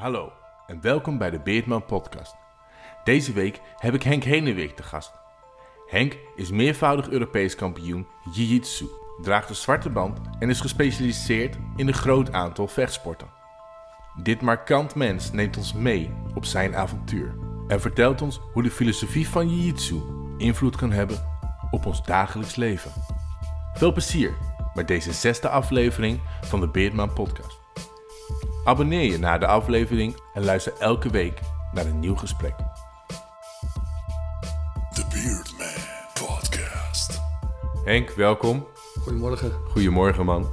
[0.00, 0.32] Hallo
[0.66, 2.36] en welkom bij de Beardman Podcast.
[3.04, 5.12] Deze week heb ik Henk Heneweg te gast.
[5.86, 8.86] Henk is meervoudig Europees kampioen Jiu-Jitsu,
[9.22, 13.28] draagt een zwarte band en is gespecialiseerd in een groot aantal vechtsporten.
[14.22, 17.34] Dit markant mens neemt ons mee op zijn avontuur
[17.68, 20.02] en vertelt ons hoe de filosofie van Jiu-Jitsu
[20.36, 21.38] invloed kan hebben
[21.70, 22.90] op ons dagelijks leven.
[23.74, 24.34] Veel plezier
[24.74, 27.59] met deze zesde aflevering van de Beardman Podcast.
[28.64, 31.40] Abonneer je na de aflevering en luister elke week
[31.72, 32.54] naar een nieuw gesprek.
[34.94, 37.20] The Beardman Podcast.
[37.84, 38.66] Henk, welkom.
[39.00, 39.52] Goedemorgen.
[39.68, 40.46] Goedemorgen, man.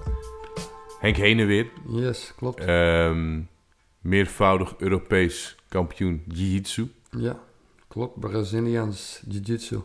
[0.99, 2.59] Henk Heneweer, Yes, klopt.
[2.59, 3.39] ehm,
[4.01, 6.91] meervoudig Europees kampioen Jiu-Jitsu.
[7.11, 7.39] Ja,
[7.87, 8.19] klopt.
[8.19, 9.79] Braziliaans Jiu-Jitsu.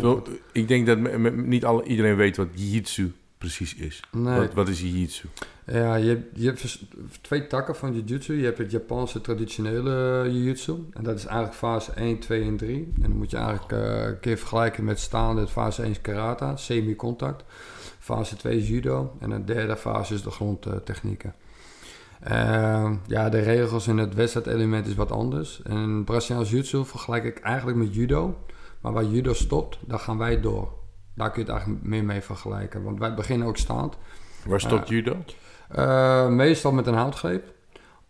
[0.00, 0.28] Goed.
[0.52, 4.00] Ik denk dat me- me- niet alle, iedereen weet wat Jiu-Jitsu precies is.
[4.12, 4.38] Nee.
[4.38, 5.28] Wat, wat is Jiu-Jitsu?
[5.66, 6.78] Ja, je, hebt- je hebt
[7.20, 8.34] twee takken van Jiu-Jitsu.
[8.38, 10.72] Je hebt het Japanse traditionele Jiu-Jitsu.
[10.92, 12.92] En dat is eigenlijk fase 1, 2 en 3.
[12.94, 15.46] En dan moet je eigenlijk eh, een keer vergelijken met staande.
[15.48, 17.44] Fase 1 is karate, semi-contact.
[17.98, 19.16] Fase 2 is judo.
[19.20, 21.34] En de derde fase is de grondtechnieken.
[22.20, 25.62] Ehm, ja, de regels in het wedstrijdelement is wat anders.
[25.62, 28.38] En Braziliaans Jiu-Jitsu vergelijk ik eigenlijk met judo.
[28.80, 30.72] Maar waar judo stopt, daar gaan wij door.
[31.18, 32.82] Daar kun je het eigenlijk meer mee vergelijken.
[32.82, 33.98] Want wij beginnen ook staand.
[34.46, 35.16] Waar stopt judo?
[35.68, 37.56] Eh, meestal met een houtgreep.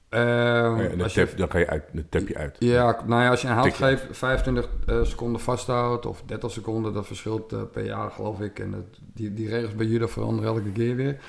[0.09, 2.57] Eh, Oh ja, dan, je, ga je uit, dan tap je uit.
[2.59, 7.07] ja, nou ja, als je een houtgreep 25 eh, seconden vasthoudt of 30 seconden, dat
[7.07, 8.59] verschilt eh, per jaar geloof ik.
[8.59, 11.21] En dat, die, die regels bij judo veranderen elke keer weer.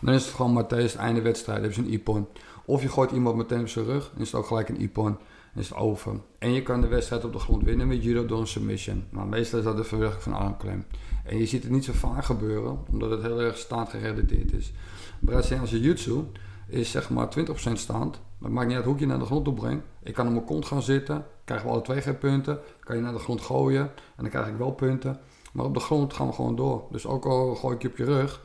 [0.00, 2.28] Dan is het gewoon maar tijdens het einde wedstrijd, heb je een ipon.
[2.64, 5.16] Of je gooit iemand meteen op zijn rug, dan is het ook gelijk een ipon.
[5.52, 6.12] Dan is het over.
[6.38, 9.04] En je kan de wedstrijd op de grond winnen met judo door een submission.
[9.10, 10.84] Nou, meestal is dat de verwerking van armklem.
[11.30, 14.72] En je ziet het niet zo vaak gebeuren, omdat het heel erg staandgerelateerd is.
[15.20, 16.24] Braziliaanse jiu-jitsu
[16.66, 18.20] is zeg maar 20% staand.
[18.38, 19.80] Dat maakt niet uit hoe ik je naar de grond toe breng.
[20.02, 22.58] Ik kan op mijn kont gaan zitten, krijgen we alle twee geen punten.
[22.80, 25.20] Kan je naar de grond gooien en dan krijg ik wel punten.
[25.52, 26.84] Maar op de grond gaan we gewoon door.
[26.90, 28.40] Dus ook al gooi ik je op je rug,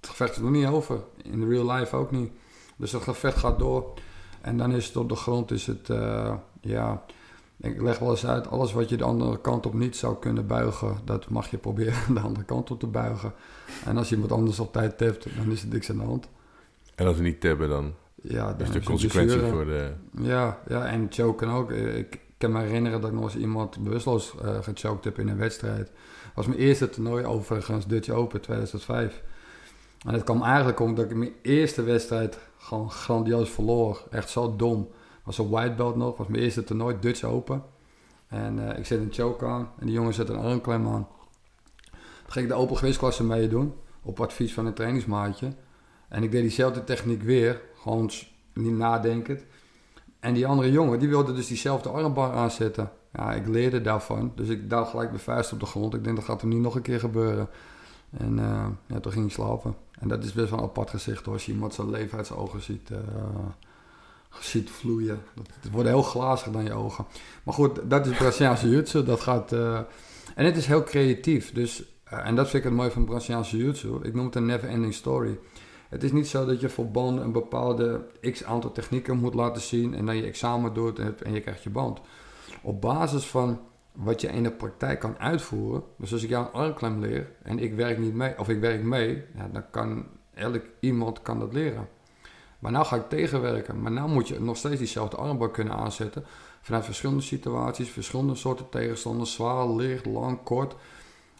[0.00, 1.00] het gevecht is nog niet over.
[1.22, 2.32] In real life ook niet.
[2.76, 3.94] Dus het gevecht gaat door.
[4.40, 7.02] En dan is het op de grond, is het, eh, ja,
[7.60, 10.46] ik leg wel eens uit, alles wat je de andere kant op niet zou kunnen
[10.46, 13.32] buigen, dat mag je proberen de andere kant op te buigen.
[13.84, 16.28] En als je iemand anders op tijd hebt, dan is er niks aan de hand.
[16.94, 19.92] En als we niet tabben, dan Ja, dan is de consequentie voor de...
[20.20, 21.70] Ja, ja, en choken ook.
[21.70, 25.28] Eh, Ik kan me herinneren dat ik nog eens iemand bewusteloos eh gechoked heb in
[25.28, 25.86] een wedstrijd.
[25.86, 29.22] Dat was mijn eerste toernooi overigens, Dutch Open 2005.
[30.06, 34.02] En het kwam eigenlijk omdat ik mijn eerste wedstrijd gewoon grandioos verloor.
[34.10, 34.88] Echt zo dom.
[35.24, 37.62] Was een white belt nog, was mijn eerste toernooi, Dutch Open.
[38.28, 41.08] En eh, ik zet een choke aan en die jongen zet een armklem aan.
[41.90, 45.52] Toen ging ik de open gewichtsklasse meedoen, op advies van een trainingsmaatje.
[46.08, 48.10] En ik deed diezelfde techniek weer, gewoon
[48.52, 49.44] niet nadenkend.
[50.20, 52.90] En die andere jongen, die wilde dus diezelfde armbar aanzetten.
[53.12, 54.32] Ja, ik leerde daarvan.
[54.34, 55.94] Dus ik daal gelijk mijn vuist op de grond.
[55.94, 57.48] Ik denk, dat gaat hem niet nog een keer gebeuren.
[58.10, 59.74] En eh, ja, toen ging ik slapen.
[59.98, 61.34] En dat is best wel een apart gezicht hoor.
[61.34, 62.98] Als je iemand zijn uit zijn ziet, eh,
[64.40, 65.22] ziet vloeien.
[65.60, 67.06] Het wordt heel glazig dan je ogen.
[67.42, 69.04] Maar goed, dat is Braziliaanse jiu-jitsu.
[69.04, 69.52] Dat gaat...
[69.52, 69.80] eh,
[70.34, 71.52] en het is heel creatief.
[71.52, 73.98] Dus, eh, en dat vind ik het mooie van Braziliaanse jiu-jitsu.
[74.02, 75.38] Ik noem het een never-ending story.
[75.88, 79.62] Het is niet zo dat je voor banden een bepaalde x aantal technieken moet laten
[79.62, 82.00] zien en dan je examen doet en, en je krijgt je band.
[82.62, 83.60] Op basis van
[83.92, 87.58] wat je in de praktijk kan uitvoeren, dus als ik jou een armklem leer en
[87.58, 91.52] ik werk niet mee, of ik werk mee, ja, dan kan elk iemand kan dat
[91.52, 91.88] leren.
[92.60, 93.82] Maar nou ga ik tegenwerken.
[93.82, 96.24] Maar nou moet je nog steeds diezelfde armbar kunnen aanzetten.
[96.60, 99.32] Vanuit verschillende situaties, verschillende soorten tegenstanders.
[99.32, 100.74] Zwaar, licht, lang, kort.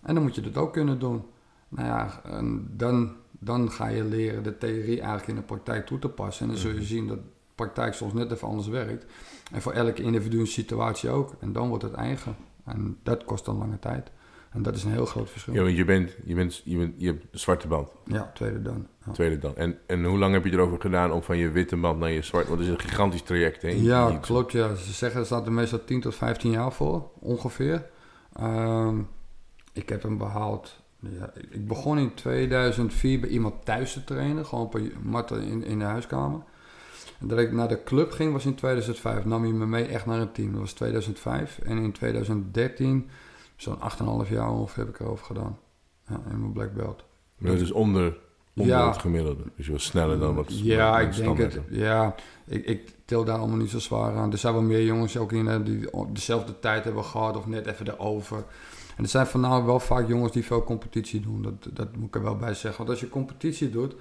[0.02, 1.24] En dan moet je dat ook kunnen doen.
[1.68, 5.98] Nou ja, en dan, dan ga je leren de theorie eigenlijk in de praktijk toe
[5.98, 6.46] te passen.
[6.46, 9.06] En dan zul je zien dat de praktijk soms net even anders werkt.
[9.52, 11.34] En voor elke individu een situatie ook.
[11.40, 12.36] En dan wordt het eigen.
[12.64, 14.10] En dat kost dan lange tijd.
[14.50, 15.54] En dat is een heel groot verschil.
[15.54, 18.62] Ja, want je bent, je bent, je bent, je hebt een zwarte band, Ja, tweede
[18.62, 18.86] dan.
[19.06, 19.12] Ja.
[19.12, 19.56] tweede dan.
[19.56, 22.22] En, en hoe lang heb je erover gedaan om van je witte band naar je
[22.22, 22.46] zwart...
[22.48, 23.68] Want het is een gigantisch traject, hè?
[23.68, 24.52] Ja, klopt.
[24.52, 24.74] Ja.
[24.74, 27.86] Ze zeggen er staat er meestal 10 tot 15 jaar voor, ongeveer.
[28.36, 28.98] Ehm,
[29.72, 30.76] ik heb hem behaald.
[30.98, 35.64] Ja, ik- begon in 2004 bij iemand thuis te trainen, gewoon op een mat in,
[35.64, 36.40] in de huiskamer.
[37.20, 39.24] En dat ik naar de club ging was in 2005.
[39.24, 40.50] Nam hij me mee echt naar een team.
[40.52, 41.58] Dat was 2005.
[41.64, 43.08] En in 2013,
[43.62, 43.78] zo'n
[44.24, 45.58] 8,5 jaar ongeveer, heb ik erover gedaan.
[46.08, 47.04] Ja, in mijn black belt.
[47.38, 48.16] Maar dat is onder,
[48.56, 48.86] onder Ja.
[48.88, 49.42] het gemiddelde.
[49.56, 51.60] Dus je was sneller dan wat Ja, wat ik denk het.
[51.68, 52.14] Ja,
[52.46, 54.32] ik, ik til daar allemaal niet zo zwaar aan.
[54.32, 57.88] Er zijn wel meer jongens ook in die dezelfde tijd hebben gehad of net even
[57.88, 58.44] erover.
[58.96, 61.42] En het zijn voornamelijk wel vaak jongens die veel competitie doen.
[61.42, 62.78] Dat, dat moet ik er wel bij zeggen.
[62.78, 63.94] Want als je competitie doet,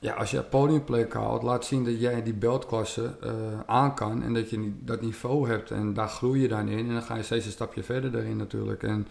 [0.00, 3.30] ja, als je podiumplek haalt, laat zien dat jij die beltklasse eh,
[3.66, 5.70] aan kan en dat je niet, dat niveau hebt.
[5.70, 8.36] En daar groei je dan in en dan ga je steeds een stapje verder daarin
[8.36, 8.82] natuurlijk.
[8.82, 9.06] En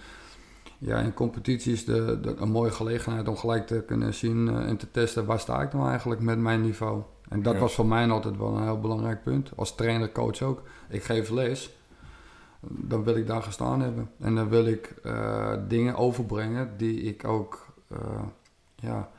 [0.78, 4.68] ja, in competitie is de, de- een mooie gelegenheid om gelijk te kunnen zien eh,
[4.68, 7.02] en te testen waar sta ik nou eigenlijk met mijn niveau.
[7.30, 7.60] En dat Ja.
[7.60, 9.52] was voor mij altijd wel een heel belangrijk punt.
[9.56, 10.62] Als trainer, coach ook.
[10.90, 11.78] Ik geef les.
[12.68, 14.10] Dan wil ik daar gestaan hebben.
[14.20, 17.66] En dan wil ik eh, dingen overbrengen die ik ook
[18.76, 19.10] ja,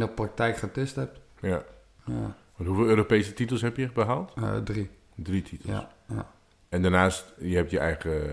[0.00, 1.16] in de praktijk getest heb.
[1.40, 1.62] Ja.
[2.06, 4.32] Ja, Want hoeveel Europese titels heb je behaald?
[4.36, 4.90] eh, drie.
[5.14, 5.72] Drie titels.
[5.72, 6.26] Ja, ja.
[6.68, 8.30] En daarnaast, je hebt je eigen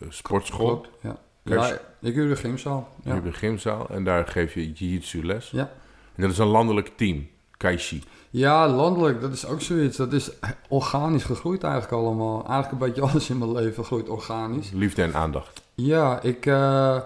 [0.00, 0.66] eh, sportschool.
[0.80, 1.16] Klopt, ja.
[1.42, 2.92] Je- Ja, ik huur de gymzaal.
[3.02, 3.14] Je Ja.
[3.14, 5.50] hebt een gymzaal en daar geef je jiu-jitsu les.
[5.50, 5.70] Ja.
[6.14, 8.02] En dat is een landelijk team, Kaishi.
[8.30, 9.96] ja, landelijk, dat is ook zoiets.
[9.96, 10.30] Dat is
[10.68, 12.46] organisch gegroeid eigenlijk allemaal.
[12.48, 14.70] Eigenlijk een beetje alles in mijn leven groeit organisch.
[14.70, 15.62] Liefde en aandacht.
[15.74, 17.00] Ja, ik, eh,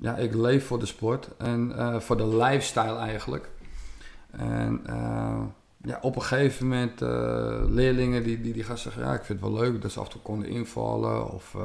[0.00, 3.48] ja, ik leef voor de sport en eh, voor de lifestyle eigenlijk.
[4.30, 5.42] En eh,
[5.82, 9.02] ja, op een gegeven moment eh, leerlingen die, die, die gaan zeggen...
[9.02, 11.56] ja, ik vind het wel leuk dat ze af en toe konden invallen of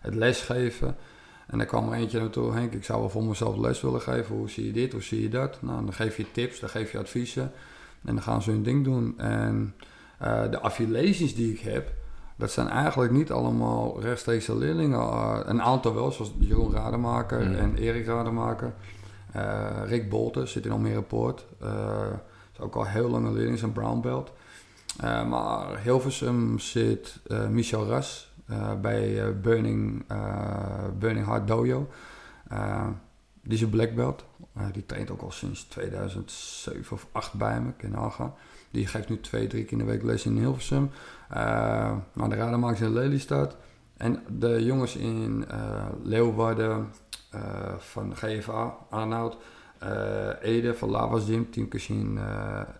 [0.00, 0.96] het lesgeven.
[1.46, 4.36] En dan kwam er eentje naartoe, Henk, ik zou wel voor mezelf les willen geven.
[4.36, 5.62] Hoe zie je dit, hoe zie je dat?
[5.62, 7.52] Nou, dan geef je tips, dan geef je adviezen.
[8.04, 9.18] En dan gaan ze hun ding doen.
[9.18, 9.74] En
[10.50, 11.92] de affiliaties die ik heb,
[12.40, 14.98] dat zijn eigenlijk niet allemaal rechtstreekse leerlingen.
[14.98, 17.54] Uh, een aantal wel, zoals Jeroen Rademaker Mm.
[17.54, 18.72] en Erik Rademaker.
[19.36, 21.46] Uh, Rick Bolten zit in Almere Poort.
[21.62, 22.06] Uh,
[22.52, 24.32] is ook al heel lange leerling, is een brown belt.
[25.04, 27.20] Uh, maar Hilversum zit
[27.50, 28.32] Michel Ras
[28.80, 30.04] bij Burning,
[30.98, 31.88] Burning Heart Dojo.
[33.42, 34.24] die is een black belt.
[34.72, 38.34] die traint ook al sinds 2007 of 2008 bij me, je nagaan.
[38.70, 40.90] Die geeft nu twee, drie keer in de week les in Hilversum.
[41.32, 41.36] Uh,
[42.12, 43.56] maar de Rademakers in Lelystad.
[43.96, 46.92] En de jongens in uh, Leeuwarden
[47.34, 47.40] uh,
[47.78, 49.36] van GFA, Arnoud.
[50.42, 52.18] Ede van Lavas Gym, Team Cashin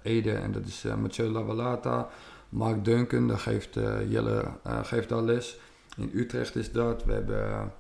[0.02, 0.32] Ede.
[0.32, 2.08] En dat is Mathieu Lavalata.
[2.48, 3.74] Mark Duncan, daar geeft
[4.08, 4.44] Jelle
[4.82, 5.58] geeft daar les.
[5.96, 7.04] In Utrecht is dat.
[7.04, 7.72] We hebben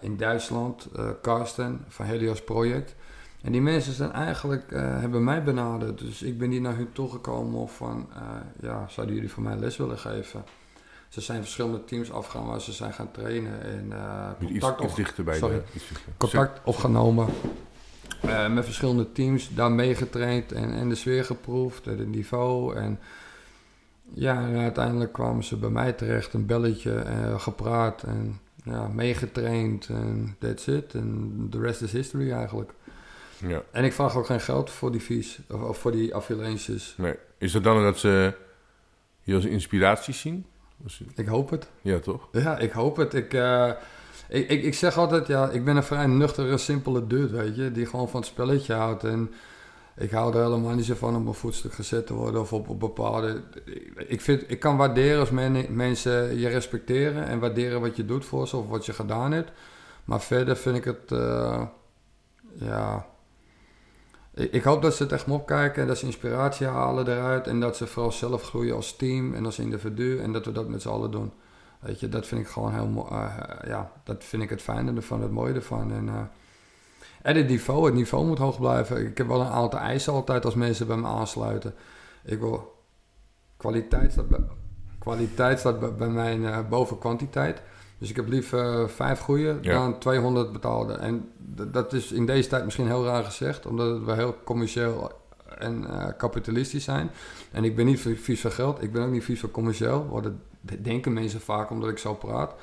[0.00, 0.88] in Duitsland
[1.22, 2.94] Karsten van Helios Project.
[3.42, 5.98] En die mensen zijn eigenlijk, uh, hebben mij benaderd.
[5.98, 8.22] Dus ik ben niet naar hun toegekomen of van, uh,
[8.60, 10.44] ja, zouden jullie voor mij les willen geven?
[11.08, 13.62] Ze zijn verschillende teams afgegaan waar ze zijn gaan trainen.
[13.62, 15.80] En uh, contact, iets, iets dichterbij sorry, de,
[16.16, 17.28] contact opgenomen.
[18.50, 22.76] Met verschillende teams, daar meegetraind en, en de sfeer geproefd en het niveau.
[22.76, 22.98] En
[24.14, 27.04] ja, en uiteindelijk kwamen ze bij mij terecht, een belletje,
[27.36, 30.94] gepraat en ja, meegetraind en that's it.
[30.94, 32.72] En the rest is history eigenlijk.
[33.46, 33.62] Ja.
[33.70, 36.94] En ik vraag ook geen geld voor die fees, of, of voor die affiliaties.
[36.96, 37.14] Nee.
[37.38, 38.34] Is het dan dat ze
[39.20, 40.46] je als inspiratie zien?
[41.14, 41.68] Ik hoop het.
[41.80, 42.28] Ja, toch?
[42.32, 43.14] Ja, ik hoop het.
[43.14, 43.72] Ik, uh,
[44.28, 47.72] ik, ik, ik zeg altijd, ja, ik ben een vrij nuchtere, simpele dude, weet je.
[47.72, 49.04] Die gewoon van het spelletje houdt.
[49.04, 49.32] En
[49.96, 52.52] ik hou er helemaal niet zo van om op een voetstuk gezet te worden of
[52.52, 53.42] op, op bepaalde...
[53.96, 58.24] Ik, vind, ik kan waarderen als men, mensen je respecteren en waarderen wat je doet
[58.24, 59.50] voor ze of wat je gedaan hebt.
[60.04, 61.62] Maar verder vind ik het, uh,
[62.54, 63.06] ja...
[64.48, 67.46] Ik, hoop dat ze het echt opkijken en dat ze inspiratie halen eruit.
[67.46, 70.20] En dat ze vooral zelf groeien als team en als individu.
[70.20, 71.32] En dat we dat met z'n allen doen.
[71.80, 73.10] Weet je, dat vind ik gewoon heel mooi.
[73.10, 73.30] Uh,
[73.66, 75.92] ja, dat vind ik het fijne ervan, het mooie ervan.
[75.92, 76.20] En, uh,
[77.22, 79.06] en het niveau, het niveau moet hoog blijven.
[79.06, 81.74] Ik heb wel een aantal eisen altijd als mensen bij me aansluiten.
[82.24, 82.78] Ik wil...
[83.56, 84.40] Kwaliteit staat bij,
[84.98, 87.62] kwaliteit staat bij, mij uh, boven kwantiteit.
[88.00, 89.72] Dus ik heb liever vijf goede ja.
[89.72, 90.92] dan 200 betaalde.
[90.92, 91.30] En
[91.72, 95.12] dat is in deze tijd misschien heel raar gezegd, omdat we heel commercieel
[95.58, 97.10] en uh, kapitalistisch zijn.
[97.50, 100.20] En ik ben niet vies van geld, ik ben ook niet vies van commercieel.
[100.22, 100.32] Dat
[100.82, 102.54] denken mensen vaak omdat ik zo praat.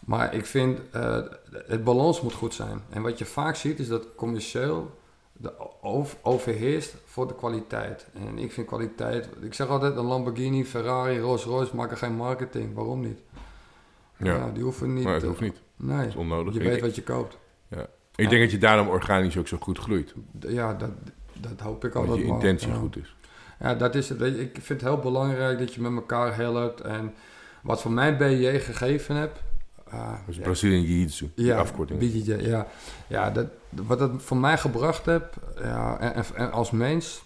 [0.00, 1.18] Maar ik vind, uh,
[1.66, 2.80] het balans moet goed zijn.
[2.90, 4.90] En wat je vaak ziet is dat commercieel
[5.32, 5.52] de
[6.22, 8.06] overheerst voor de kwaliteit.
[8.12, 12.74] En ik vind kwaliteit, ik zeg altijd een Lamborghini, Ferrari, Rolls Royce maken geen marketing.
[12.74, 13.18] Waarom niet?
[14.18, 14.34] Ja.
[14.34, 15.04] ja, die hoeven niet.
[15.04, 15.60] Maar het hoeft niet.
[15.76, 16.54] Nee, dat is onnodig.
[16.54, 17.38] je weet wat je koopt.
[17.68, 17.86] Ja.
[18.14, 18.28] Ik ja.
[18.28, 20.14] denk dat je daarom organisch ook zo goed groeit.
[20.40, 20.90] Ja, dat,
[21.32, 22.06] dat hoop ik al.
[22.06, 23.16] Dat je intentie maar, goed is.
[23.60, 24.20] Ja, dat is het.
[24.20, 26.80] Ik vind het heel belangrijk dat je met elkaar helpt.
[26.80, 27.14] En
[27.62, 29.42] wat voor mij BJ gegeven heb...
[29.94, 30.42] Uh, dat is ja.
[30.42, 31.98] Brazilian Jiu-Jitsu, ja, afkorting.
[31.98, 32.66] BJJ, ja.
[33.06, 37.22] Ja, dat, wat dat voor mij gebracht heb, ja, en, en als mens,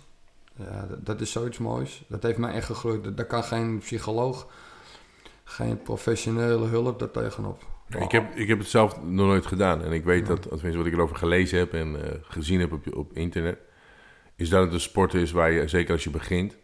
[0.57, 2.05] ja, dat, dat, is zoiets moois.
[2.09, 3.17] Dat heeft mij echt gegroeid.
[3.17, 4.47] Daar kan geen psycholoog,
[5.53, 7.63] geen professionele hulp daar tegenop.
[7.99, 9.83] Ik, heb, ik heb het zelf nog nooit gedaan.
[9.83, 12.97] En ik weet dat, tenminste wat ik erover gelezen heb en uh, gezien heb op,
[12.97, 13.59] op internet,
[14.37, 16.59] is dat het een sport is waar je, zeker als je begint,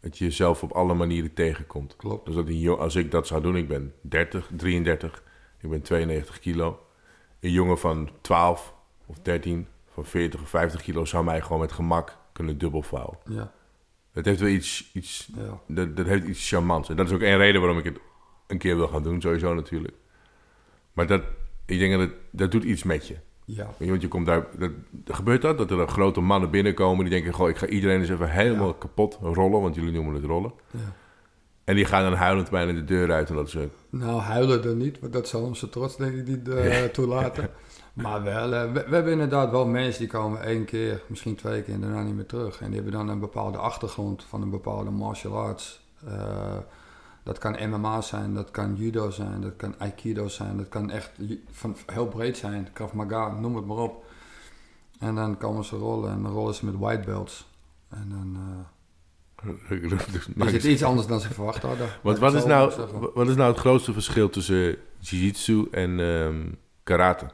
[0.00, 1.96] dat je jezelf op alle manieren tegenkomt.
[1.96, 2.26] Klopt.
[2.26, 5.22] Dus dat een, als ik dat zou doen, ik ben 30, 33,
[5.60, 6.86] ik ben 92 kilo.
[7.40, 8.74] Een jongen van 12
[9.06, 13.18] of 13, van 40 of 50 kilo zou mij gewoon met gemak kunnen dubbelvouwen.
[13.24, 13.52] Ja,
[14.14, 15.60] Dat heeft wel iets, iets ja.
[15.74, 16.88] dat, dat heeft iets charmants.
[16.88, 17.98] En dat is ook één reden waarom ik het
[18.46, 19.94] een keer wil gaan doen, sowieso natuurlijk.
[20.92, 21.22] Maar dat,
[21.66, 23.16] ik denk dat het, dat doet iets met je.
[23.44, 23.64] ja.
[23.66, 24.70] Weet je, Want je komt daar, dat,
[25.06, 28.08] gebeurt dat, dat er dan grote mannen binnenkomen die denken, goh, ik ga iedereen eens
[28.08, 28.74] even helemaal Ja.
[28.78, 30.52] kapot rollen, want jullie noemen het rollen.
[30.70, 30.78] ja.
[31.64, 33.68] En die gaan dan huilend bijna de deur uit omdat ze...
[33.90, 37.50] Nou, huilen er niet, want dat zal onze trots denk ik niet eh, toelaten.
[37.94, 41.62] Maar wel, eh, we, we hebben inderdaad wel mensen die komen één keer, misschien twee
[41.62, 42.60] keer en daarna niet meer terug.
[42.60, 45.80] En die hebben dan een bepaalde achtergrond van een bepaalde martial arts.
[46.06, 46.56] Eh,
[47.22, 51.10] dat kan MMA zijn, dat kan judo zijn, dat kan aikido zijn, dat kan echt
[51.50, 52.68] van, heel breed zijn.
[52.72, 54.04] Krav Maga, noem het maar op.
[54.98, 57.46] En dan komen ze rollen en dan rollen ze met white belts.
[57.88, 58.70] En dan eh,
[60.46, 61.88] is het iets anders dan ze verwacht hadden.
[62.02, 62.72] Want wat is, nou,
[63.14, 66.46] wat is nou het grootste verschil tussen jiu-jitsu en ehm,
[66.82, 67.26] karate?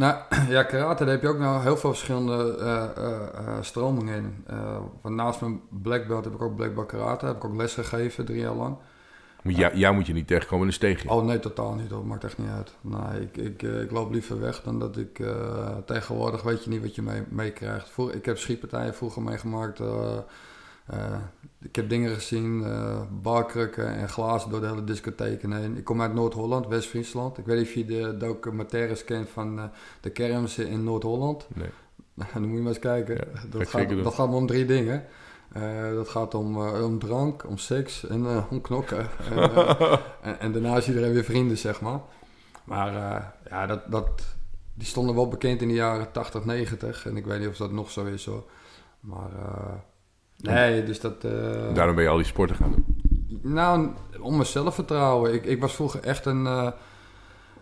[0.00, 0.14] Nou
[0.56, 4.44] ja, karate, daar heb je ook nou heel veel verschillende eh, eh, eh, stromingen in.
[5.02, 7.26] Want naast mijn black belt heb ik ook black belt karate.
[7.26, 8.76] Heb ik ook les gegeven, drie jaar lang.
[9.42, 11.10] Moet jou, jou moet je niet tegenkomen in een steegje.
[11.10, 11.90] Oh nee, totaal niet.
[11.90, 12.74] Dat maakt echt niet uit.
[12.80, 15.22] Nee, ik, ik, ik loop liever weg dan dat ik...
[15.84, 17.88] tegenwoordig weet je niet wat je mee- meekrijgt.
[17.88, 19.80] Vroeger- ik heb schietpartijen vroeger meegemaakt.
[20.90, 21.16] Eh,
[21.62, 25.76] ik heb dingen gezien, eh barkrukken en glazen door de hele discotheek heen.
[25.76, 27.38] Ik kom uit Noord-Holland, West-Friesland.
[27.38, 29.64] Ik weet niet of je de documentaires kent van eh,
[30.00, 31.46] de kermissen in Noord-Holland.
[31.54, 31.68] Nee.
[32.32, 33.14] Dan moet je maar eens kijken.
[33.14, 35.04] Ja, dat, gaat, dat gaat om drie dingen.
[35.94, 39.08] Dat gaat om, om drank, om seks en eh, om knokken.
[40.22, 42.00] en, en, daarna is iedereen weer vrienden, zeg maar.
[42.64, 42.92] Maar
[43.48, 44.22] ja, dat, dat,
[44.74, 47.06] die stonden wel bekend in de jaren 80, 90.
[47.06, 48.44] En ik weet niet of dat nog zo is hoor.
[49.00, 49.30] Maar
[50.42, 51.24] nee, dus dat...
[51.24, 52.84] eh, Daarom ben je al die sporten gaan doen.
[53.42, 53.88] nou,
[54.20, 55.34] om mijn zelfvertrouwen.
[55.34, 56.46] Ik, ik was vroeger echt een...
[56.46, 56.68] eh,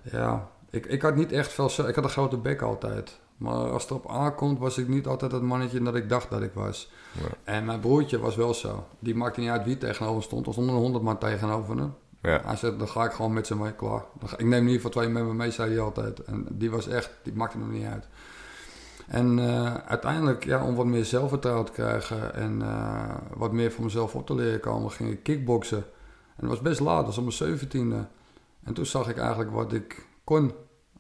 [0.03, 1.71] ja, ik, ik had niet echt veel...
[1.89, 3.19] Ik had een grote bek altijd.
[3.37, 6.43] Maar als het erop aankomt, was ik niet altijd het mannetje dat ik dacht dat
[6.43, 6.91] ik was.
[7.13, 7.29] Ja.
[7.45, 8.87] En mijn broertje was wel zo.
[8.99, 10.47] Die maakte niet uit wie tegenover stond.
[10.47, 11.95] Er stonden een honderd man tegenover hem.
[12.23, 12.41] Ja.
[12.45, 14.03] Hij zei, dan ga ik gewoon met ze mee, klaar.
[14.37, 16.25] Ik neem in ieder geval twee met me mee, zei hij altijd.
[16.25, 18.07] En die was echt, die maakte hem niet uit.
[19.09, 23.85] En eh, uiteindelijk, ja, om wat meer zelfvertrouwen te krijgen en eh, wat meer voor
[23.85, 25.85] mezelf op te leren komen, ging ik kickboksen.
[26.37, 28.07] En dat was best laat, dat was om mijn zeventiende.
[28.65, 30.53] En toen zag ik eigenlijk wat ik kon.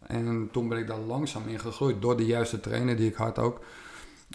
[0.07, 3.39] En toen ben ik daar langzaam in gegroeid door de juiste trainer die ik had
[3.39, 3.61] ook.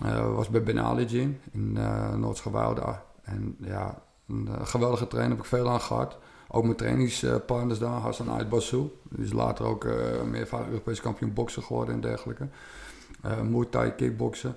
[0.04, 2.82] Eh was bij Ben Ali in uh, Noord-Schouwoude.
[3.24, 6.18] En ja, een geweldige trainer heb ik veel aan gehad.
[6.48, 8.50] Ook mijn trainingspartners daar, Hassan Ait.
[8.50, 9.94] Die is later ook uh,
[10.30, 12.48] meervoudig Europees kampioen boksen geworden en dergelijke.
[13.26, 14.56] Uh, Muay Thai kickboksen.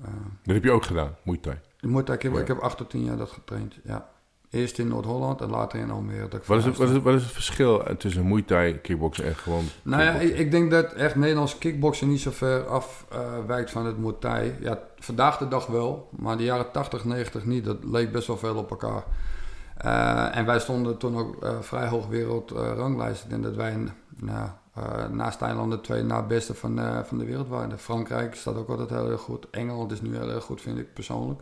[0.00, 0.06] Uh,
[0.42, 1.56] Dat heb je ook gedaan, Muay Thai.
[1.80, 2.40] Muay Thai ja.
[2.40, 4.12] ik heb acht tot tien jaar dat getraind, ja.
[4.50, 6.28] Eerst in Noord-Holland en later in Almere.
[6.28, 9.24] Dat wat, is het, wat, is het, wat is het verschil tussen Muay Thai, kickboksen
[9.24, 13.70] en gewoon Nou ja, ik, ik, denk dat echt Nederlands kickboksen niet zo ver afwijkt
[13.70, 14.54] van het Muay Thai.
[14.60, 17.64] Ja, vandaag de dag wel, maar de jaren 80, 90 niet.
[17.64, 19.04] Dat leek best wel veel op elkaar.
[19.84, 23.24] Uh, en wij stonden toen ook uh, vrij hoog wereldranglijst.
[23.24, 23.76] ik denk dat wij
[24.16, 27.78] nou, uh, naast Thailand de twee na beste van, uh, van de wereld waren.
[27.78, 29.50] Frankrijk staat ook altijd heel erg goed.
[29.50, 31.40] Engeland is nu heel erg goed, vind ik persoonlijk.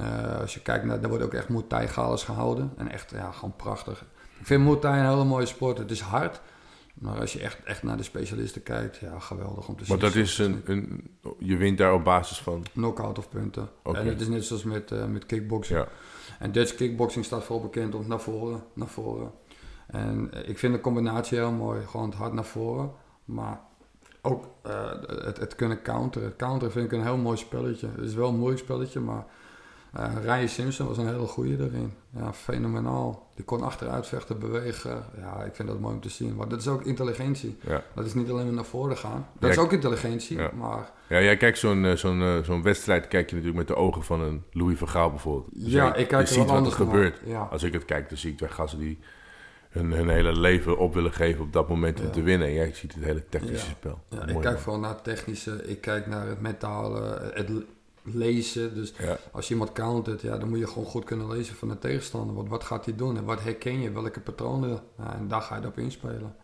[0.00, 2.72] Uh, als je kijkt naar, daar wordt ook echt Muay Thai galas gehouden.
[2.76, 4.04] En echt, ja, gewoon prachtig.
[4.38, 5.78] Ik vind Muay Thai een hele mooie sport.
[5.78, 6.40] Het is hard.
[6.94, 9.98] Maar als je echt, echt naar de specialisten kijkt, ja, geweldig om te zien.
[9.98, 12.64] Maar dat is een, een, je wint daar op basis van?
[12.72, 13.68] Knockout of punten.
[13.82, 14.00] Okay.
[14.00, 15.78] En het is net zoals met, met kickboxing.
[15.78, 15.88] Ja.
[16.38, 19.32] En Dutch kickboxing staat vooral bekend om naar voren, naar voren.
[19.86, 21.86] En ik vind de combinatie heel mooi.
[21.86, 22.92] Gewoon het hard naar voren.
[23.24, 23.60] Maar
[24.22, 24.90] ook uh,
[25.24, 26.28] het, het, kunnen counteren.
[26.28, 27.88] Het counteren vind ik een heel mooi spelletje.
[27.96, 29.24] Het is wel een moeilijk spelletje, maar
[29.98, 31.92] uh, Ryan Simpson was een hele goede erin.
[32.10, 33.26] Ja, fenomenaal.
[33.34, 35.04] Die kon achteruit vechten, bewegen.
[35.18, 36.36] Ja, ik vind dat mooi om te zien.
[36.36, 37.58] Maar dat is ook intelligentie.
[37.60, 37.82] Ja.
[37.94, 39.28] Dat is niet alleen maar naar voren gaan.
[39.32, 40.50] Dat ja, is ook intelligentie, ja.
[40.54, 40.90] maar...
[41.08, 44.44] Ja, jij kijkt zo'n zo'n zo'n wedstrijd kijk je natuurlijk met de ogen van een
[44.52, 45.48] Louis van Gaal bijvoorbeeld.
[45.54, 47.20] Dus ja, ik kijk je ziet wat er gebeurt.
[47.24, 47.48] Ja.
[47.50, 48.98] Als ik het kijk, dan zie ik twee gasten die
[49.76, 52.48] hun, hun hele leven op willen geven op dat moment om te winnen.
[52.48, 54.00] En jij ziet het hele technische spel.
[54.08, 55.68] Ja, ik kijk vooral naar het technische.
[55.68, 57.50] Ik kijk naar het mentale, het
[58.02, 58.74] lezen.
[58.74, 58.92] Dus
[59.32, 62.34] als je iemand countert, ja, dan moet je gewoon goed kunnen lezen van de tegenstander.
[62.34, 63.92] Wat, wat gaat hij doen en wat herken je?
[63.92, 64.80] Welke patronen?
[64.96, 66.36] En daar ga je op inspelen.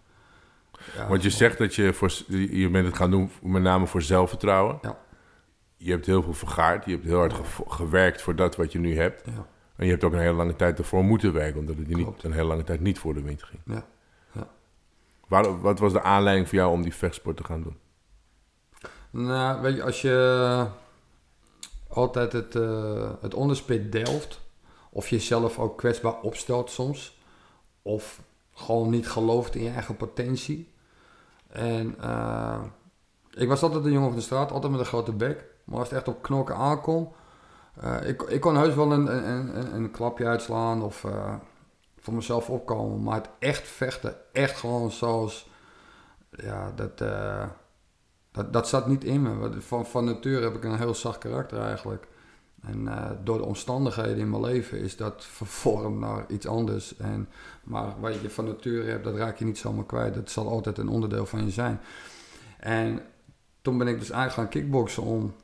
[0.97, 4.03] Ja, Want je zegt dat je, voor, je bent het gaan doen met name voor
[4.03, 4.79] zelfvertrouwen.
[4.83, 4.99] Ja.
[5.77, 6.85] Je hebt heel veel vergaard.
[6.85, 9.23] Je hebt heel hard ge gewerkt voor dat wat je nu hebt.
[9.27, 9.47] Ja.
[9.83, 11.61] En je hebt ook een hele lange tijd ervoor moeten werken.
[11.61, 13.61] Omdat het je niet, een hele lange tijd niet voor de wind ging.
[13.67, 13.87] Ja.
[14.33, 14.49] ja.
[15.29, 17.79] Waar, wat was de aanleiding voor jou om die vechtsport te gaan doen?
[19.11, 20.67] Nou, weet je, als je
[21.89, 24.41] altijd het, uh, het onderspit delft...
[24.91, 27.19] of jezelf ook kwetsbaar opstelt soms...
[27.83, 28.23] of
[28.53, 30.71] gewoon niet gelooft in je eigen potentie...
[31.49, 32.63] En uh,
[33.31, 35.45] ik was altijd een jongen van de straat, altijd met een grote bek.
[35.65, 37.15] Maar als het echt op knokken aankomt,
[37.81, 41.35] Eh, ik, ik kon heus wel een, een, een, een klapje uitslaan of eh,
[41.99, 43.03] voor mezelf opkomen.
[43.03, 45.51] Maar het echt vechten, echt gewoon zoals...
[46.31, 47.45] Ja, dat, eh,
[48.33, 49.61] dat, dat zat niet in me.
[49.61, 52.07] Van, van nature heb ik een heel zacht karakter eigenlijk.
[52.63, 52.89] En
[53.25, 56.97] door de omstandigheden in mijn leven is dat vervormd naar iets anders.
[56.97, 57.29] En,
[57.65, 60.15] maar wat je van nature hebt, dat raak je niet zomaar kwijt.
[60.15, 61.81] Dat zal altijd een onderdeel van je zijn.
[62.59, 63.01] En
[63.63, 65.35] toen ben ik dus eigenlijk gaan kickboksen om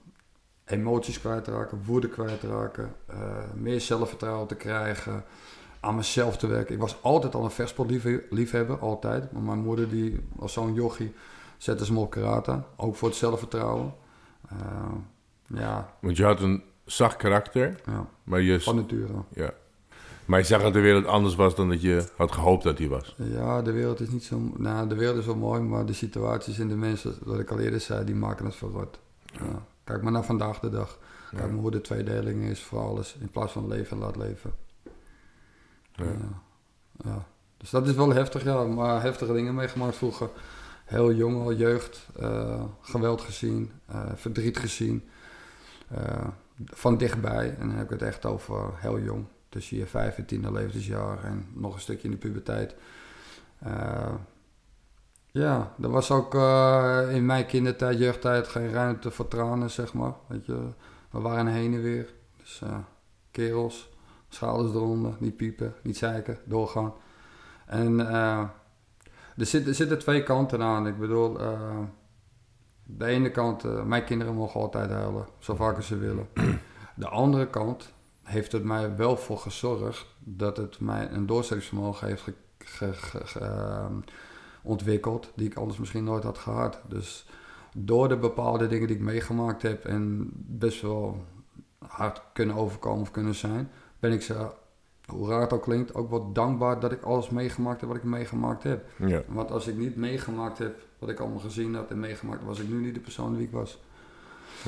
[0.68, 3.16] emoties kwijt te raken, woede kwijt te raken, eh,
[3.54, 5.24] meer zelfvertrouwen te krijgen,
[5.80, 6.74] aan mezelf te werken.
[6.74, 9.32] Ik was altijd al een vechtsportliefhebber, altijd.
[9.32, 11.14] Maar mijn moeder, die was zo'n jochie,
[11.56, 12.62] zette ze me op karate.
[12.76, 13.94] Ook voor het zelfvertrouwen.
[14.48, 14.56] Eh,
[15.46, 19.12] ja, Want je had een zacht karakter, ja, maar je, van nature.
[19.34, 19.50] ja.
[20.24, 22.88] maar je zag dat de wereld anders was dan dat je had gehoopt dat die
[22.88, 23.14] was.
[23.16, 24.40] Ja, de wereld is niet zo...
[24.56, 27.58] Nou, de wereld is wel mooi, maar de situaties en de mensen, wat ik al
[27.58, 29.00] eerder zei, die maken het verrot.
[29.32, 29.62] Ja.
[29.88, 30.98] Kijk maar naar vandaag de dag.
[31.30, 31.48] Kijk Ja.
[31.48, 34.52] maar hoe de tweedeling is voor alles, in plaats van leven en laat leven.
[35.92, 36.04] Ja.
[36.04, 36.42] Ja.
[37.04, 37.26] ja.
[37.56, 38.64] Dus dat is wel heftig, ja.
[38.64, 40.30] Maar heftige dingen meegemaakt vroeger.
[40.84, 42.08] Heel jong al, jeugd.
[42.16, 43.72] eh, geweld gezien.
[43.86, 45.08] eh, verdriet gezien.
[45.88, 46.26] eh,
[46.64, 47.56] van dichtbij.
[47.58, 49.24] En dan heb ik het echt over heel jong.
[49.48, 51.24] Tussen je vijf en tiende levensjaar.
[51.24, 52.74] En nog een stukje in de puberteit.
[55.30, 60.12] Ja, er was ook eh, in mijn kindertijd, jeugdtijd, geen ruimte voor tranen, zeg maar.
[60.42, 60.68] Je,
[61.10, 62.12] we waren heen en weer.
[62.36, 62.78] Dus eh,
[63.30, 63.90] kerels,
[64.28, 66.92] schouders eronder, niet piepen, niet zeiken, doorgaan.
[67.66, 68.42] En eh,
[69.36, 70.86] er, zit, er zitten twee kanten aan.
[70.86, 71.38] Ik bedoel,
[72.84, 76.28] de ene kant, mijn kinderen mogen altijd huilen, zo vaak als ze willen.
[76.94, 77.92] De andere kant
[78.22, 83.26] heeft het mij wel voor gezorgd dat het mij een doorzettingsvermogen heeft ge- ge- ge-
[83.26, 83.94] ge- ehm,
[84.68, 86.80] ontwikkeld, die ik anders misschien nooit had gehad.
[86.88, 87.26] Dus
[87.76, 91.24] door de bepaalde dingen die ik meegemaakt heb en best wel
[91.78, 94.46] hard kunnen overkomen of kunnen zijn, ben ik ze,
[95.06, 98.04] hoe raar het ook klinkt, ook wel dankbaar dat ik alles meegemaakt heb wat ik
[98.04, 98.86] meegemaakt heb.
[98.96, 99.22] Ja.
[99.28, 102.68] Want als ik niet meegemaakt heb wat ik allemaal gezien had en meegemaakt, was ik
[102.68, 103.80] nu niet de persoon die ik was.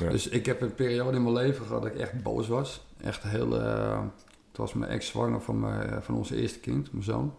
[0.00, 0.08] Ja.
[0.08, 2.86] Dus ik heb een periode in mijn leven gehad dat ik echt boos was.
[3.00, 3.60] Echt heel.
[3.60, 4.00] eh
[4.50, 7.34] het was mijn ex zwanger van, mijn, van onze eerste kind, mijn zoon.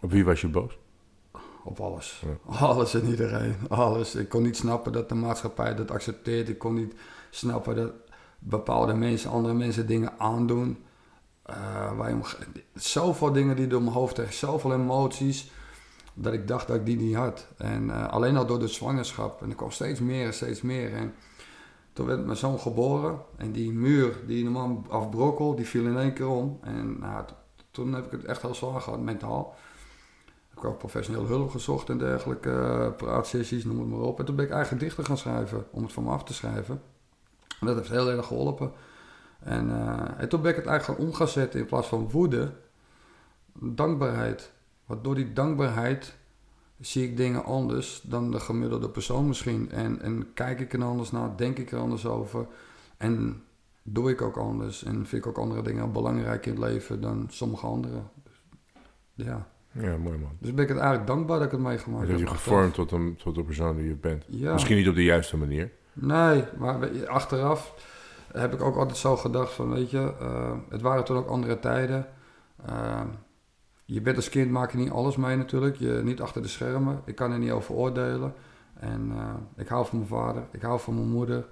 [0.00, 0.78] Op wie was je boos?
[1.64, 2.22] Op alles.
[2.24, 2.56] Ja.
[2.66, 3.56] Alles en iedereen.
[3.68, 4.14] Alles.
[4.14, 6.48] Ik kon niet snappen dat de maatschappij dat accepteert.
[6.48, 6.94] Ik kon niet
[7.30, 7.92] snappen dat
[8.38, 10.78] bepaalde mensen andere mensen dingen aandoen.
[11.42, 12.20] Eh, waar je
[12.74, 15.50] zoveel dingen die door mijn hoofd tegen, zoveel emoties.
[16.14, 17.46] Dat ik dacht dat ik die niet had.
[17.56, 19.42] En eh, alleen al door de zwangerschap.
[19.42, 20.94] En er kwam steeds meer en steeds meer.
[20.94, 21.14] En
[21.92, 23.18] toen werd mijn zoon geboren.
[23.36, 26.58] En die muur die normaal afbrokkel, die viel in één keer om.
[26.62, 27.24] En nou,
[27.70, 29.56] toen heb ik het echt heel zwaar gehad, mentaal.
[30.64, 34.18] Ik professioneel hulp gezocht en dergelijke, eh, praatsessies, noem het maar op.
[34.18, 36.82] En toen ben ik eigen dichter gaan schrijven, om het van me af te schrijven.
[37.60, 38.72] En dat heeft heel erg geholpen.
[39.40, 42.52] En, eh, en toen ben ik het eigenlijk om gaan zetten in plaats van woede,
[43.52, 44.52] dankbaarheid.
[44.86, 46.14] Want door die dankbaarheid
[46.80, 49.70] zie ik dingen anders dan de gemiddelde persoon misschien.
[49.70, 52.46] En, en kijk ik er anders naar, denk ik er anders over.
[52.96, 53.44] En
[53.82, 54.84] doe ik ook anders.
[54.84, 58.10] En vind ik ook andere dingen belangrijk in het leven dan sommige anderen.
[59.14, 59.48] Dus, ja.
[59.72, 60.30] Ja, mooi man.
[60.38, 62.18] Dus ben ik het eigenlijk dankbaar dat ik het meegemaakt Dat heb.
[62.18, 64.24] heb je gevormd tot, een, tot de persoon die je bent.
[64.28, 64.52] Ja.
[64.52, 65.70] Misschien niet op de juiste manier.
[65.92, 67.74] Nee, maar achteraf
[68.32, 71.58] heb ik ook altijd zo gedacht van, weet je, eh, het waren toen ook andere
[71.58, 72.06] tijden.
[72.66, 73.00] Eh,
[73.84, 75.76] je bent als kind, maak je niet alles mee natuurlijk.
[75.76, 77.02] Je, niet achter de schermen.
[77.04, 78.34] Ik kan er niet over oordelen.
[78.74, 81.46] En eh, ik hou van mijn vader, ik hou van mijn moeder.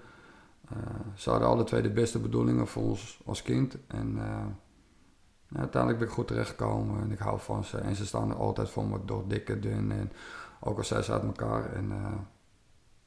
[1.14, 3.76] Ze hadden alle twee de beste bedoelingen voor ons als kind.
[3.86, 4.18] En
[5.52, 7.78] uiteindelijk ben ik goed terechtgekomen en ik hou van ze.
[7.78, 9.92] En ze staan er altijd voor me door dik en dun.
[9.92, 10.12] En
[10.60, 11.72] ook al zijn ze uit elkaar.
[11.72, 12.12] En eh,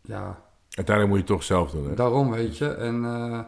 [0.01, 1.88] ja, Uiteindelijk moet je het toch zelf doen.
[1.89, 1.95] Hè?
[1.95, 2.67] Daarom, weet je.
[2.73, 3.39] En eh,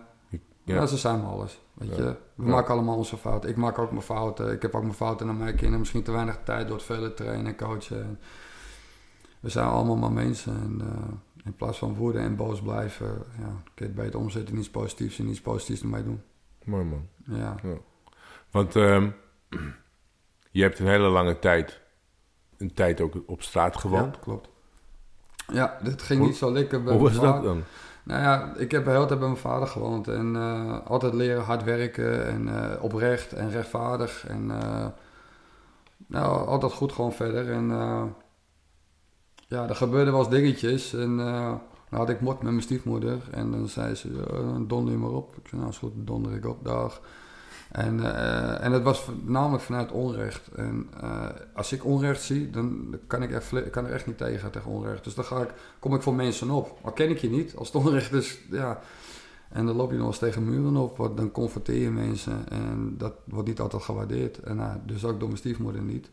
[0.66, 0.76] Ja.
[0.76, 0.86] ja.
[0.86, 1.62] ze zijn me alles.
[1.74, 2.04] Weet Ja.
[2.04, 2.16] je.
[2.36, 2.50] We Ja.
[2.50, 3.50] maken allemaal onze fouten.
[3.50, 4.52] Ik maak ook mijn fouten.
[4.52, 5.80] Ik heb ook mijn fouten naar mijn kinderen.
[5.80, 8.02] Misschien te weinig tijd door het vele trainen en coachen.
[8.04, 8.20] En
[9.40, 10.54] we zijn allemaal maar mensen.
[10.62, 11.14] En eh,
[11.46, 14.70] in plaats van woede en boos blijven, ja, kun je het beter omzetten in iets
[14.70, 16.22] positiefs en iets positiefs ermee doen.
[16.66, 17.08] Mooi man.
[17.24, 17.56] Ja.
[18.54, 19.10] Want ehm,
[20.52, 21.82] je hebt een hele lange tijd,
[22.58, 24.16] een tijd ook op straat gewoond.
[24.16, 24.50] Ja, klopt.
[25.54, 27.64] Ja, dit ging niet zo lekker bij Hoe was dat dan?
[28.04, 30.08] Nou ja, ik heb de hele tijd bij mijn vader gewoond.
[30.08, 34.28] En eh, altijd leren hard werken en eh, oprecht en rechtvaardig.
[34.28, 34.88] En eh,
[36.08, 37.52] nou, altijd goed gewoon verder.
[37.52, 37.68] En
[39.48, 40.94] ja, er gebeurden wel eens dingetjes.
[40.94, 43.20] En dan had ik mot met mijn stiefmoeder.
[43.32, 45.36] En dan zei ze, dan donder je maar op.
[45.38, 47.02] Ik zei, nou is goed, donder ik op, dag.
[47.74, 50.48] En, eh, en het was namelijk vanuit onrecht.
[50.48, 54.52] En eh, als ik onrecht zie, dan kan ik, vle- kan er echt niet tegen,
[54.52, 55.04] tegen onrecht.
[55.04, 56.78] Dus dan ga ik, kom ik voor mensen op.
[56.82, 58.80] Al ken ik je niet, als het onrecht is, ja.
[59.50, 63.14] En dan loop je nog eens tegen muren op, dan confronteer je mensen en dat
[63.26, 64.40] wordt niet altijd gewaardeerd.
[64.40, 66.10] En nou, dus ook door mijn stiefmoeder niet.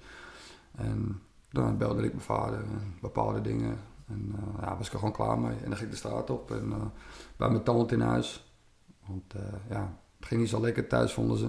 [0.76, 1.20] En
[1.50, 3.78] dan belde ik mijn vader en bepaalde dingen.
[4.08, 5.56] En ja, was ik er gewoon klaar mee.
[5.56, 6.72] En dan ging ik de straat op en
[7.36, 8.54] bij mijn tante in huis.
[9.06, 9.34] Want
[9.68, 11.48] ja, het ging niet zo lekker thuis, vonden ze.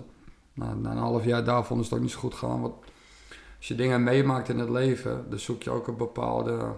[0.54, 2.62] Na, na, een half jaar daar vonden ze het ook niet zo goed gaan.
[2.62, 2.74] Want
[3.58, 6.74] als je dingen meemaakt in het leven, dan zoek je ook een bepaalde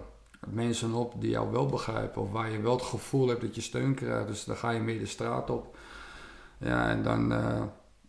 [0.46, 2.22] mensen op die jou wel begrijpen.
[2.22, 4.26] Of waar je wel het gevoel hebt dat je steun krijgt.
[4.26, 5.76] Dus dan ga je meer de straat op.
[6.58, 7.32] Ja, en dan...
[7.32, 7.62] Uh,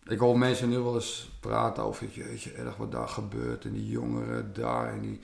[0.06, 2.06] ik hoor mensen nu wel eens praten over...
[2.08, 3.64] Jeetje, erg wat daar gebeurt.
[3.64, 4.92] En die jongeren daar.
[4.92, 5.20] En die...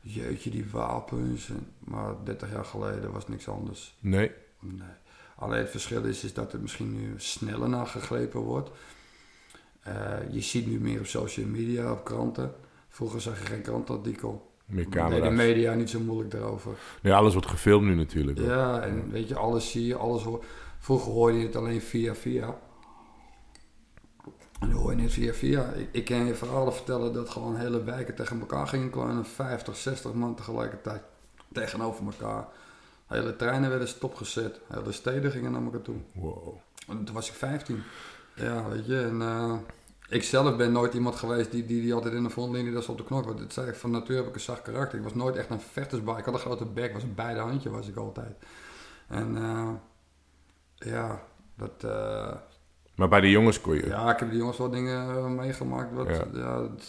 [0.00, 1.48] Jeetje, die wapens.
[1.48, 3.96] En, maar 30 jaar geleden was niks anders.
[4.00, 4.30] Nee.
[4.60, 4.97] Nee.
[5.38, 8.70] Alleen het verschil is, is dat er misschien nu sneller naar gegrepen wordt.
[9.88, 9.94] Uh,
[10.30, 12.54] je ziet nu meer op social media, op kranten.
[12.88, 14.50] Vroeger zag je geen krantartikel.
[14.66, 15.28] Meer camera's.
[15.28, 16.72] de media niet zo moeilijk daarover.
[17.02, 18.38] Nee, alles wordt gefilmd nu natuurlijk.
[18.38, 20.44] Ja, en weet je, alles zie je, alles hoor.
[20.78, 22.58] Vroeger hoorde je het alleen via via.
[24.60, 25.72] En nu hoor je het via via.
[25.72, 29.24] Ik, ik kan je verhalen vertellen dat gewoon hele wijken tegen elkaar gingen kleinen.
[29.24, 31.02] 50, 60 man tegelijkertijd
[31.52, 32.48] tegenover elkaar.
[33.08, 34.60] Hele treinen werden stopgezet.
[34.66, 35.96] Hele steden gingen naar elkaar toe.
[36.12, 36.56] Wow.
[36.88, 37.82] En toen was ik 15.
[38.34, 39.00] Ja, weet je.
[39.00, 39.54] En uh,
[40.08, 42.96] ik zelf ben nooit iemand geweest die, die, die altijd in de frontlinie dat op
[42.96, 43.24] de knok.
[43.24, 44.98] Want dat zei ik van natuur heb ik een zacht karakter.
[44.98, 46.18] Ik was nooit echt een vechtersbaar.
[46.18, 48.36] Ik had een grote bek, was een beide handje was ik altijd.
[49.08, 49.70] En uh,
[50.74, 51.22] ja,
[51.56, 51.84] dat...
[51.84, 52.34] Uh,
[52.94, 53.86] maar bij de jongens kon je?
[53.86, 55.92] Ja, ik heb de jongens wel dingen meegemaakt.
[55.92, 56.24] Wat, ja.
[56.32, 56.86] ja dat,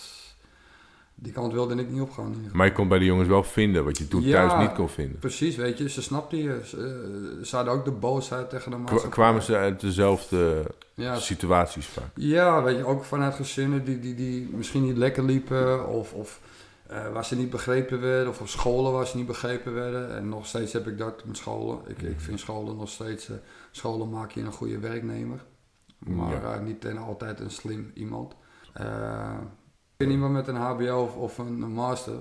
[1.22, 2.36] die kant wilde ik niet opgaan.
[2.54, 4.90] Maar je kon bij de jongens wel vinden wat je toen ja, thuis niet kon
[4.90, 5.20] vinden.
[5.20, 5.90] Precies, weet je.
[5.90, 6.62] Ze snapten je.
[6.66, 9.10] Ze, ze hadden ook de boosheid tegen de maatschappij.
[9.10, 11.16] Kwamen ze uit dezelfde ja.
[11.16, 12.10] situaties vaak?
[12.14, 12.86] Ja, weet je.
[12.86, 15.88] Ook vanuit gezinnen die, die, die misschien niet lekker liepen.
[15.88, 16.42] Of, of
[16.92, 18.30] uh, waar ze niet begrepen werden.
[18.30, 20.16] Of op scholen waar ze niet begrepen werden.
[20.16, 21.80] En nog steeds heb ik dat met scholen.
[21.88, 23.30] Ik, ik vind scholen nog steeds...
[23.30, 23.36] Uh,
[23.72, 25.46] scholen maak je een goede werknemer.
[25.98, 26.56] Maar ja.
[26.56, 28.36] uh, niet en altijd een slim iemand.
[30.08, 32.14] Iemand met een HBO of, een, een, master.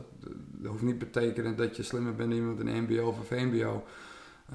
[0.50, 3.24] Dat hoeft niet betekenen dat je slimmer bent dan iemand met een MBO of een
[3.24, 3.84] VMBO.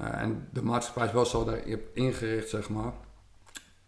[0.00, 2.92] Uh, en de maatschappij is wel zo daarop ingericht, zeg maar.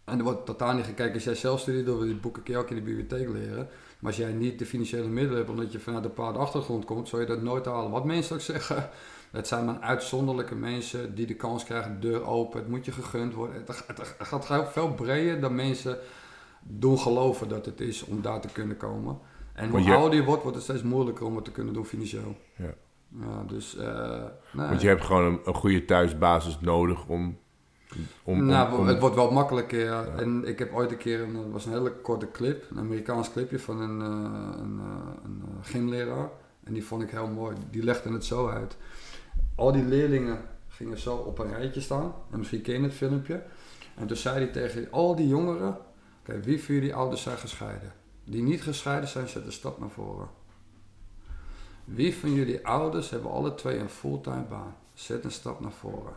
[0.03, 2.59] En er wordt totaal niet gekeken als jij zelf studeert, door die boeken kun je
[2.59, 3.67] ook in de bibliotheek leren.
[3.99, 7.07] Maar als jij niet de financiële middelen hebt, omdat je vanuit een bepaalde achtergrond komt,
[7.07, 7.91] zou je dat nooit halen.
[7.91, 8.89] Wat mensen ook zeggen,
[9.31, 12.91] het zijn maar uitzonderlijke mensen die de kans krijgen, de deur open, het moet je
[12.91, 13.55] gegund worden.
[13.55, 15.99] Het, het, het gaat veel breder dan mensen
[16.67, 19.19] doen geloven dat het is om daar te kunnen komen.
[19.53, 21.85] En hoe je, ouder je wordt, wordt het steeds moeilijker om het te kunnen doen
[21.85, 22.37] financieel.
[22.55, 22.73] Ja.
[23.19, 24.67] ja dus, uh, nee.
[24.67, 27.37] Want je hebt gewoon een, een, goede thuisbasis nodig om...
[28.23, 30.01] om nou, om, om, het wordt wel makkelijker, ja.
[30.01, 30.15] ja.
[30.15, 33.31] En ik heb ooit een keer, een, het was een hele korte clip, een Amerikaans
[33.31, 36.29] clipje van een, uh, een, uh, een gymleraar.
[36.63, 37.55] En die vond ik heel mooi.
[37.69, 38.77] Die legde het zo uit.
[39.55, 42.13] Al die leerlingen gingen zo op een rijtje staan.
[42.31, 43.43] En misschien ken je het filmpje.
[43.95, 45.77] En toen zei hij tegen al die jongeren...
[46.27, 47.93] Oké, wie van jullie ouders zijn gescheiden?
[48.23, 50.29] Die niet gescheiden zijn, zet een stap naar voren.
[51.83, 54.75] Wie van jullie ouders hebben alle twee een fulltime baan?
[54.93, 56.13] Zet een stap naar voren.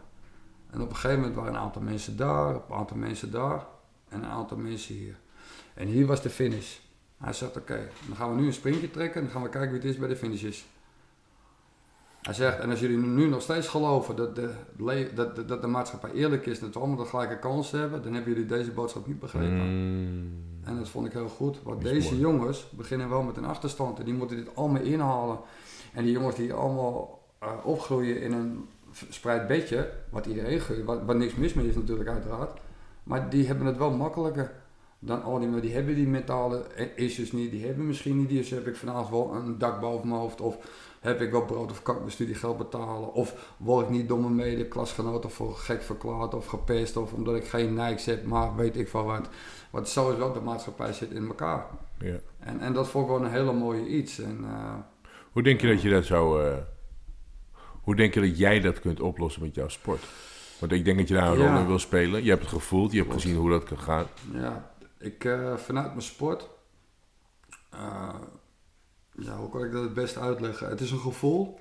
[0.71, 3.67] En op een gegeven moment waren een aantal mensen daar, een aantal mensen daar
[4.09, 5.19] en een aantal mensen hier.
[5.75, 6.77] En hier was de finish.
[7.17, 9.71] Hij zegt: Oké, dan gaan we nu een sprintje trekken en dan gaan we kijken
[9.71, 10.67] wie het is bij de finishes.
[12.21, 14.51] Hij zegt, en als jullie nu nog steeds geloven dat de,
[15.15, 18.15] dat, de, dat de maatschappij eerlijk is, dat we allemaal de gelijke kans hebben, dan
[18.15, 19.67] hebben jullie deze boodschap niet begrepen.
[19.67, 20.33] Mm.
[20.65, 22.21] En dat vond ik heel goed, want deze mooi.
[22.21, 25.39] jongens beginnen wel met een achterstand en die moeten dit allemaal inhalen.
[25.93, 31.03] En die jongens die allemaal uh, opgroeien in een verspreid bedje, wat iedereen geeft, wat,
[31.05, 32.61] wat niks mis mee is natuurlijk uiteraard,
[33.03, 34.53] maar die hebben het wel makkelijker
[34.99, 36.65] dan al die, maar die hebben die mentale
[36.97, 40.09] issues niet, die hebben misschien niet die, dus heb ik vanavond wel een dak boven
[40.09, 40.59] mijn hoofd of
[41.01, 43.13] heb ik wel brood of kan ik mijn studiegeld betalen?
[43.13, 47.45] Of word ik niet door mijn mede-klasgenoten voor gek verklaard of gepest of omdat ik
[47.45, 49.29] geen Nikes heb, maar weet ik van wat.
[49.71, 51.67] Want zo is wel de maatschappij zit in elkaar.
[51.99, 52.17] Ja.
[52.39, 54.19] En, en dat vond ik wel een hele mooie iets.
[54.19, 54.75] En, uh,
[55.33, 56.45] hoe denk je dat je dat zou...
[56.45, 56.55] Uh,
[57.83, 60.05] hoe denk je dat jij dat kunt oplossen met jouw sport?
[60.59, 62.23] Want ik denk dat je daar een rol in wil spelen.
[62.25, 64.07] Je hebt het gevoeld, je hebt gezien hoe dat kan gaan.
[64.33, 66.49] Ja, ik uh, vanuit mijn sport
[69.21, 70.69] ja, hoe kan ik dat het best uitleggen?
[70.69, 71.59] Het is een gevoel.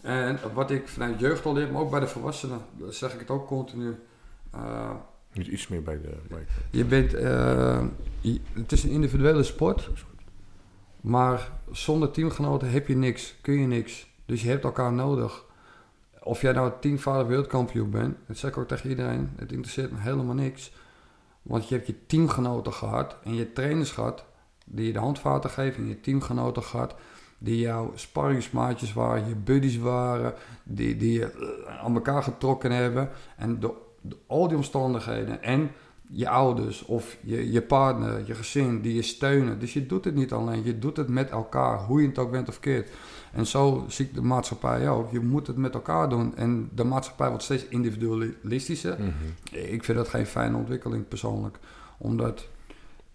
[0.00, 3.20] En wat ik vanuit jeugd al leer, maar ook bij de volwassenen, dan zeg ik
[3.20, 3.96] het ook continu.
[4.54, 4.90] Uh,
[5.32, 6.16] Niet iets meer bij de.
[6.28, 7.14] Bij je bent.
[7.14, 7.84] Uh,
[8.20, 9.90] je, het is een individuele sport.
[11.00, 14.08] Maar zonder teamgenoten heb je niks, kun je niks.
[14.26, 15.44] Dus je hebt elkaar nodig.
[16.22, 19.98] Of jij nou tienvoudig wereldkampioen bent, dat zeg ik ook tegen iedereen, het interesseert me
[19.98, 20.72] helemaal niks.
[21.42, 24.24] Want je hebt je teamgenoten gehad en je trainers gehad
[24.70, 26.94] die je de handvaten geven, en je teamgenoten gehad,
[27.38, 33.10] die jouw sparringsmaatjes waren, je buddies waren, die, die je aan elkaar getrokken hebben.
[33.36, 33.60] En
[34.26, 35.70] al die omstandigheden en
[36.10, 39.58] je ouders of je, je partner, je gezin die je steunen.
[39.58, 42.30] Dus je doet het niet alleen, je doet het met elkaar, hoe je het ook
[42.30, 42.90] bent of keert.
[43.32, 45.12] En zo zie ik de maatschappij ook.
[45.12, 46.36] Je moet het met elkaar doen.
[46.36, 48.96] En de maatschappij wordt steeds individualistischer.
[48.98, 49.10] Mhm.
[49.50, 51.58] Ik vind dat geen fijne ontwikkeling persoonlijk.
[51.98, 52.46] Omdat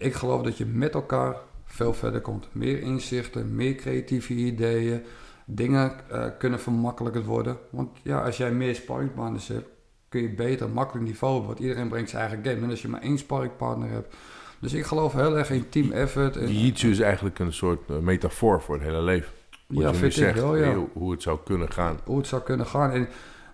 [0.03, 1.35] ik geloof dat je met elkaar
[1.65, 2.47] veel verder komt.
[2.51, 5.01] Meer inzichten, meer creatieve ideeën.
[5.45, 7.57] Dingen eh, kunnen vermakkelijker worden.
[7.69, 9.67] Want ja, als jij meer sparringpartners hebt,
[10.09, 11.51] kun je beter, makkelijk niveau hebben.
[11.51, 12.63] Want iedereen brengt zijn eigen game.
[12.63, 14.15] En als je maar één sparringpartner hebt.
[14.59, 16.37] Dus ik geloof heel erg in team effort.
[16.37, 19.31] En, Jiu-jitsu is eigenlijk een soort eh, metafoor voor het hele leven.
[19.67, 20.73] Wat ja, je ik zegt, wel, ja.
[20.73, 21.99] hoe, hoe het zou kunnen gaan.
[22.03, 22.91] hoe het zou kunnen gaan.
[22.91, 23.07] En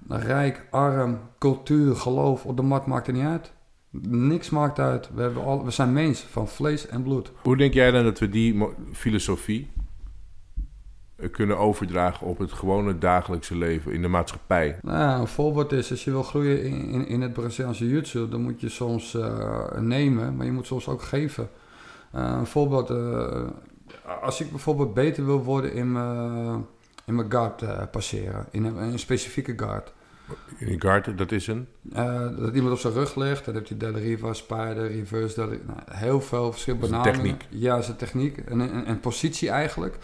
[0.08, 3.52] rijk, arm, cultuur, geloof, op de mat maakt er niet uit.
[3.92, 5.10] Niks maakt uit.
[5.14, 7.32] We, hebben al, we zijn mens van vlees en bloed.
[7.42, 9.70] Hoe denk jij dan dat we die filosofie
[11.16, 14.80] eh, kunnen overdragen op het gewone dagelijkse leven in de maatschappij?
[14.82, 18.42] Nou, een voorbeeld is, als je wil groeien in, in, in het Braziliaanse jiu-jitsu, dan
[18.42, 21.50] moet je soms eh, nemen, maar je moet soms ook geven.
[22.12, 22.94] Eh, een voorbeeld,
[24.22, 26.66] als ik bijvoorbeeld beter wil worden in mijn,
[27.06, 29.94] in mijn guard passeren, in een, in een specifieke guard.
[30.58, 31.68] In die guard, dat is een...
[31.94, 35.56] Eh, dat iemand op zijn rug ligt, dan heeft hij Della Riva, Spider, Reverse, Della
[35.68, 37.38] nou, heel veel verschillende Dat is benamingen.
[37.38, 37.62] techniek.
[37.62, 39.98] Ja, zijn techniek en positie eigenlijk.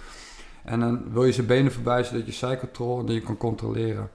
[0.64, 3.38] En dan wil je zijn benen voorbij zodat je side control en dat je kan
[3.38, 4.10] controleren.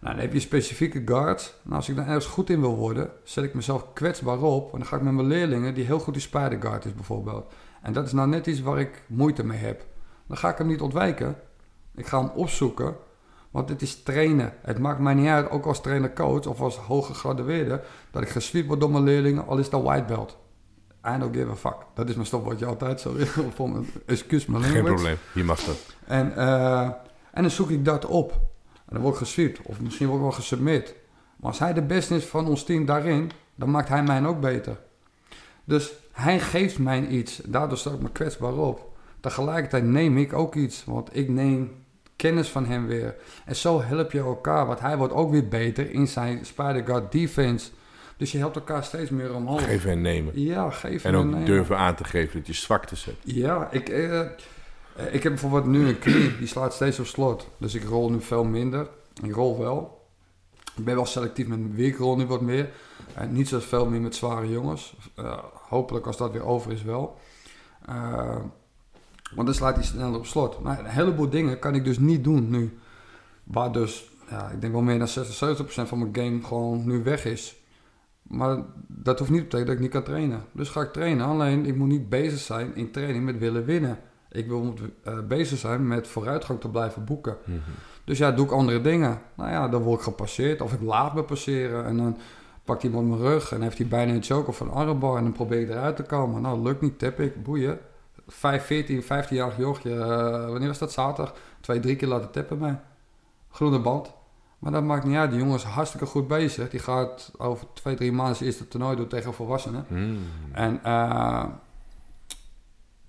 [0.00, 1.54] Nou, dan heb je specifieke guards.
[1.62, 4.72] Nou, als ik dan ergens goed in wil worden, zet ik mezelf kwetsbaar op.
[4.72, 7.52] En dan ga ik met mijn leerlingen, die heel goed in Spider Guard is bijvoorbeeld.
[7.82, 9.84] En dat is nou net iets waar ik moeite mee heb.
[10.26, 11.36] Dan ga ik hem niet ontwijken.
[11.94, 12.96] Ik ga hem opzoeken.
[13.50, 14.52] Want het is trainen.
[14.62, 18.66] Het maakt mij niet uit, ook als trainer-coach of als hoge gradueerde, dat ik gesweept
[18.66, 20.36] word door mijn leerlingen, al is dat white belt.
[21.06, 21.76] I don't give a fuck.
[21.94, 23.28] Dat is mijn stopwoordje altijd, sorry.
[23.72, 24.94] mijn, excuus mijn Geen language.
[24.94, 25.96] probleem, je mag dat.
[26.06, 26.82] En, eh,
[27.32, 28.32] en dan zoek ik dat op.
[28.72, 29.60] En dan word ik gesweept.
[29.62, 30.94] Of misschien word ik wel gesubmit.
[31.36, 34.40] Maar als hij de beste is van ons team daarin, dan maakt hij mij ook
[34.40, 34.78] beter.
[35.64, 37.36] Dus hij geeft mij iets.
[37.44, 38.92] Daardoor sta ik me kwetsbaar op.
[39.20, 40.84] Tegelijkertijd neem ik ook iets.
[40.84, 41.70] Want ik neem
[42.20, 43.14] kennis van hem weer.
[43.44, 44.66] En zo help je elkaar.
[44.66, 47.70] Want hij wordt ook weer beter in zijn Spider-God defense.
[48.16, 49.64] Dus je helpt elkaar steeds meer omhoog.
[49.64, 50.40] Geven en nemen.
[50.40, 51.46] Ja, geef En hem ook nemen.
[51.46, 53.14] durven aan te geven dat je zwakte zet.
[53.24, 54.26] Ja, ik, eh, eh,
[55.10, 57.48] ik heb bijvoorbeeld nu een knie, die slaat steeds op slot.
[57.56, 58.88] Dus ik rol nu veel minder.
[59.22, 59.98] Ik rol wel.
[60.76, 62.68] Ik ben wel selectief met mijn weekrol nu wat meer.
[63.14, 64.94] En niet zo veel meer met zware jongens.
[65.14, 67.18] Eh, hopelijk als dat weer over is wel.
[67.86, 68.36] Eh,
[69.34, 70.60] want dan slaat hij sneller op slot.
[70.60, 72.78] Maar een heleboel dingen kan ik dus niet doen nu.
[73.44, 77.24] Waar dus, ja, ik denk wel meer dan 76% van mijn game gewoon nu weg
[77.24, 77.60] is.
[78.22, 80.44] Maar dat hoeft niet te betekenen dat ik niet kan trainen.
[80.52, 81.26] Dus ga ik trainen.
[81.26, 83.98] Alleen ik moet niet bezig zijn in training met willen winnen.
[84.30, 87.36] Ik wil eh, bezig zijn met vooruitgang te blijven boeken.
[88.04, 89.20] Dus ja, doe ik andere dingen.
[89.36, 90.60] Nou ja, dan word ik gepasseerd.
[90.60, 91.84] Of ik laat me passeren.
[91.84, 92.16] En dan
[92.64, 93.52] pakt iemand mijn rug.
[93.52, 95.16] En heeft hij bijna een choke of een armbar.
[95.16, 96.42] En dan probeer ik eruit te komen.
[96.42, 96.98] Nou, lukt niet.
[96.98, 97.42] Tap ik.
[97.42, 97.78] Boeien.
[98.30, 99.94] 5, 14, 15-jarig jochje.
[100.00, 100.92] eh, wanneer was dat?
[100.92, 101.34] Zaterdag.
[101.60, 102.80] Twee, drie keer laten tappen mij.
[103.50, 104.12] Groene band.
[104.58, 105.30] Maar dat maakt niet uit.
[105.30, 106.70] Die jongen is hartstikke goed bezig.
[106.70, 109.84] Die gaat over twee, drie maanden zijn eerste toernooi doen tegen volwassenen.
[109.88, 110.18] Hmm.
[110.52, 111.44] En eh,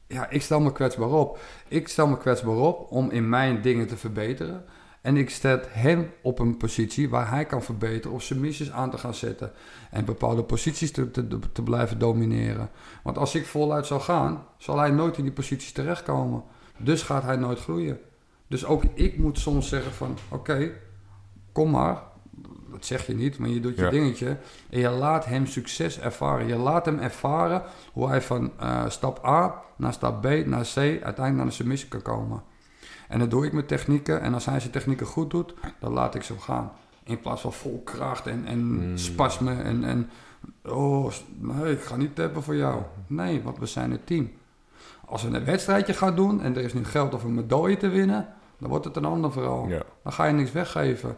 [0.08, 1.40] ja, ik stel me kwetsbaar op.
[1.68, 4.66] Ik stel me kwetsbaar op om in mijn dingen te verbeteren.
[5.02, 8.98] En ik zet hem op een positie waar hij kan verbeteren of submissies aan te
[8.98, 9.52] gaan zetten.
[9.92, 12.70] En bepaalde posities te, te, te blijven domineren.
[13.04, 16.44] Want als ik voluit zou gaan, zal hij nooit in die posities terechtkomen.
[16.78, 18.00] Dus gaat hij nooit groeien.
[18.48, 20.72] Dus ook ik moet soms zeggen van, oké,
[21.52, 22.04] kom maar.
[22.72, 23.90] Dat zeg je niet, maar je doet je Ja.
[23.90, 24.38] dingetje.
[24.70, 26.48] En je laat hem succes ervaren.
[26.48, 30.78] Je laat hem ervaren hoe hij van eh, stap A naar stap B naar C
[30.78, 32.44] uiteindelijk naar de submissie kan komen.
[33.12, 34.22] En dat doe ik met technieken.
[34.22, 36.72] En als hij zijn technieken goed doet, dan laat ik ze gaan.
[37.04, 38.98] In plaats van vol kracht en, en Hmm.
[38.98, 40.10] spasme en, en...
[40.66, 42.82] Oh, nee, ik ga niet tappen voor jou.
[43.08, 44.32] Nee, want we zijn een team.
[45.06, 47.90] Als we een wedstrijdje gaan doen en er is nu geld of een medaille te
[47.90, 48.28] winnen...
[48.58, 49.68] dan wordt het een ander verhaal.
[49.68, 49.82] Ja.
[50.04, 51.18] Dan ga je niks weggeven.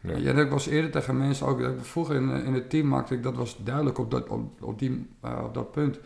[0.00, 0.16] Ja.
[0.16, 1.60] Ja, dat was eerder tegen mensen ook.
[1.60, 4.62] dat ik Vroeger in, in het team maakte ik dat was duidelijk op dat, op,
[4.62, 5.98] op, die, eh, op dat punt.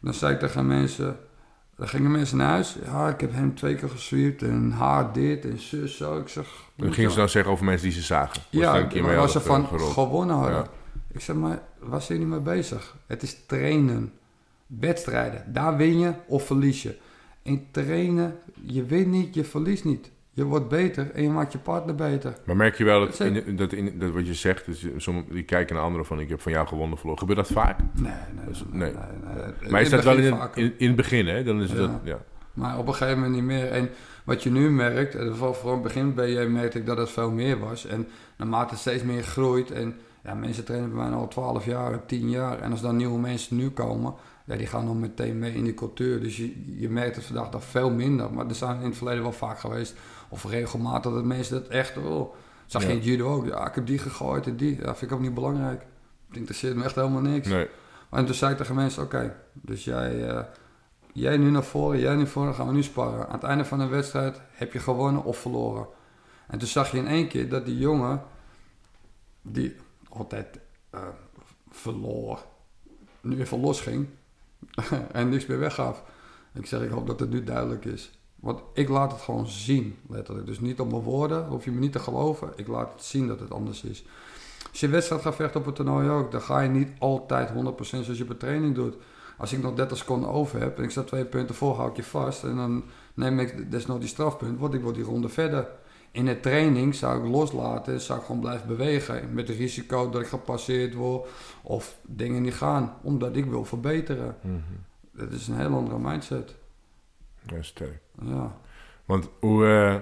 [0.00, 1.16] Dan zei ik tegen mensen.
[1.76, 2.76] Dan gingen mensen naar huis.
[2.84, 6.18] Ja, ik heb hem twee keer gesweept en haar dit en zus zo.
[6.18, 6.48] Ik zeg.
[6.76, 8.42] Dan gingen ze dan zeggen over mensen die ze zagen.
[8.50, 10.56] Ja, dan een keer mee waar hadden ze van gewonnen hadden.
[10.56, 10.66] Ja.
[11.12, 12.96] Ik zeg maar, waar zijn jullie mee bezig?
[13.06, 14.12] Het is trainen.
[14.66, 15.52] Wedstrijden.
[15.52, 16.96] Daar win je of verlies je.
[17.42, 20.10] In trainen, je wint niet, je verliest niet.
[20.36, 22.36] Je wordt beter en je maakt je partner beter.
[22.44, 25.32] Maar merk je wel dat, Dat in, dat, in, dat wat je zegt, dus sommigen
[25.32, 27.20] die kijken naar anderen van ik heb van jou gewonnen verloren.
[27.20, 27.78] Gebeurt dat vaak?
[27.92, 28.80] Nee, nee, Dat nee.
[28.80, 28.92] nee.
[29.34, 29.70] nee, nee.
[29.70, 31.42] Maar is dat wel in, in, in het begin, hè?
[31.44, 31.76] Dan is Ja.
[31.76, 32.18] dat, ja.
[32.52, 33.70] Maar op een gegeven moment niet meer.
[33.70, 33.88] En
[34.24, 37.10] wat je nu merkt, en vooral in het begin bij je merkte ik dat het
[37.10, 37.86] veel meer was.
[37.86, 39.94] En naarmate het steeds meer groeit en
[40.24, 42.60] Ja, mensen trainen bij mij al 12 jaar, 10 jaar.
[42.60, 45.74] En als dan nieuwe mensen nu komen, ja, die gaan dan meteen mee in die
[45.74, 46.20] cultuur.
[46.20, 48.32] Dus je, je merkt het vandaag nog veel minder.
[48.32, 49.94] Maar er zijn in het verleden wel vaak geweest,
[50.28, 51.96] of regelmatig, dat mensen dat echt...
[51.96, 52.34] Oh,
[52.66, 54.76] zag je in het judo ook, ja, ik heb die gegooid en die.
[54.76, 55.86] Ja, vind ik ook niet belangrijk.
[56.28, 57.48] Het interesseert me echt helemaal niks.
[57.48, 57.68] Nee.
[58.10, 60.44] En toen zei ik tegen mensen, oké, dus jij, eh,
[61.12, 63.26] jij nu naar voren, jij nu naar voren, gaan we nu sparren.
[63.26, 65.86] Aan het einde van de wedstrijd heb je gewonnen of verloren.
[66.46, 68.22] En toen zag je in één keer dat die jongen,
[69.42, 69.76] die
[70.08, 70.58] altijd
[70.90, 71.00] eh,
[71.70, 72.44] verloor,
[73.20, 74.08] nu even losging
[75.12, 76.02] en niks meer weggaf.
[76.54, 78.15] Ik zeg, ik hoop dat het nu duidelijk is.
[78.40, 80.46] Want ik laat het gewoon zien, letterlijk.
[80.46, 82.52] Dus niet op mijn woorden, hoef je me niet te geloven.
[82.56, 84.04] Ik laat het zien dat het anders is.
[84.70, 87.52] Als je wedstrijd gaat vechten op het toernooi ook, dan ga je niet altijd 100%
[87.80, 88.96] zoals je op training doet.
[89.38, 91.96] Als ik nog 30 seconden over heb en ik sta twee punten voor, hou ik
[91.96, 92.44] je vast.
[92.44, 95.68] En dan neem ik desnoods die strafpunt, want ik wil die ronde verder.
[96.10, 99.34] In de training zou ik loslaten, zou ik gewoon blijven bewegen.
[99.34, 101.28] Met het risico dat ik gepasseerd word
[101.62, 104.36] of dingen niet gaan, omdat ik wil verbeteren.
[104.40, 104.54] Mhm.
[105.12, 106.54] Dat is een heel andere mindset.
[107.46, 108.00] Ja, sterk.
[108.22, 108.56] Ja.
[109.04, 109.96] Want hoe eh,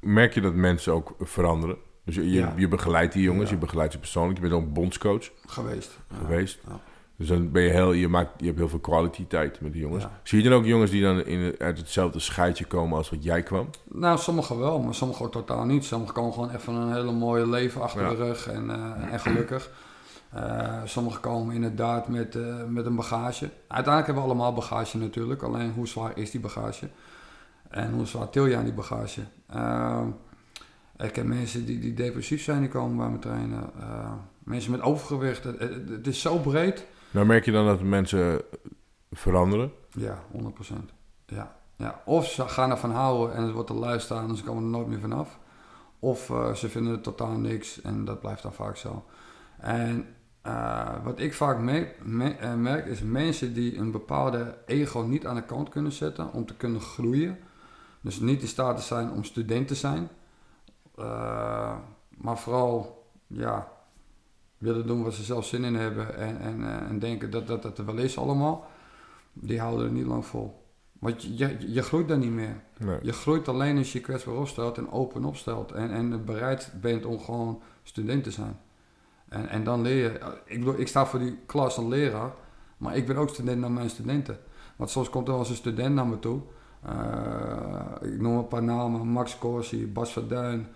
[0.00, 1.76] merk je dat mensen ook veranderen?
[2.04, 2.52] Dus je, je, Ja.
[2.56, 3.54] je begeleidt die jongens, Ja.
[3.54, 5.98] je begeleidt ze persoonlijk, je bent ook bondscoach Geweest.
[6.12, 6.58] Geweest.
[7.16, 9.80] Dus dan ben je heel, je, maakt, je hebt heel veel quality tijd met die
[9.80, 10.06] jongens.
[10.22, 13.42] Zie je dan ook jongens die dan in, uit hetzelfde scheidje komen als wat jij
[13.42, 13.70] kwam?
[13.84, 15.84] Nou, sommigen wel, maar sommigen ook totaal niet.
[15.84, 19.70] Sommigen komen gewoon even een hele mooie leven achter de rug en, eh, en gelukkig.
[20.30, 23.44] Eh, sommigen komen inderdaad met, eh, met een bagage.
[23.44, 26.88] Uiteindelijk hebben we allemaal bagage natuurlijk, alleen hoe zwaar is die bagage?
[27.68, 29.20] En hoe zwaar til je aan die bagage?
[29.46, 30.06] Eh,
[30.96, 33.70] ik heb mensen die, die depressief zijn, die komen bij me trainen.
[33.80, 35.44] Eh, mensen met overgewicht.
[35.44, 36.86] Het, is zo breed.
[37.10, 38.40] Nou merk je dan dat mensen
[39.10, 39.72] veranderen?
[39.90, 40.92] Ja, 100%.
[41.26, 41.58] Ja.
[41.76, 42.02] Ja.
[42.04, 44.86] Of ze gaan ervan houden en het wordt lui staan en ze komen er nooit
[44.86, 45.38] meer vanaf.
[45.98, 49.04] Of eh, ze vinden het totaal niks en dat blijft dan vaak zo.
[49.58, 50.06] En
[50.42, 55.44] eh, wat ik vaak eh, merk is mensen die een bepaalde ego niet aan de
[55.44, 57.38] kant kunnen zetten om te kunnen groeien.
[58.00, 60.08] Dus niet in staat te zijn om student te zijn.
[60.96, 61.76] Eh,
[62.08, 63.72] maar vooral, ja,
[64.58, 67.78] willen doen wat ze zelf zin in hebben en, en, en denken dat, dat dat
[67.78, 68.66] er wel is allemaal.
[69.32, 70.60] Die houden er niet lang vol.
[70.98, 72.62] Want je, je, je groeit dan niet meer.
[72.78, 72.98] Nee.
[73.02, 75.72] Je groeit alleen als je je kwetsbaar opstelt en open opstelt.
[75.72, 78.60] En, en bereid bent om gewoon student te zijn.
[79.30, 80.20] En, en dan leer je.
[80.44, 82.30] Ik bedoel, ik sta voor die klas als leraar.
[82.76, 84.38] Maar ik ben ook student naar mijn studenten.
[84.76, 86.40] Want soms komt er wel eens een student naar me toe.
[86.82, 89.08] Eh, ik noem een paar namen.
[89.08, 90.66] Max Corsi, Bas Verduin,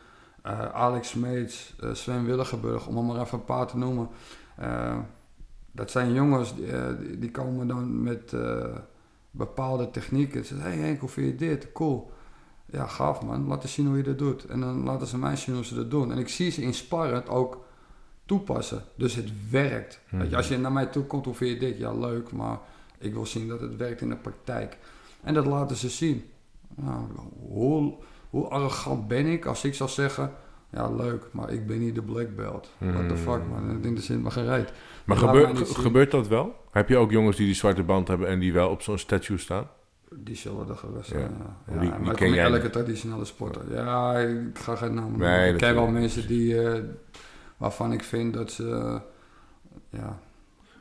[0.43, 2.87] eh, Alex Smeets, eh, Sven Willigenburg.
[2.87, 4.09] Om er maar even een paar te noemen.
[4.57, 4.99] Eh,
[5.73, 6.89] dat zijn jongens die, eh,
[7.19, 8.77] die, komen dan met eh,
[9.31, 10.45] bepaalde technieken.
[10.45, 11.73] Ze zeggen, hey Henk, hoe vind je dit?
[11.73, 12.11] Cool.
[12.67, 13.47] Ja, gaaf man.
[13.47, 14.45] Laat eens zien hoe je dat doet.
[14.45, 16.13] En dan laten ze mij zien hoe ze dat doen.
[16.13, 16.75] En ik zie ze in
[17.29, 17.64] ook
[18.27, 18.83] toepassen.
[18.95, 20.01] Dus het werkt.
[20.29, 21.79] Je, als je naar mij toe komt, hoe vind je dit?
[21.79, 22.59] Ja, leuk, maar
[22.99, 24.77] ik wil zien dat het werkt in de praktijk.
[25.23, 26.25] En dat laten ze zien.
[26.77, 27.05] Nou,
[27.49, 27.95] hoe,
[28.31, 30.33] hoe arrogant ben ik als ik zou zeggen...
[30.71, 32.71] Ja, leuk, maar ik ben niet de black belt.
[32.79, 33.71] What the fuck, man.
[33.71, 34.73] Ik denk, dat me gereid.
[35.05, 35.83] Maar Laat gebeur- mij niet ge- zien.
[35.83, 36.55] gebeurt dat wel?
[36.71, 39.39] Heb je ook jongens die die zwarte band hebben en die wel op zo'n statue
[39.39, 39.69] staan?
[40.17, 41.19] Die zullen er gerust Ja.
[41.19, 41.73] zijn, ja.
[41.75, 43.63] Ja wie maar ken jij elke traditionele sporter.
[43.75, 45.49] Ja, ik ga geen namen Nee, noemen.
[45.49, 46.63] Ik ken wel mensen die...
[46.63, 46.83] eh,
[47.65, 48.69] waarvan ik vind dat ze...
[48.71, 49.01] eh,
[50.01, 50.19] ja,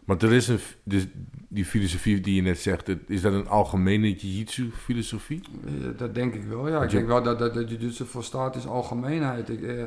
[0.05, 1.05] Want er is een, dus
[1.47, 5.41] die filosofie die je net zegt, is dat een algemene jiu-jitsu filosofie?
[5.65, 6.83] Eh, Dat denk ik wel, ja.
[6.83, 9.49] Ik je- denk wel dat, dat, dat jiu-jitsu voor staat is algemeenheid.
[9.49, 9.83] Ik, eh,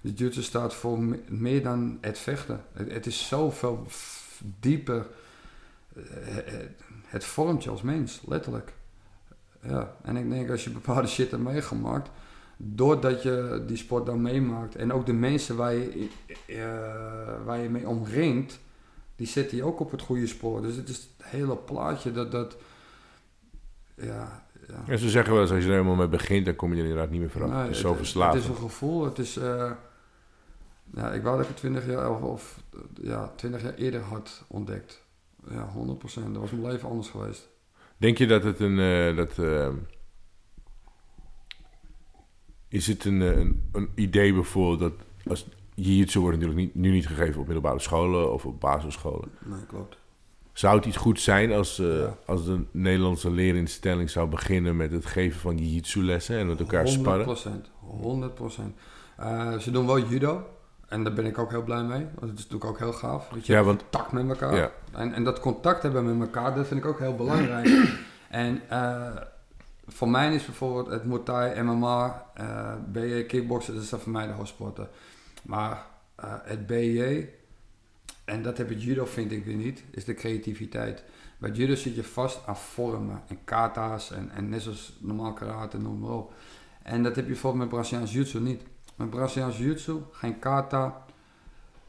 [0.00, 2.60] jiu-jitsu staat voor me- meer dan het vechten.
[2.72, 3.86] Het, het is zoveel
[4.60, 5.06] dieper.
[5.96, 6.02] Eh,
[6.34, 6.70] het,
[7.06, 8.72] het vormt je als mens, letterlijk.
[9.62, 12.10] Ja, en ik denk als je bepaalde shit hebt meegemaakt,
[12.64, 16.08] doordat je die sport dan meemaakt en ook de mensen waar je,
[16.46, 18.58] eh, waar je mee omringt,
[19.16, 20.62] die zetten je ook op het goede spoor.
[20.62, 22.56] Dus het is het hele plaatje dat, dat
[23.94, 24.82] ja, ja.
[24.86, 26.88] En ze zeggen wel eens, als je er helemaal mee begint, dan kom je er
[26.88, 27.50] inderdaad niet meer vanaf.
[27.50, 28.42] Nee, het is zo Het verslavend.
[28.42, 29.04] is een gevoel.
[29.04, 29.36] Het is.
[29.36, 29.70] eh,
[30.94, 32.60] ja, ik wou dat ik het 20 jaar of, of
[33.02, 35.04] ja, 20 jaar eerder had ontdekt.
[35.50, 36.32] Ja, 100%.
[36.32, 37.48] Dat was mijn leven anders geweest.
[37.96, 38.78] Denk je dat het een...
[38.78, 39.38] eh, dat,
[42.72, 45.06] is het een, eh, een, een idee bijvoorbeeld dat...
[45.26, 49.28] Als, jiu-jitsu wordt natuurlijk niet, nu niet gegeven op middelbare scholen of op basisscholen.
[49.44, 49.96] Nee, klopt.
[50.52, 52.16] Zou het iets goed zijn als, Ja.
[52.26, 56.88] als de Nederlandse leerinstelling zou beginnen met het geven van jiu-jitsu lessen en met elkaar
[56.88, 57.26] sparren?
[57.26, 57.70] 100%.
[57.80, 58.76] 100%.
[59.16, 60.46] Eh, ze doen wel judo.
[60.88, 62.06] En daar ben ik ook heel blij mee.
[62.14, 63.28] Want het is natuurlijk ook heel gaaf.
[63.30, 64.54] Weet je, Ja, want contact met elkaar.
[64.56, 64.70] Ja.
[64.92, 67.68] En, en dat contact hebben met elkaar, dat vind ik ook heel belangrijk.
[68.30, 69.06] en eh,
[69.86, 74.26] voor mij is bijvoorbeeld het Muay Thai, MMA, eh BJ, kickboksen, dat zijn voor mij
[74.26, 74.88] de hoofdsporten.
[75.42, 77.28] Maar eh, het BJ,
[78.24, 81.04] en dat heb het judo vind ik weer niet, is de creativiteit.
[81.38, 85.78] Bij judo zit je vast aan vormen en kata's en, en net zoals normaal karate,
[85.78, 86.34] noem maar op.
[86.82, 88.62] En dat heb je bijvoorbeeld met Braziliaans jiu-jitsu niet.
[88.96, 91.04] Met Braziliaans jiu-jitsu, geen kata.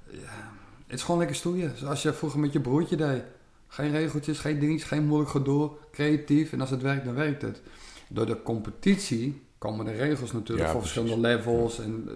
[0.09, 0.51] Ja,
[0.87, 1.77] het is gewoon lekker stoeien.
[1.77, 3.23] Zoals je vroeger met je broertje deed.
[3.67, 5.71] Geen regeltjes, geen dingetjes, geen moeilijk gedoe.
[5.91, 7.61] Creatief en als het werkt, dan werkt het.
[8.13, 10.97] Door de competitie komen de regels natuurlijk Ja, voor precies.
[10.99, 12.09] verschillende levels en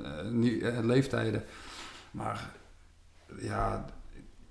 [0.43, 1.43] eh, eh, leeftijden.
[2.11, 2.51] Maar
[3.39, 3.85] ja,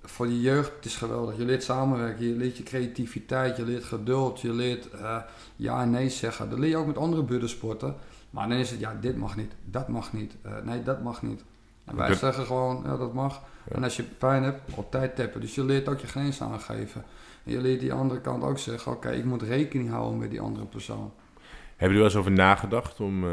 [0.03, 1.37] voor de jeugd het is geweldig.
[1.37, 5.19] Je leert samenwerken, je leert je creativiteit, je leert geduld, je leert eh,
[5.57, 6.51] ja en nee zeggen.
[6.51, 7.95] Dat leer je ook met andere buddensporten.
[8.31, 10.35] Maar dan is het, ja, dit mag niet, dat mag niet,
[10.65, 11.43] nee, dat mag niet.
[11.85, 13.43] En wij Dat- zeggen gewoon, ja, dat mag.
[13.69, 13.77] Ja.
[13.77, 15.41] En als je pijn hebt, altijd tappen.
[15.41, 17.05] Dus je leert ook je grenzen aangeven.
[17.45, 20.41] En je leert die andere kant ook zeggen, oké, ik moet rekening houden met die
[20.41, 21.13] andere persoon.
[21.77, 23.01] Heb je er wel eens over nagedacht?
[23.01, 23.31] Om, eh,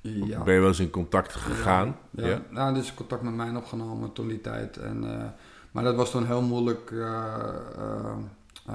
[0.00, 0.42] Ja.
[0.42, 1.96] Ben je wel eens in contact gegaan?
[2.10, 2.42] Ja, ja.
[2.50, 4.76] nou, er is contact met mij opgenomen toen die tijd.
[4.76, 5.26] En, eh,
[5.70, 6.92] maar dat was toen heel moeilijk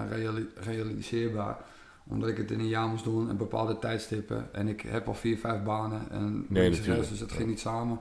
[0.10, 1.58] reali- realiseerbaar.
[2.08, 4.54] Omdat ik het in een jaar moest doen en bepaalde tijdstippen.
[4.54, 6.02] En ik heb al vier, vijf banen.
[6.12, 8.00] En Nee, Dus het ging niet samen.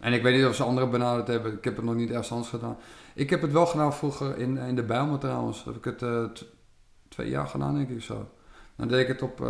[0.00, 1.52] En ik weet niet of ze anderen benaderd hebben.
[1.52, 2.76] Ik heb het nog niet ergens anders gedaan.
[3.14, 5.64] Ik heb het wel gedaan vroeger in, in de Bijlmer trouwens.
[5.64, 6.44] Heb ik het
[7.08, 8.28] twee jaar gedaan denk ik zo.
[8.76, 9.40] Dan deed ik het op,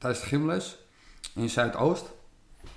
[0.00, 0.78] tijdens de gymles
[1.34, 2.12] in Zuidoost.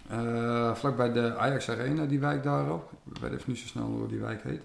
[0.09, 2.91] Eh vlakbij de Ajax Arena, die wijk daarop.
[3.15, 4.61] Ik weet even niet zo snel hoe die wijk heet.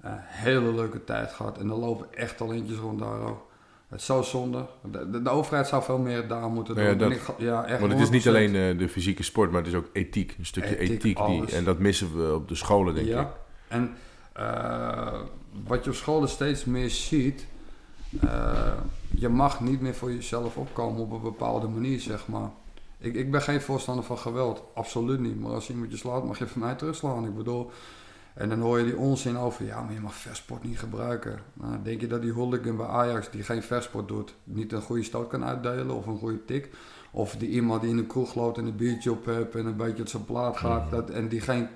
[0.00, 1.58] Eh, hele leuke tijd gehad.
[1.58, 3.48] En er lopen echt talentjes rond daar ook.
[3.88, 4.66] Het is zo zonde.
[4.90, 6.84] De, de, de overheid zou veel meer daar moeten doen.
[6.84, 8.26] Ja, dat- ik ja, echt Want het is niet 100%.
[8.28, 10.34] alleen eh, de fysieke sport, maar het is ook ethiek.
[10.38, 11.26] Een stukje Ethiek, ethiek.
[11.26, 13.20] die, en dat missen we op de scholen, denk ja.
[13.20, 13.26] ik.
[13.68, 13.94] En
[15.66, 17.46] wat je op scholen steeds meer ziet,
[18.20, 18.72] eh,
[19.10, 22.50] je mag niet meer voor jezelf opkomen op een bepaalde manier, zeg maar.
[22.98, 25.40] Ik, ik ben geen voorstander van geweld, absoluut niet.
[25.40, 27.24] Maar als iemand je slaat, mag je van mij terugslaan.
[27.24, 27.70] Ik bedoel,
[28.34, 31.38] en dan hoor je die onzin over, ja, maar je mag versport niet gebruiken.
[31.52, 35.02] Nou, denk je dat die hooligan bij Ajax, die geen versport doet, niet een goede
[35.02, 36.70] stoot kan uitdelen of een goede tik?
[37.10, 39.76] Of die iemand die in de kroeg loopt en een biertje op hebt en een
[39.76, 41.68] beetje op zijn plaat gaat, dat, en die geen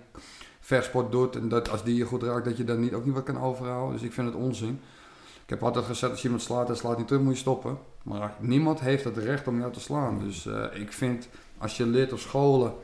[0.60, 3.14] versport doet en dat als die je goed raakt, dat je daar niet, ook niet
[3.14, 3.92] wat kan overhouden.
[3.92, 4.80] Dus ik vind het onzin.
[5.44, 7.78] Ik heb altijd gezegd, als iemand slaat en slaat niet terug, moet je stoppen.
[8.02, 10.18] Maar niemand heeft het recht om jou te slaan.
[10.18, 11.28] Dus eh, ik vind,
[11.58, 12.74] als je leert op scholen,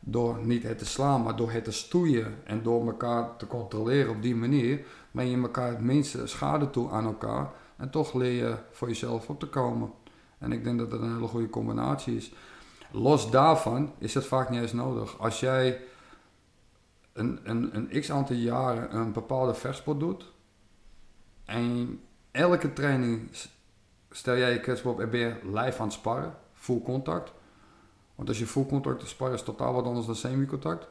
[0.00, 4.10] door niet het te slaan, maar door het te stoeien en door elkaar te controleren
[4.10, 4.80] op die manier,
[5.10, 7.50] breng je elkaar het minste schade toe aan elkaar.
[7.76, 9.90] En toch leer je voor jezelf op te komen.
[10.38, 12.32] En ik denk dat dat een hele goede combinatie is.
[12.90, 15.18] Los daarvan is het vaak niet eens nodig.
[15.18, 15.80] Als jij
[17.12, 20.34] een, een, een x aantal jaren een bepaalde versport doet.
[21.46, 23.30] En elke training
[24.10, 26.34] stel jij je kwetsbaar op en ben je live aan het sparren.
[26.52, 27.32] Full contact.
[28.14, 30.88] Want als je full contact sparren is totaal wat anders dan semi-contact.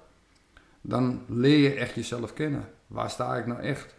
[0.81, 2.69] Dan leer je echt jezelf kennen.
[2.87, 3.95] Waar sta ik nou echt?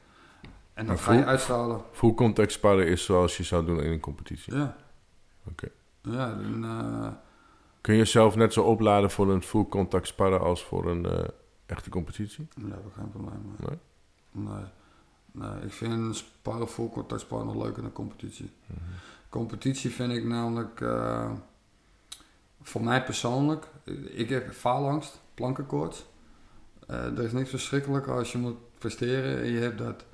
[0.74, 1.80] En dan ga je uitstralen.
[1.92, 4.54] Full contact sparren is zoals je zou doen in een competitie.
[4.54, 4.76] Ja.
[5.50, 5.68] Oké.
[6.02, 7.12] Ja, dan, eh,
[7.80, 11.24] Kun je jezelf net zo opladen voor een full contact sparren als voor een eh,
[11.66, 12.48] echte competitie?
[12.56, 13.68] daar heb ik geen probleem mee.
[13.68, 13.78] Nee?
[14.46, 14.64] Nee.
[15.36, 15.64] Nee.
[15.64, 18.50] Ik vind sparren full contact sparren nog leuker dan competitie.
[18.66, 18.80] Mhm.
[19.28, 21.30] Competitie vind ik namelijk, eh,
[22.62, 23.66] voor mij persoonlijk,
[24.10, 26.06] ik heb faalangst, plankenkoorts.
[26.86, 30.04] Eh, er is niks verschrikkelijker als je moet presteren en je hebt dat.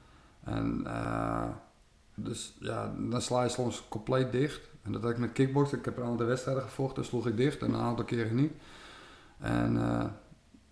[0.44, 1.48] En eh,
[2.14, 4.60] dus ja, dan sla je soms compleet dicht.
[4.82, 5.78] En dat had ik met kickboksen.
[5.78, 8.52] Ik heb een aantal wedstrijden gevochten, sloeg ik dicht en een aantal keren niet.
[9.38, 9.76] En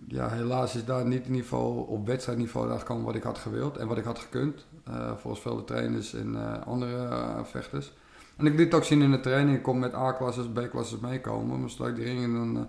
[0.09, 3.86] ja, helaas is daar niet niveau op wedstrijdniveau daar gekomen wat ik had gewild en
[3.86, 4.66] wat ik had gekund.
[4.84, 7.92] eh, volgens vele trainers en eh, andere eh, vechters.
[8.36, 9.57] En ik liet ook zien in de training.
[9.57, 11.61] Ik kon met A-klasses, B-klasses meekomen.
[11.61, 12.62] Maar straks die ringen dan eh,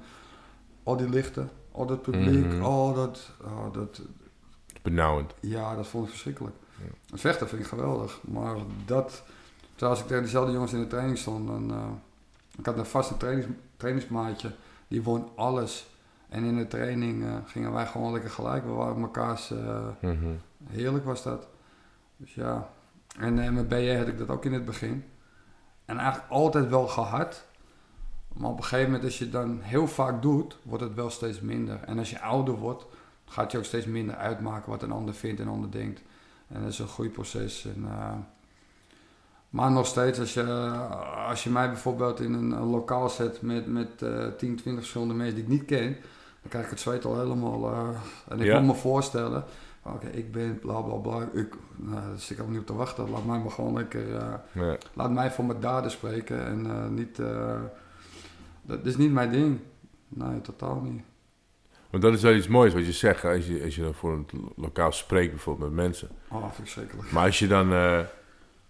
[0.83, 2.61] al die lichten, al dat publiek, Mhm.
[2.61, 4.01] al dat, oh, dat,
[4.81, 5.33] Benauwend.
[5.39, 6.55] ja, dat vond ik verschrikkelijk.
[6.77, 6.91] Ja.
[7.11, 8.19] Het vechten vind ik geweldig.
[8.27, 8.55] Maar
[8.85, 9.23] dat,
[9.71, 11.73] terwijl als ik tegen dezelfde jongens in de training stond, dan,
[12.57, 14.51] ik had een vaste trainings, trainingsmaatje,
[14.87, 15.89] die won alles.
[16.31, 18.63] En in de training eh, gingen wij gewoon lekker gelijk.
[18.63, 19.53] We waren mekaars,
[19.99, 20.25] Mhm.
[20.69, 21.47] heerlijk was dat.
[22.17, 22.69] Dus ja,
[23.19, 25.03] en eh, met BJ had ik dat ook in het begin.
[25.85, 27.45] En eigenlijk altijd wel gehad.
[28.33, 31.09] Maar op een gegeven moment, als je het dan heel vaak doet, wordt het wel
[31.09, 31.79] steeds minder.
[31.83, 32.85] En als je ouder wordt,
[33.25, 36.01] gaat je ook steeds minder uitmaken wat een ander vindt en een ander denkt.
[36.47, 37.65] En dat is een groeiproces.
[37.65, 37.85] En,
[39.49, 40.43] maar nog steeds, als je,
[41.27, 45.13] als je mij bijvoorbeeld in een, een lokaal zet met, met eh 10, 20 verschillende
[45.13, 45.97] mensen die ik niet ken,
[46.41, 47.71] dan krijg ik het zweet al helemaal.
[47.71, 47.89] eh,
[48.29, 48.59] en ik Ja.
[48.59, 49.43] moet me voorstellen,
[49.83, 51.29] oké, ik ben bla bla bla.
[51.33, 53.09] Ik, nou, daar zit ik niet op te wachten.
[53.09, 54.15] Laat mij maar gewoon lekker.
[54.15, 57.17] eh, laat mij voor mijn daden spreken en eh, niet.
[58.61, 59.59] dat is niet mijn ding.
[60.07, 61.01] Nee, totaal niet.
[61.89, 64.13] Want dat is wel iets moois wat je zegt, als je, als je dan voor
[64.13, 66.09] een lo- lokaal spreekt, bijvoorbeeld met mensen.
[66.29, 67.11] Oh, verschrikkelijk.
[67.11, 67.71] Maar als je dan,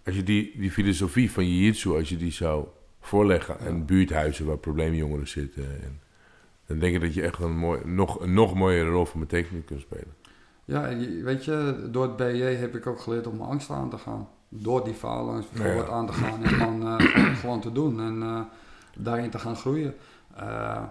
[0.06, 2.66] als je die, die filosofie van jiu-jitsu, als je die zou
[3.00, 6.00] voorleggen aan buurthuizen waar probleemjongeren zitten, en,
[6.72, 9.64] dan denk ik dat je echt een, mooi, nog, een nog mooiere rol van betekenis
[9.64, 10.14] kunt spelen.
[10.64, 13.90] Ja, en weet je, door het BJ heb ik ook geleerd om mijn angst aan
[13.90, 14.28] te gaan.
[14.48, 15.92] Door die faalangst bijvoorbeeld Ja.
[15.92, 18.40] aan te gaan en dan eh, gewoon, gewoon te doen en eh,
[18.96, 19.94] daarin te gaan groeien.
[20.36, 20.82] Eh,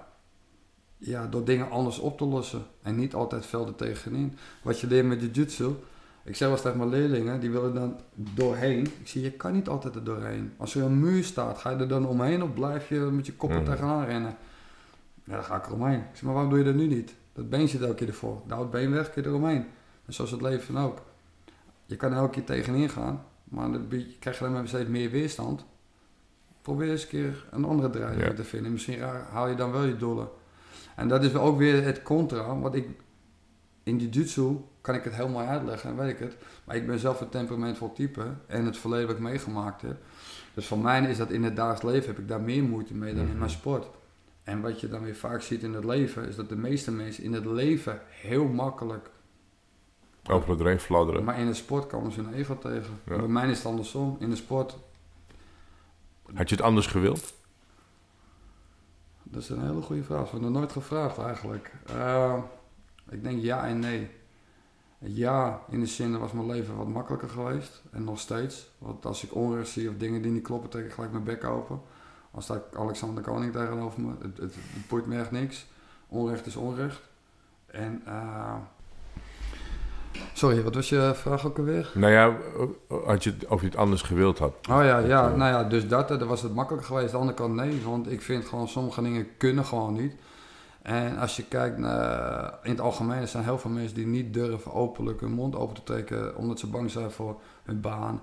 [0.97, 4.37] ja, door dingen anders op te lossen en niet altijd velden tegenin.
[4.61, 5.65] Wat je leert met jiu-jitsu,
[6.23, 8.79] ik zeg wel eens tegen mijn leerlingen, die willen dan doorheen.
[8.85, 10.53] Ik zie, je kan niet altijd er doorheen.
[10.57, 13.33] Als er een muur staat, ga je er dan omheen of blijf je met je
[13.33, 13.65] kop er Mhm.
[13.65, 14.35] tegenaan rennen?
[15.31, 15.99] Ja, dan ga ik eromheen.
[15.99, 17.15] Ik zeg, maar waarom doe je dat nu niet?
[17.33, 18.41] Dat been zit elke keer ervoor.
[18.47, 19.65] Nou, het been weg, je eromheen.
[20.05, 21.01] En zoals het leven ook.
[21.85, 23.87] Je kan elke keer tegenin gaan, maar dan
[24.19, 25.65] krijg je dan maar steeds meer weerstand.
[26.61, 28.33] Probeer eens een keer een andere draai Ja.
[28.33, 28.71] te vinden.
[28.71, 29.01] Misschien
[29.31, 30.27] haal je dan wel je doelen.
[30.95, 32.87] En dat is ook weer het contra, want ik
[33.83, 36.37] in jiu-jitsu kan ik het heel mooi uitleggen en weet ik het.
[36.63, 39.97] Maar ik ben zelf een temperamentvol type en het verleden wat ik meegemaakt heb.
[40.53, 43.13] Dus voor mij is dat in het dagelijks leven heb ik daar meer moeite mee
[43.15, 43.87] dan in mijn sport.
[44.43, 47.23] En wat je dan weer vaak ziet in het leven, is dat de meeste mensen
[47.23, 49.09] in het leven heel makkelijk
[50.29, 51.23] Overal doorheen fladderen.
[51.23, 52.99] maar in de sport komen ze hun ego tegen.
[53.05, 53.17] Ja.
[53.17, 54.15] Bij mij is het andersom.
[54.19, 54.77] In de sport,
[56.33, 57.33] Had je het anders gewild?
[59.23, 60.19] dat is een hele goede vraag.
[60.19, 61.71] Dat wordt nog nooit gevraagd eigenlijk.
[61.85, 62.37] Eh,
[63.09, 64.09] ik denk ja en nee.
[64.97, 67.81] Ja, in de zin was mijn leven wat makkelijker geweest.
[67.91, 68.69] En nog steeds.
[68.77, 71.43] Want als ik onrecht zie of dingen die niet kloppen, trek ik gelijk mijn bek
[71.43, 71.81] open.
[72.31, 74.11] Als staat Alexander Koning tegenover me.
[74.21, 75.67] Het, het, het boeit me echt niks.
[76.07, 77.01] Onrecht is onrecht.
[77.71, 78.55] En, eh,
[80.33, 81.91] sorry, wat was je vraag ook alweer?
[81.93, 82.37] Nou ja,
[83.05, 84.53] had je of je het anders gewild had.
[84.69, 87.07] Oh ja, ja, eh, nou ja, dus dat, eh, dan was het makkelijker geweest.
[87.07, 90.15] Aan de andere kant nee, want ik vind gewoon sommige dingen kunnen gewoon niet.
[90.81, 94.33] En als je kijkt naar, in het algemeen, er zijn heel veel mensen die niet
[94.33, 98.21] durven openlijk hun mond open te trekken, omdat ze bang zijn voor hun baan,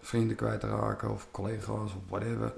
[0.00, 2.52] vrienden kwijt te raken of collega's of whatever.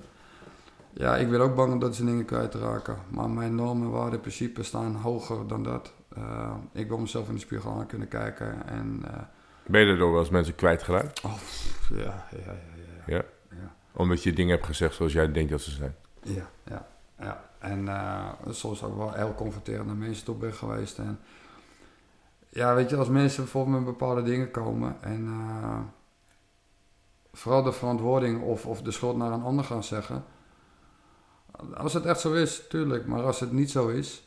[0.94, 2.96] Ja, ik ben ook bang dat ze dingen kwijt te raken.
[3.08, 5.92] Maar mijn normen, waarden, principes staan hoger dan dat.
[6.16, 9.20] Eh, ik wil mezelf in de spiegel aan kunnen kijken en eh,
[9.66, 11.20] Ben je daardoor wel eens mensen kwijtgeraakt?
[11.20, 11.28] ja,
[11.90, 12.54] ja, ja, ja,
[13.06, 13.16] ja.
[13.16, 13.24] Ja.
[13.50, 13.74] ja.
[13.92, 15.94] Omdat je dingen hebt gezegd zoals jij denkt dat ze zijn.
[16.22, 16.86] Ja, ja,
[17.18, 17.44] ja.
[17.58, 20.98] En eh, soms ook wel heel confronterend naar mensen toe ben geweest.
[20.98, 21.18] En
[22.48, 25.78] ja, weet je, als mensen bijvoorbeeld met bepaalde dingen komen en eh,
[27.32, 30.24] vooral de verantwoording of, of de schuld naar een ander gaan zeggen.
[31.74, 33.06] Als het echt zo is, tuurlijk.
[33.06, 34.22] Maar als het niet zo is,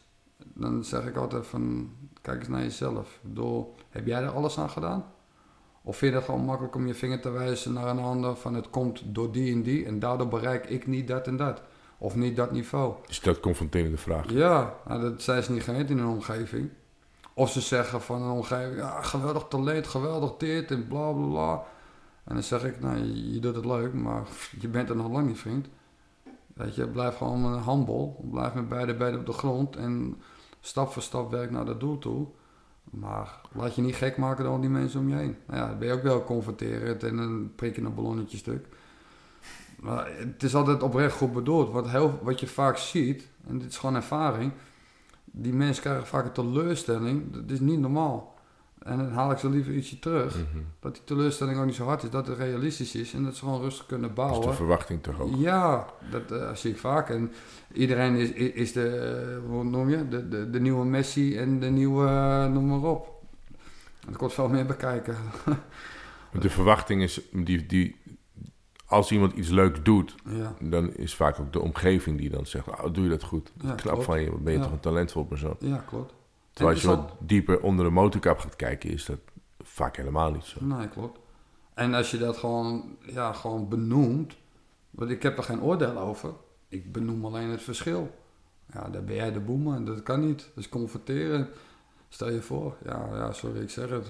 [0.54, 3.20] dan zeg ik altijd van, kijk eens naar jezelf.
[3.22, 5.06] Bedoel, heb jij er alles aan gedaan?
[5.82, 8.54] Of vind je het gewoon makkelijk om je vinger te wijzen naar een ander van
[8.54, 11.62] het komt door die en die en daardoor bereik ik niet dat en dat.
[11.98, 12.94] Of niet dat niveau.
[13.08, 14.32] Dus dat confronterende vraag.
[14.32, 16.70] Ja, nou, dat zijn ze niet gewend in hun omgeving.
[17.34, 21.64] Of ze zeggen van een omgeving, ja, geweldig talent, geweldig dit en bla bla bla.
[22.24, 24.24] En dan zeg ik, nou, je, je doet het leuk, maar
[24.60, 25.68] je bent er nog lang niet, vriend.
[26.56, 28.26] Weet je, blijf gewoon een handbal.
[28.32, 30.22] Blijf met beide benen op de grond en
[30.62, 32.28] stap voor stap werk naar dat doel toe.
[32.84, 35.36] Maar laat je niet gek maken door al die mensen om je heen.
[35.48, 38.68] Nou ja, dan ben je ook wel confronterend en dan prik je een ballonnetje stuk.
[39.80, 41.72] Maar het is altijd oprecht goed bedoeld.
[41.72, 44.52] Want heel, wat je vaak ziet, en dit is gewoon ervaring,
[45.26, 47.34] die mensen krijgen vaak een teleurstelling.
[47.34, 48.35] Dat is niet normaal.
[48.86, 50.36] En dan haal ik ze liever ietsje terug.
[50.36, 50.64] Mhm.
[50.80, 53.40] Dat die teleurstelling ook niet zo hard is, dat het realistisch is en dat ze
[53.44, 54.54] gewoon rustig kunnen Dus de bouwen.
[54.56, 55.36] verwachting toch ook.
[55.38, 57.10] Ja, dat eh, zie ik vaak.
[57.10, 57.32] En
[57.74, 61.60] iedereen is, is is de, eh, hoe noem je, de, de, de nieuwe Messi en
[61.60, 63.24] de nieuwe, eh, noem maar op.
[64.12, 65.16] Er komt veel meer bekijken.
[66.40, 67.96] De verwachting is, die, die,
[68.86, 72.68] als iemand iets leuks doet, Ja, dan is vaak ook de omgeving die dan zegt,
[72.68, 73.52] oh, doe je dat goed.
[73.62, 74.04] Ja, Knap klopt.
[74.04, 74.64] van je, ben je Ja.
[74.64, 75.56] toch een talentvol persoon.
[75.60, 76.14] ja klopt.
[76.56, 79.20] Terwijl als je wat dieper onder de motorkap gaat kijken, is dat
[79.62, 80.66] vaak helemaal niet zo.
[80.66, 81.20] Nee, klopt.
[81.74, 84.36] En als je dat gewoon, ja, gewoon benoemt,
[84.90, 86.34] want ik heb er geen oordeel over,
[86.68, 88.16] ik benoem alleen het verschil.
[88.74, 90.38] Ja, daar ben jij de boeman, dat kan niet.
[90.38, 91.50] Dat is confronteren.
[92.10, 94.08] Stel je voor, ja, ja sorry, ik zeg het.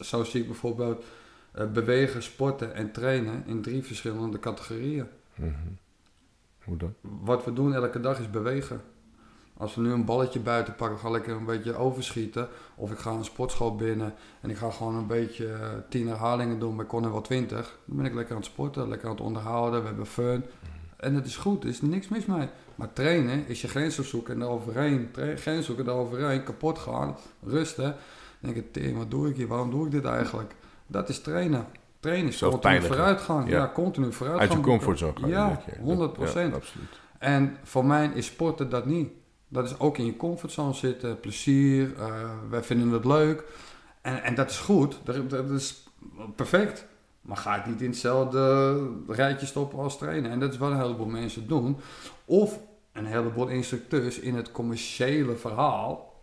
[0.00, 1.04] Zo zie ik bijvoorbeeld
[1.52, 5.06] eh, bewegen, sporten en trainen in drie verschillende categorieën.
[5.34, 5.50] Mhm.
[6.64, 6.94] Hoe dan?
[7.00, 8.80] Wat we doen elke dag is bewegen.
[9.60, 12.48] Als we nu een balletje buiten pakken, ga ik lekker een beetje overschieten.
[12.74, 15.58] Of ik ga een sportschool binnen en ik ga gewoon een beetje eh,
[15.88, 17.78] 10 herhalingen doen bij Conor wel 20.
[17.84, 20.44] Dan ben ik lekker aan het sporten, lekker aan het onderhouden, we hebben fun.
[20.96, 22.48] En het is goed, er is niks mis mee.
[22.74, 25.08] Maar trainen is je grens opzoeken en eroverheen.
[25.36, 27.84] Grens zoeken en eroverheen, kapot gaan, rusten.
[28.40, 29.46] Dan denk ik, "Tering, wat doe ik hier?
[29.46, 30.54] Waarom doe ik dit eigenlijk?
[30.86, 31.66] Dat is trainen.
[32.00, 32.96] Trainen is Zelf continu pijnigen.
[32.96, 33.48] vooruitgang.
[33.48, 33.70] Ja, Ja.
[33.74, 34.50] continu vooruitgang.
[34.52, 35.28] Uit je comfortzone gaan.
[35.28, 35.70] Ja, denk je.
[35.70, 36.50] Dat- 100%.
[36.50, 37.00] Ja, absoluut.
[37.18, 39.10] En voor mij is sporten dat niet.
[39.52, 43.44] Dat is ook in je comfortzone zitten, plezier, eh, wij vinden het leuk.
[44.00, 45.86] En, en dat is goed, dat, dat is
[46.36, 46.86] perfect.
[47.20, 48.76] Maar ga het niet in hetzelfde
[49.06, 50.30] rijtje stoppen als trainen.
[50.30, 51.76] En dat is wat een heleboel mensen doen.
[52.24, 52.58] Of
[52.92, 56.20] een heleboel instructeurs in het commerciële verhaal.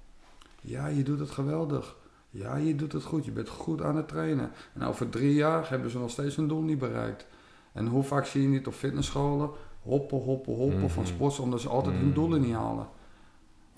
[0.61, 1.95] Ja, je doet het geweldig.
[2.29, 3.25] Ja, je doet het goed.
[3.25, 4.51] Je bent goed aan het trainen.
[4.73, 7.25] En over drie jaar hebben ze nog steeds hun doel niet bereikt.
[7.73, 9.49] En hoe vaak zie je niet op fitnessscholen
[9.81, 11.11] hoppen, hoppen, hoppen van Mhm.
[11.13, 12.13] sports omdat ze altijd hun Mhm.
[12.13, 12.87] doelen niet halen.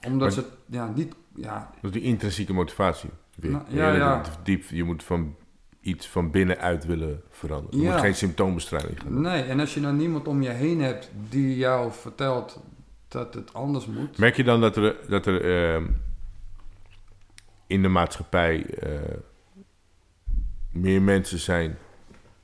[0.06, 3.10] Omdat Maar- ze ja, niet, ja, Dat is die intrinsieke motivatie.
[3.36, 3.52] Weer.
[3.52, 3.64] Nou,
[3.97, 4.22] ja.
[4.43, 5.36] Diep, je moet van
[5.82, 7.80] iets van binnenuit willen veranderen.
[7.80, 7.91] Je Ja.
[7.91, 9.22] moet geen symptoombestrijding gaan doen.
[9.22, 9.43] nee.
[9.43, 12.62] En als je dan niemand om je heen hebt die jou vertelt
[13.08, 14.18] dat het anders moet.
[14.18, 15.41] Merk je dan dat er, dat er
[15.76, 15.86] ehm,
[17.68, 19.00] in de maatschappij eh,
[20.72, 21.78] meer mensen zijn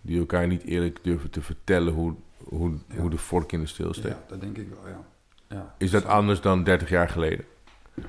[0.01, 2.95] die elkaar niet eerlijk durven te vertellen hoe, hoe, Ja.
[2.99, 4.07] hoe de vork in de steel steekt?
[4.15, 5.05] Ja, dat denk ik wel, ja.
[5.49, 5.73] Ja.
[5.77, 7.45] Is dat anders dan 30 jaar geleden?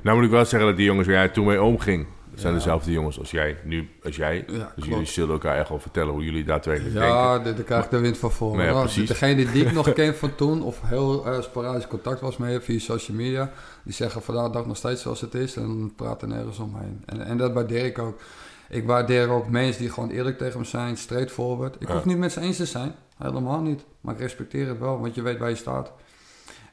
[0.03, 2.53] Nou moet ik wel zeggen dat die jongens waar jij toen mee omging, dat zijn
[2.53, 2.59] Ja.
[2.59, 4.45] dezelfde jongens als jij nu, als jij.
[4.49, 7.13] Ja, dus jullie zullen elkaar echt wel vertellen hoe jullie daadwerkelijk denken.
[7.13, 8.57] Ja, daar daar krijg ik de wind van voor.
[8.57, 9.09] Maar ja, Nou, precies.
[9.09, 12.79] Degene die ik nog ken van toen, of heel eh sporadisch contact was mee via
[12.79, 13.51] social media,
[13.85, 17.03] die zeggen vandaag de dag nog steeds zoals het is en praten nergens omheen.
[17.07, 18.21] En, en dat waardeer ik ook.
[18.69, 21.77] Ik waardeer ook mensen die gewoon eerlijk tegen me zijn, straightforward.
[21.79, 21.95] Ik Ja.
[21.95, 23.85] hoef niet met ze eens te zijn, helemaal niet.
[24.01, 25.93] Maar ik respecteer het wel, want je weet waar je staat.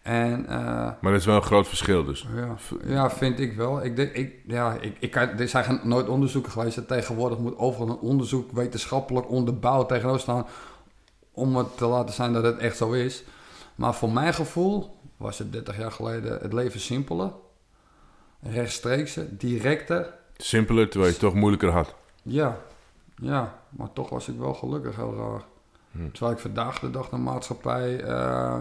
[0.04, 0.58] En eh,
[1.02, 2.28] Maar dat is wel een groot verschil dus.
[2.36, 3.84] ja, ja, vind ik wel.
[3.84, 6.78] Ik denk, ik, ja, ik, ik er zijn nooit onderzoeken geweest.
[6.78, 10.46] En tegenwoordig moet overal een onderzoek wetenschappelijk onderbouwd tegenover staan.
[11.32, 13.24] Om het te laten zijn dat het echt zo is.
[13.76, 17.32] Maar voor mijn gevoel was het 30 jaar geleden het leven simpeler.
[18.40, 20.14] Rechtstreekser, directer.
[20.38, 21.96] Simpeler, terwijl je het toch moeilijker had.
[22.24, 22.58] Ja,
[23.16, 25.42] ja, maar toch was ik wel gelukkig, heel raar.
[25.92, 26.12] Hm.
[26.12, 28.58] Terwijl ik vandaag de dag de maatschappij eh,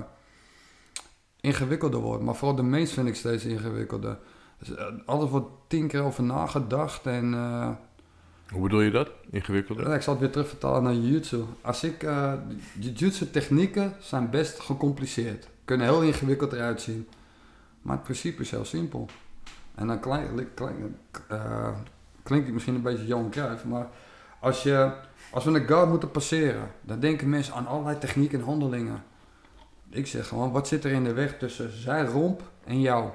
[1.43, 2.23] ingewikkelder wordt.
[2.23, 4.19] Maar vooral de mens vind ik steeds ingewikkelder.
[4.59, 7.07] Dus, eh, alles wordt tien keer over nagedacht.
[7.07, 7.69] En eh,
[8.51, 9.11] Hoe bedoel je dat?
[9.31, 9.95] Ingewikkelder?
[9.95, 11.45] ik zal het weer terugvertalen naar jiu-jitsu.
[11.61, 12.33] Als ik, eh
[12.79, 15.49] jiu-jitsu technieken zijn best gecompliceerd.
[15.65, 17.09] Kunnen heel ingewikkeld eruit zien.
[17.83, 19.09] Maar het principe is heel simpel.
[19.75, 20.75] En dan klink, klink,
[21.29, 21.69] eh,
[22.23, 23.87] klinkt het misschien een beetje Johan Cruijff, maar
[24.41, 24.93] als, je,
[25.31, 29.03] als we een guard moeten passeren, dan denken mensen aan allerlei technieken en handelingen.
[29.95, 33.11] Ik zeg gewoon, wat zit er in de weg tussen zijn romp en jou?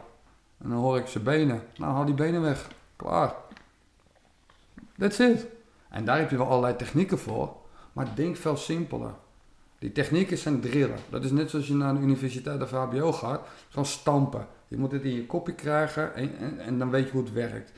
[0.57, 1.61] En dan hoor ik zijn benen.
[1.77, 2.67] Nou, haal die benen weg.
[2.95, 3.35] Klaar.
[4.97, 5.45] That's it.
[5.89, 7.55] En daar heb je wel allerlei technieken voor,
[7.93, 9.13] maar denk veel simpeler.
[9.79, 10.97] Die technieken zijn drillen.
[11.09, 13.47] Dat is net zoals je naar de universiteit of HBO gaat.
[13.69, 14.47] Gewoon stampen.
[14.67, 17.71] Je moet het in je kopje krijgen en, en, dan weet je hoe het werkt.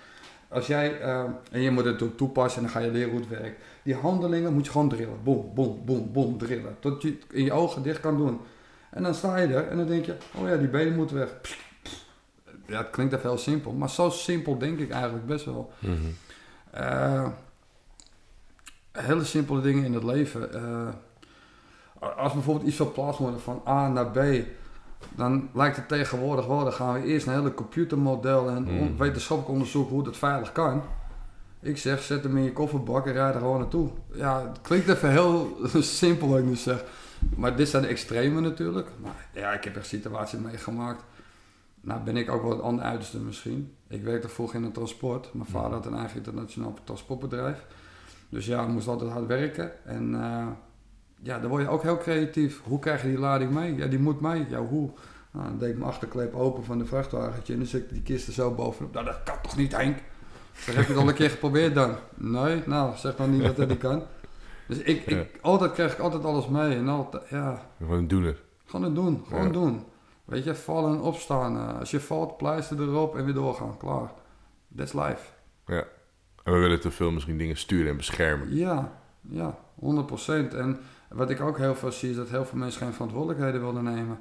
[0.48, 3.30] Als jij, eh, en je moet het toepassen en dan ga je leren hoe het
[3.30, 3.62] werkt.
[3.84, 5.24] Die handelingen moet je gewoon drillen.
[5.24, 6.76] Boom, boom, boom, boom, drillen.
[6.80, 8.40] Tot je in je ogen dicht kan doen.
[8.90, 11.30] En dan sta je er en dan denk je, oh ja, die benen moeten weg.
[12.66, 13.72] Ja, het klinkt even heel simpel.
[13.72, 15.72] Maar zo simpel denk ik eigenlijk best wel.
[15.80, 15.94] Mhm.
[16.72, 17.28] Eh,
[18.92, 20.54] hele simpele dingen in het leven.
[20.54, 20.88] Eh,
[22.18, 24.20] als bijvoorbeeld iets verplaatst wordt van A naar B,
[25.16, 29.54] dan lijkt het tegenwoordig wel, dan gaan we eerst een hele computermodel en on- wetenschappelijk
[29.54, 30.82] onderzoeken hoe dat veilig kan.
[31.62, 33.90] Ik zeg, zet hem in je kofferbak en rijd er gewoon naartoe.
[34.14, 35.58] Ja, het klinkt even heel
[36.02, 36.84] simpel ik nu zeg.
[37.36, 38.88] Maar dit zijn de extreme natuurlijk.
[39.02, 41.04] Maar ja, ik heb echt situaties meegemaakt.
[41.82, 43.74] Nou ben ik ook wel het andere uiterste misschien.
[43.88, 45.34] Ik werkte vroeger in het transport.
[45.34, 47.66] Mijn vader had een eigen internationaal transportbedrijf.
[48.30, 49.86] Dus ja, ik moest altijd hard werken.
[49.86, 50.48] En eh,
[51.22, 52.62] ja, dan word je ook heel creatief.
[52.64, 53.76] Hoe krijg je die lading mee?
[53.76, 54.46] Ja, die moet mee.
[54.50, 54.90] Ja, hoe?
[55.32, 58.02] Nou, dan deed ik mijn achterklep open van de vrachtwagentje en dan zet ik die
[58.02, 58.94] kisten zo bovenop.
[58.94, 59.98] Nou, dat kan toch niet, Henk?
[60.54, 61.96] Zeg, heb je het al een keer geprobeerd dan?
[62.16, 64.04] Nee, nou, zeg dan niet dat dat niet kan.
[64.70, 65.24] Dus ik, ik, Ja.
[65.42, 66.76] altijd krijg ik altijd alles mee.
[66.78, 68.42] En altijd, ja, Gewoon een doener.
[68.66, 69.24] gewoon het doen.
[69.28, 69.52] Gewoon Ja.
[69.52, 69.84] doen.
[70.26, 71.58] Weet je, vallen en opstaan.
[71.58, 73.78] Eh, als je valt, pleister erop en weer doorgaan.
[73.78, 74.12] Klaar.
[74.76, 75.22] That's life.
[75.66, 75.84] Ja.
[76.44, 78.56] En we willen te veel misschien dingen sturen en beschermen.
[78.56, 78.92] Ja,
[79.30, 80.54] ja, 100%.
[80.54, 83.84] En wat ik ook heel veel zie, is dat heel veel mensen geen verantwoordelijkheden willen
[83.84, 84.20] nemen.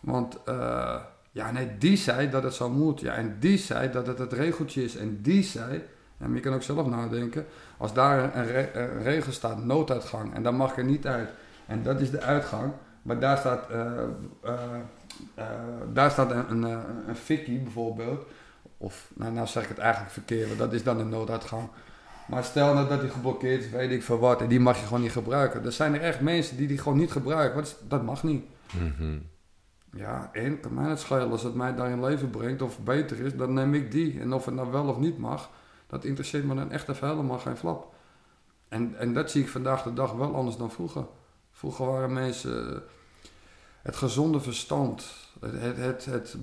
[0.00, 1.00] Want, eh,
[1.32, 3.00] ja, nee, die zei dat het zo moet.
[3.00, 4.96] Ja, en die zei dat het het regeltje is.
[4.96, 5.82] En die zei,
[6.22, 7.46] en je kan ook zelf nadenken,
[7.76, 11.28] als daar een, re- een regel staat, nooduitgang, en dan mag ik er niet uit.
[11.66, 12.72] En dat is de uitgang.
[13.02, 14.02] Maar daar staat, eh,
[14.42, 14.52] eh,
[15.34, 15.46] eh,
[15.92, 18.24] daar staat een, een, een fikkie bijvoorbeeld.
[18.76, 21.68] Of, nou, nou zeg ik het eigenlijk verkeerd, want dat is dan een nooduitgang.
[22.26, 24.86] Maar stel nou dat die geblokkeerd is, weet ik veel wat, en die mag je
[24.86, 25.64] gewoon niet gebruiken.
[25.64, 27.64] Er zijn er echt mensen die die gewoon niet gebruiken.
[27.88, 28.44] Dat mag niet.
[28.70, 29.18] Mhm.
[29.94, 33.36] Ja, en kan mij het schelen als het mij daarin leven brengt of beter is,
[33.36, 34.20] dan neem ik die.
[34.20, 35.50] En of het nou wel of niet mag,
[35.92, 37.94] dat interesseert me dan echt even helemaal geen flap.
[38.68, 41.06] En, en dat zie ik vandaag de dag wel anders dan vroeger.
[41.52, 42.80] Vroeger waren mensen eh,
[43.82, 45.06] het gezonde verstand,
[45.40, 46.36] het, het, het, het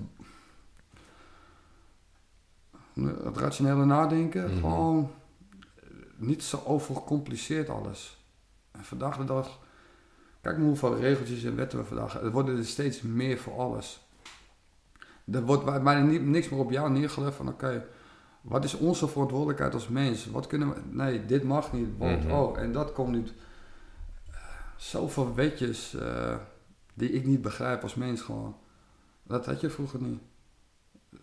[2.93, 4.59] Het rationele nadenken, Mhm.
[4.59, 5.11] gewoon
[6.15, 8.17] niet zo overgecompliceerd alles.
[8.71, 9.59] En vandaag de dag,
[10.41, 12.21] kijk maar hoeveel regeltjes en wetten we vandaag.
[12.21, 14.07] Er worden er steeds meer voor alles.
[15.31, 17.85] Er wordt bij- bijna niks meer op jou neergelegd van oké,
[18.49, 20.25] wat is onze verantwoordelijkheid als mens?
[20.25, 22.31] Wat kunnen we, nee, dit mag niet, want Mhm.
[22.33, 23.33] oh, en dat komt niet.
[24.31, 24.37] Eh,
[24.77, 26.35] Zoveel wetjes eh,
[26.93, 28.55] die ik niet begrijp als mens gewoon.
[29.23, 30.19] Dat had je vroeger niet.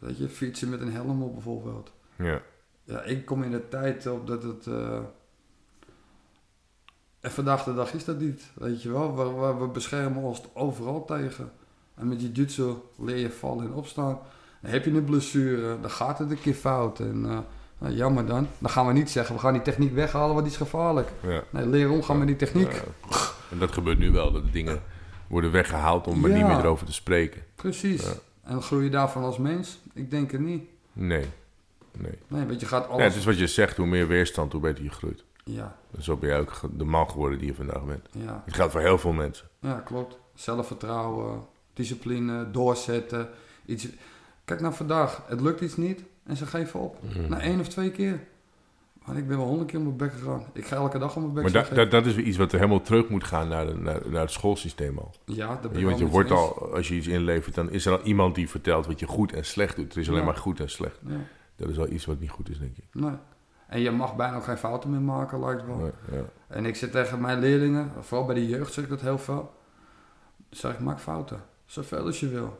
[0.00, 1.92] Dat je fietsen met een helm op bijvoorbeeld.
[2.16, 2.40] Ja.
[2.84, 4.66] Ja, ik kom in de tijd op dat het.
[4.66, 4.98] eh,
[7.20, 8.50] En vandaag de dag is dat niet.
[8.54, 11.52] Weet je wel, we, we, we beschermen ons overal tegen.
[11.94, 14.18] En met jiu-jitsu leer je vallen en opstaan.
[14.60, 17.00] Dan heb je een blessure, dan gaat het een keer fout.
[17.00, 17.38] En eh,
[17.78, 18.48] nou, jammer dan.
[18.58, 21.08] Dan gaan we niet zeggen, we gaan die techniek weghalen, want die is gevaarlijk.
[21.22, 21.42] ja.
[21.50, 22.72] Nee, leer omgaan met die techniek.
[22.72, 22.80] Ja.
[23.50, 24.82] En dat gebeurt nu wel, dat de dingen
[25.26, 26.36] worden weggehaald om er Ja.
[26.36, 27.42] niet meer erover te spreken.
[27.54, 28.02] Precies.
[28.04, 28.12] Ja.
[28.42, 29.78] En groei je daarvan als mens?
[29.94, 30.64] Ik denk het niet.
[30.92, 31.26] Nee.
[31.98, 32.18] Nee.
[32.28, 33.04] Nee, want je gaat Ja, alles...
[33.04, 35.24] het is wat je zegt, hoe meer weerstand, hoe beter je groeit.
[35.44, 38.06] Ja, En zo ben jij ook de man geworden die je vandaag bent.
[38.12, 38.42] ja.
[38.44, 39.46] Het geldt voor heel veel mensen.
[39.60, 40.18] Ja, klopt.
[40.34, 41.42] Zelfvertrouwen,
[41.74, 43.28] discipline, doorzetten.
[43.66, 43.86] Iets...
[44.46, 45.22] Kijk naar vandaag.
[45.28, 46.98] Het lukt iets niet en ze geven op.
[47.02, 47.28] Mhm.
[47.28, 48.20] Na één of twee keer.
[49.04, 50.44] Maar ik ben wel honderd keer op mijn bek gegaan.
[50.52, 52.58] Ik ga elke dag op mijn bek Maar gaan dat, is weer iets wat er
[52.58, 55.10] helemaal terug moet gaan naar, de, naar, naar het schoolsysteem al.
[55.24, 57.92] Ja, dat ben ik Want je wordt al, als je iets inlevert, dan is er
[57.98, 59.92] al iemand die vertelt wat je goed en slecht doet.
[59.94, 60.26] Er is alleen Ja.
[60.26, 60.98] maar goed en slecht.
[61.06, 61.16] Ja,
[61.56, 62.84] Dat is al iets wat niet goed is, denk ik.
[62.92, 63.12] nee.
[63.68, 65.76] En je mag bijna ook geen fouten meer maken, lijkt wel.
[65.76, 66.24] Nee, ja.
[66.46, 69.52] En ik zit tegen mijn leerlingen, vooral bij de jeugd zeg ik dat heel veel.
[70.50, 71.40] Zeg ik, maak fouten.
[71.64, 72.58] Zoveel als je wil.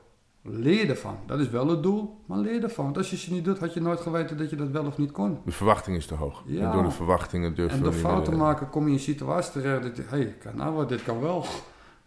[0.48, 1.18] Leer ervan.
[1.26, 2.84] Dat is wel het doel, maar leer ervan.
[2.84, 4.98] Want als je ze niet doet, had je nooit geweten dat je dat wel of
[4.98, 5.38] niet kon.
[5.44, 6.42] De verwachting is te hoog.
[6.46, 6.66] Ja.
[6.66, 8.94] En door de verwachtingen durf je En door meer, fouten eh, maken kom je in
[8.94, 11.44] een situatie terecht dat je, hé, hey, nou wat, dit kan wel.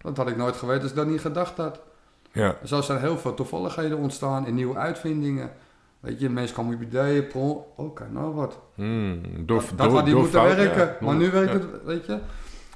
[0.02, 1.80] Dat had ik nooit geweten als ik dat niet gedacht had.
[2.32, 5.52] Ja, Zo zijn heel veel toevalligheden ontstaan en nieuwe uitvindingen.
[6.00, 8.60] Weet je, mensen komen op ideeën, pro, oh, kijk nou wat.
[8.76, 11.06] Hmm, door, dat dat door, had niet door moeten fout- werken, ja.
[11.06, 11.58] maar nu werkt Ja.
[11.60, 12.18] het, weet je.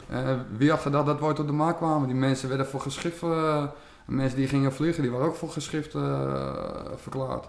[0.09, 0.19] Eh,
[0.57, 2.07] wie had gedacht dat we ooit op de markt kwamen?
[2.07, 3.63] Die mensen werden voor geschrift, eh,
[4.05, 7.47] mensen die gingen vliegen, die waren ook voor geschrift eh, verklaard.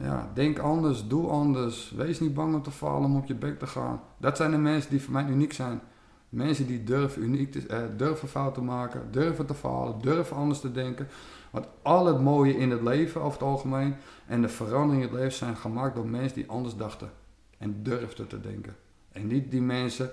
[0.00, 1.92] Ja, denk anders, doe anders.
[1.96, 4.00] Wees niet bang om te falen, om op je bek te gaan.
[4.18, 5.80] Dat zijn de mensen die voor mij uniek zijn.
[6.28, 10.72] Mensen die durven, uniek te, eh, durven fouten maken, durven te falen, durven anders te
[10.72, 11.08] denken.
[11.50, 13.96] Want al het mooie in het leven over het algemeen
[14.26, 17.10] en de veranderingen in het leven zijn gemaakt door mensen die anders dachten.
[17.58, 18.76] En durfden te denken.
[19.12, 20.10] En niet die mensen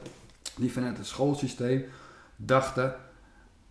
[0.57, 1.85] die vanuit het schoolsysteem
[2.35, 2.95] dachten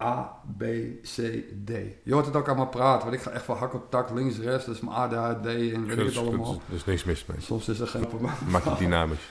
[0.02, 0.62] A, B,
[1.02, 1.16] C,
[1.64, 1.70] D.
[2.02, 4.38] Je hoort het ook allemaal praten, want ik ga echt van hak op tak, links,
[4.38, 6.60] rechts, is mijn ADHD en weet ik het allemaal.
[6.68, 7.40] er is niks mis mee.
[7.40, 8.32] Soms is er geen probleem.
[8.48, 9.28] Maak het dynamisch.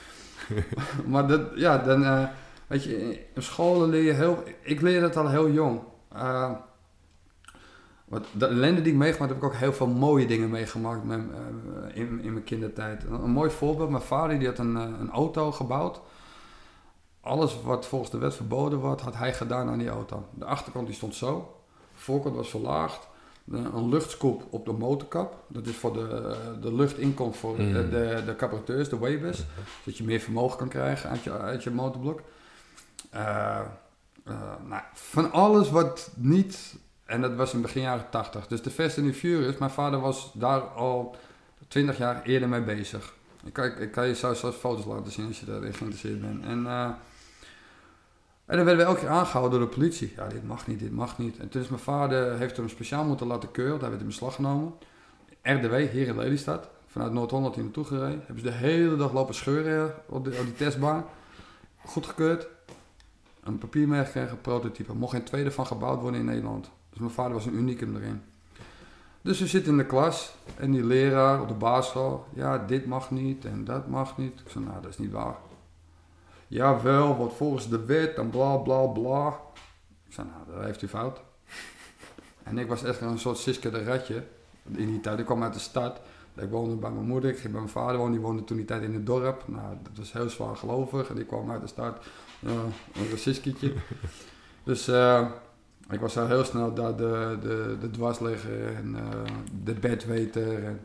[1.11, 2.23] Maar dat, ja, dan, eh,
[2.67, 5.79] weet je, in scholen leer je heel, ik leer dat al heel jong.
[6.11, 6.51] Eh,
[8.05, 11.03] wat, de ellende die ik meegemaakt heb, heb ik ook heel veel mooie dingen meegemaakt
[11.03, 13.03] met, eh, in, in mijn kindertijd.
[13.03, 16.01] Een, een mooi voorbeeld, mijn vader die had een, een auto gebouwd.
[17.21, 20.25] Alles wat volgens de wet verboden wordt, had hij gedaan aan die auto.
[20.33, 21.55] De achterkant die stond zo,
[21.95, 23.09] de voorkant was verlaagd.
[23.51, 25.35] Een luchtskoep op de motorkap.
[25.47, 27.73] Dat is voor de, de lucht inkomt voor Mhm.
[27.73, 28.97] de, de, de carburateurs, de.
[29.83, 32.21] Zodat je meer vermogen kan krijgen uit je, uit je motorblok.
[33.09, 33.59] Eh,
[34.25, 34.33] eh,
[34.67, 36.75] nou, van alles wat niet...
[37.05, 38.47] En dat was in begin jaren 80.
[38.47, 41.15] Dus de Fast and the Furious, mijn vader was daar al
[41.67, 43.13] 20 jaar eerder mee bezig.
[43.43, 46.43] Ik kan, ik kan je zelfs foto's laten zien als je daarin geïnteresseerd bent.
[46.45, 46.89] En, eh,
[48.51, 50.13] en dan werden we elke keer aangehouden door de politie.
[50.15, 51.37] Ja, dit mag niet, dit mag niet.
[51.37, 53.79] En toen is mijn vader, heeft hem speciaal moeten laten keuren.
[53.79, 54.73] Daar werd in beslag genomen.
[55.41, 56.69] RDW, hier in Lelystad.
[56.87, 58.23] Vanuit Noord-Holland hier naartoe gereden.
[58.25, 61.05] Hebben ze de hele dag lopen scheuren op, de, op die testbaan.
[61.85, 62.47] Goedgekeurd.
[63.43, 64.91] Een papier meegekregen, prototype.
[64.91, 66.71] Er mocht geen tweede van gebouwd worden in Nederland.
[66.89, 68.21] Dus mijn vader was een unicum erin.
[69.21, 73.11] Dus we zitten in de klas en die leraar op de basisschool, ja, dit mag
[73.11, 74.39] niet en dat mag niet.
[74.39, 75.35] Ik zei, nou, dat is niet waar.
[76.51, 79.39] Jawel, want volgens de wet en bla bla bla.
[80.07, 81.21] Ik zei, nou, daar heeft u fout.
[82.43, 84.23] En ik was echt een soort Siske de Ratje
[84.71, 85.19] in die tijd.
[85.19, 86.01] Ik kwam uit de stad.
[86.35, 88.11] Ik woonde bij mijn moeder, ik ging bij mijn vader wonen.
[88.11, 89.43] Die woonde toen die tijd in het dorp.
[89.47, 91.09] Nou, dat was heel zwaar gelovig.
[91.09, 91.97] En die kwam uit de stad.
[92.43, 93.73] Een racistketje.
[94.63, 95.27] dus eh,
[95.89, 99.33] ik was al heel snel daar de, de, de dwarsligger en eh,
[99.63, 100.63] de bedweter.
[100.63, 100.79] En,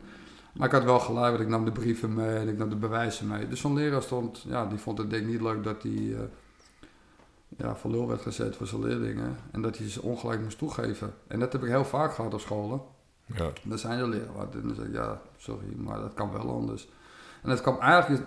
[0.57, 2.75] maar ik had wel gelijk, want ik nam de brieven mee en ik nam de
[2.75, 3.47] bewijzen mee.
[3.47, 6.19] Dus zo'n leraar stond, ja, die vond het denk ik niet leuk dat hij eh,
[7.57, 9.37] ja, voor lul werd gezet voor zijn leerlingen.
[9.51, 11.13] En dat hij ze ongelijk moest toegeven.
[11.27, 12.81] En dat heb ik heel vaak gehad op scholen.
[13.25, 13.49] Ja.
[13.63, 14.53] Dan zijn de leraren.
[14.53, 16.89] En dan zeg ik, ja, sorry, maar dat kan wel anders.
[17.43, 18.25] En dat kwam eigenlijk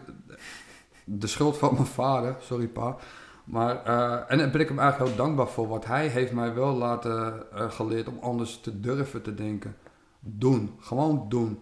[1.04, 2.96] de schuld van mijn vader, sorry pa.
[3.44, 5.68] Maar, eh, en daar ben ik hem eigenlijk heel dankbaar voor.
[5.68, 9.76] Want hij heeft mij wel laten eh, geleerd om anders te durven te denken.
[10.20, 11.58] Doen, gewoon doen.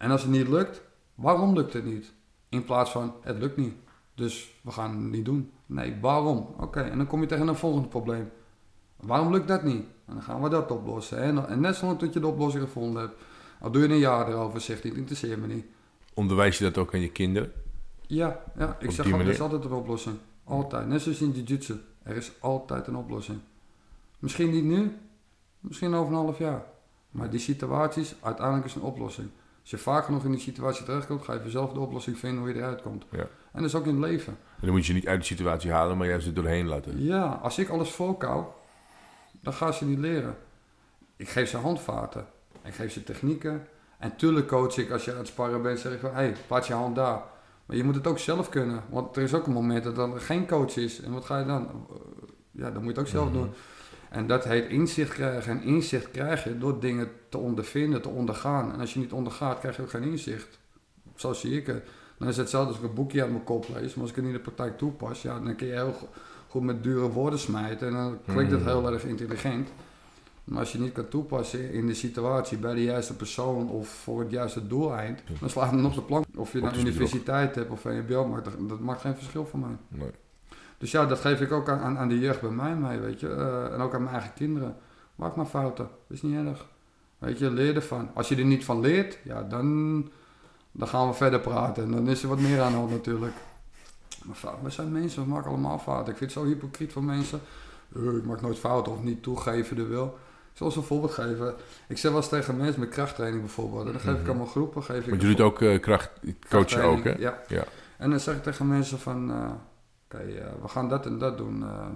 [0.00, 0.82] En als het niet lukt,
[1.20, 2.12] Waarom lukt het niet?
[2.48, 3.74] In plaats van, het lukt niet.
[4.14, 5.50] Dus we gaan het niet doen.
[5.66, 6.54] Nee, waarom?
[6.58, 8.30] Oké, en dan kom je tegen een volgend probleem.
[8.96, 9.84] Waarom lukt dat niet?
[10.06, 11.18] En dan gaan we dat oplossen.
[11.18, 13.14] En, en net zolang tot je de oplossing gevonden hebt.
[13.60, 15.64] Al doe je een jaar erover, zegt hij, het interesseert me niet.
[16.14, 17.52] Onderwijs je dat ook aan je kinderen?
[18.06, 20.16] Ja, ja ik Op zeg altijd, er is altijd een oplossing.
[20.44, 20.86] Altijd.
[20.86, 21.74] Net zoals in jiu-jitsu.
[22.02, 23.38] Er is altijd een oplossing.
[24.18, 24.96] Misschien niet nu,
[25.60, 26.64] misschien over een half jaar.
[27.10, 29.28] Maar die situaties, uiteindelijk is een oplossing.
[29.70, 32.48] Als je vaak genoeg in die situatie terechtkomt, ga je vanzelf de oplossing vinden hoe
[32.48, 33.04] je eruit komt.
[33.10, 33.18] Ja.
[33.18, 34.32] En dat is ook in het leven.
[34.32, 37.02] En dan moet je niet uit de situatie halen, maar juist er doorheen laten.
[37.04, 38.44] Ja, als ik alles voorkou,
[39.40, 40.36] dan gaan ze niet leren.
[41.16, 42.26] Ik geef ze handvaten.
[42.64, 43.66] Ik geef ze technieken.
[43.98, 46.34] En tuurlijk coach ik als je aan het sparren bent, zeg ik van, hé, hey,
[46.46, 47.22] plaats je hand daar.
[47.66, 48.82] Maar je moet het ook zelf kunnen.
[48.88, 51.00] Want er is ook een moment dat er geen coach is.
[51.00, 51.86] En wat ga je dan?
[52.50, 53.34] Ja, dan moet je het ook zelf Mhm.
[53.34, 53.50] doen.
[54.10, 55.52] En dat heet inzicht krijgen.
[55.52, 58.72] En inzicht krijg je door dingen te ondervinden, te ondergaan.
[58.72, 60.58] En als je niet ondergaat, krijg je ook geen inzicht.
[61.14, 61.84] Zo zie ik het.
[62.18, 63.94] Dan is het hetzelfde als ik een boekje uit mijn kop lees.
[63.94, 66.08] Maar als ik het niet in de praktijk toepas, ja, dan kun je heel go-
[66.48, 67.86] goed met dure woorden smijten.
[67.88, 68.68] En dan klinkt het Mhm.
[68.68, 69.68] heel erg intelligent.
[70.44, 73.88] Maar als je het niet kan toepassen in de situatie, bij de juiste persoon of
[73.88, 76.24] voor het juiste doeleind, dan slaat het op de plank.
[76.36, 79.76] Of je Op nou universiteit hebt of VMBO dat maakt geen verschil voor mij.
[79.88, 80.10] Nee.
[80.80, 83.28] Dus ja, dat geef ik ook aan, aan, de jeugd bij mij mee, weet je.
[83.28, 84.76] Eh, en ook aan mijn eigen kinderen.
[85.14, 86.66] Maak maar fouten, dat is niet erg.
[87.18, 88.10] Weet je, leer ervan.
[88.14, 90.08] Als je er niet van leert, ja, dan,
[90.72, 91.82] dan gaan we verder praten.
[91.84, 93.32] En dan is er wat meer aan hand natuurlijk.
[94.24, 96.12] Maar we zijn mensen, we maken allemaal fouten.
[96.12, 97.40] Ik vind het zo hypocriet van mensen.
[97.96, 100.18] Eh, ik maak nooit fouten of niet toegeven er wil.
[100.52, 101.54] Ik zal eens een voorbeeld geven.
[101.88, 103.86] Ik zeg wel eens tegen mensen met krachttraining bijvoorbeeld.
[103.86, 104.28] En dan geef ik Mhm.
[104.28, 104.82] allemaal groepen.
[104.82, 106.10] Geef ik Want jullie doet ook eh, kracht,
[106.48, 107.14] coachen ook, hè?
[107.18, 107.38] Ja.
[107.48, 107.64] Ja.
[107.96, 109.32] En dan zeg ik tegen mensen van,
[110.10, 111.62] oké, eh, we gaan dat en dat doen.
[111.62, 111.86] eh,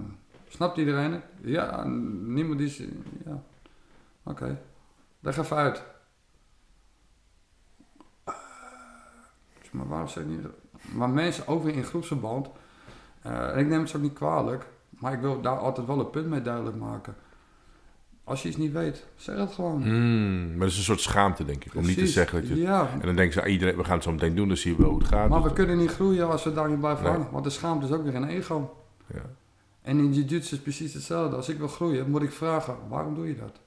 [0.48, 1.22] snapt iedereen het?
[1.40, 1.84] Ja,
[2.22, 2.82] niemand is-
[3.24, 3.42] Ja.
[4.22, 4.58] Oké,
[5.20, 5.84] leg even uit.
[8.24, 8.34] Eh,
[9.72, 10.46] Maar waarom zeg ik niet...
[10.94, 12.48] Maar mensen, weer in groepsverband...
[13.22, 14.66] en ik neem het ook niet kwalijk...
[14.88, 17.14] Maar ik wil daar altijd wel een punt mee duidelijk maken.
[18.24, 19.78] Als je iets niet weet, zeg het gewoon.
[19.78, 21.74] Mm, maar dat is een soort schaamte, denk ik.
[21.74, 22.56] Om niet te zeggen dat je...
[22.56, 24.76] Ja, En dan denken ze, ah, iedereen, we gaan het zo meteen doen, dan zien
[24.76, 25.28] we wel hoe het gaat.
[25.28, 27.12] maar Dus we kunnen niet groeien als we daar niet blijven Nee.
[27.12, 27.28] hangen.
[27.30, 28.76] Want de schaamte is ook weer een ego.
[29.14, 29.22] Ja.
[29.82, 31.36] En in jiu-jitsu is precies hetzelfde.
[31.36, 33.60] Als ik wil groeien, moet ik vragen, waarom doe je dat?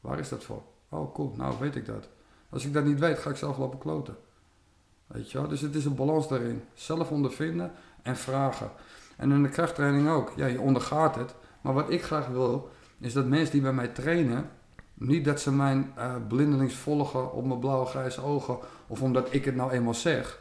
[0.00, 0.62] Waar is dat voor?
[0.88, 2.08] Oh, cool, nou weet ik dat.
[2.48, 4.16] Als ik dat niet weet, ga ik zelf lopen kloten.
[5.06, 5.48] Weet je wel?
[5.48, 6.62] Dus het is een balans daarin.
[6.74, 8.70] Zelf ondervinden en vragen.
[9.16, 10.32] En in de krachttraining ook.
[10.36, 11.34] Ja, je ondergaat het.
[11.60, 12.70] Maar wat ik graag wil,
[13.02, 14.50] is dat mensen die bij mij trainen...
[14.94, 18.58] niet dat ze mijn eh, blindelings volgen op mijn blauwe grijze ogen...
[18.86, 20.38] of omdat ik het nou eenmaal zeg.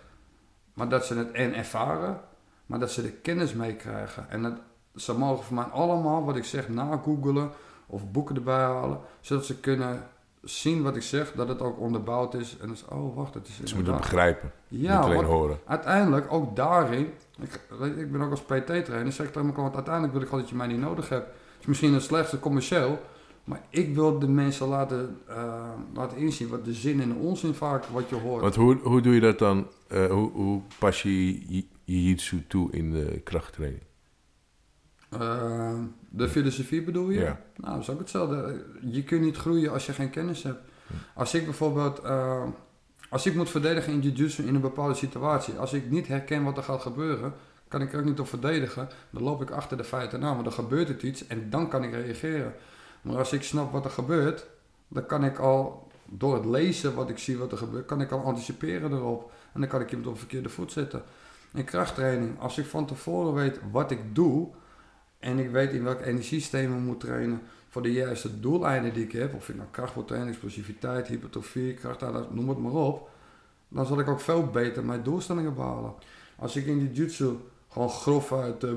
[0.74, 2.20] Maar dat ze het en ervaren,
[2.66, 4.30] maar dat ze de kennis meekrijgen.
[4.30, 4.54] En dat,
[4.96, 7.52] ze mogen voor mij allemaal wat ik zeg na-googelen
[7.86, 10.04] of boeken erbij halen, zodat ze kunnen
[10.44, 12.58] zien wat ik zeg, dat het ook onderbouwd is.
[12.62, 15.58] En dus, oh wacht, het is Ze moeten het begrijpen, Ja, niet alleen horen.
[15.66, 17.60] uiteindelijk, ook daarin, ik,
[17.98, 20.52] ik ben ook als PT-trainer, zeg ik tegen mijn klant, uiteindelijk wil ik gewoon dat
[20.52, 21.28] je mij niet nodig hebt.
[21.62, 23.02] Is misschien het slechtste commercieel,
[23.44, 27.54] maar ik wil de mensen laten, eh, laten inzien wat de zin en de onzin
[27.54, 28.42] vaak wat je hoort.
[28.42, 29.68] Want hoe, hoe doe je dat dan?
[29.88, 33.84] eh, hoe, hoe pas je je jiu-jitsu toe in de krachttraining?
[35.10, 35.74] Eh,
[36.10, 37.20] de filosofie bedoel je?
[37.20, 37.42] Ja.
[37.56, 38.66] Nou, dat is ook hetzelfde.
[38.82, 40.60] Je kunt niet groeien als je geen kennis hebt.
[41.16, 42.02] Als ik bijvoorbeeld,
[43.10, 46.58] als ik moet verdedigen in jiu-jitsu in een bepaalde situatie, als ik niet herken wat
[46.58, 47.34] er gaat gebeuren,
[47.72, 48.90] kan ik er ook niet op verdedigen.
[49.10, 51.84] Dan loop ik achter de feiten aan, want dan gebeurt het iets en dan kan
[51.84, 52.54] ik reageren.
[53.02, 54.46] Maar als ik snap wat er gebeurt,
[54.88, 58.12] dan kan ik al door het lezen wat ik zie wat er gebeurt, kan ik
[58.12, 59.32] al anticiperen erop.
[59.54, 61.04] En dan kan ik iemand op verkeerde voet zetten.
[61.54, 64.50] In krachttraining, als ik van tevoren weet wat ik doe
[65.20, 69.12] en ik weet in welk energiesysteem ik moet trainen voor de juiste doeleinden die ik
[69.12, 73.10] heb, of ik nou kracht wil trainen, explosiviteit, hypertrofie, kracht, noem het maar op,
[73.68, 75.94] dan zal ik ook veel beter mijn doelstellingen behalen.
[76.36, 77.38] Als ik in die jutsu
[77.72, 78.72] gewoon grof uit, eh,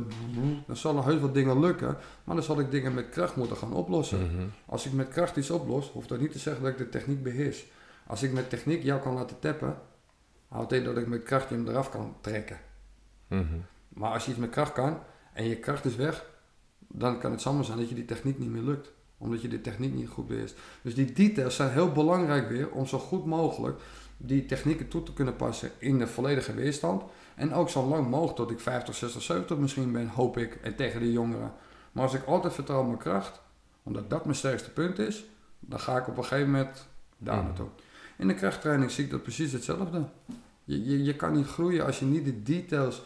[0.66, 3.56] dan zal er heus wat dingen lukken, maar dan zal ik dingen met kracht moeten
[3.56, 4.20] gaan oplossen.
[4.20, 4.46] Mhm.
[4.66, 7.22] Als ik met kracht iets oplos, hoeft dat niet te zeggen dat ik de techniek
[7.22, 7.66] beheers.
[8.06, 9.78] Als ik met techniek jou kan laten tappen,
[10.48, 12.58] houdt in dat ik met kracht je hem eraf kan trekken.
[13.28, 13.44] Mhm.
[13.88, 14.98] Maar als je iets met kracht kan
[15.32, 16.24] en je kracht is weg,
[16.78, 18.92] dan kan het zomaar zijn dat je die techniek niet meer lukt.
[19.18, 20.56] Omdat je de techniek niet goed beheerst.
[20.82, 23.80] Dus die details zijn heel belangrijk weer om zo goed mogelijk
[24.16, 27.02] die technieken toe te kunnen passen in de volledige weerstand.
[27.36, 30.74] En ook zo lang mogelijk tot ik 50, 60, 70 misschien ben, hoop ik, en
[30.74, 31.52] tegen de jongeren.
[31.92, 33.40] Maar als ik altijd vertrouw op mijn kracht,
[33.82, 35.24] omdat dat mijn sterkste punt is,
[35.60, 36.86] dan ga ik op een gegeven moment
[37.18, 37.44] daar Mhm.
[37.44, 37.68] naartoe.
[38.16, 40.04] In de krachttraining zie ik dat precies hetzelfde.
[40.64, 43.02] Je, je, je kan niet groeien als je niet de details,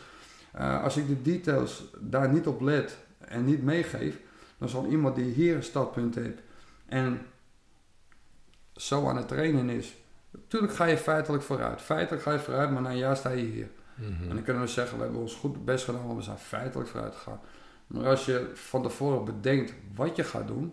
[0.52, 4.18] eh, als ik de details daar niet op let en niet meegeef,
[4.58, 6.38] dan zal iemand die hier een startpunt heeft
[6.86, 7.20] en
[8.76, 9.96] zo aan het trainen is
[10.30, 11.80] Natuurlijk ga je feitelijk vooruit.
[11.82, 13.68] Feitelijk ga je vooruit, maar na een jaar sta je hier.
[13.98, 14.28] Mhm.
[14.28, 17.14] En dan kunnen we zeggen, we hebben ons goed best gedaan, we zijn feitelijk vooruit
[17.14, 17.40] gegaan.
[17.86, 20.72] Maar als je van tevoren bedenkt wat je gaat doen,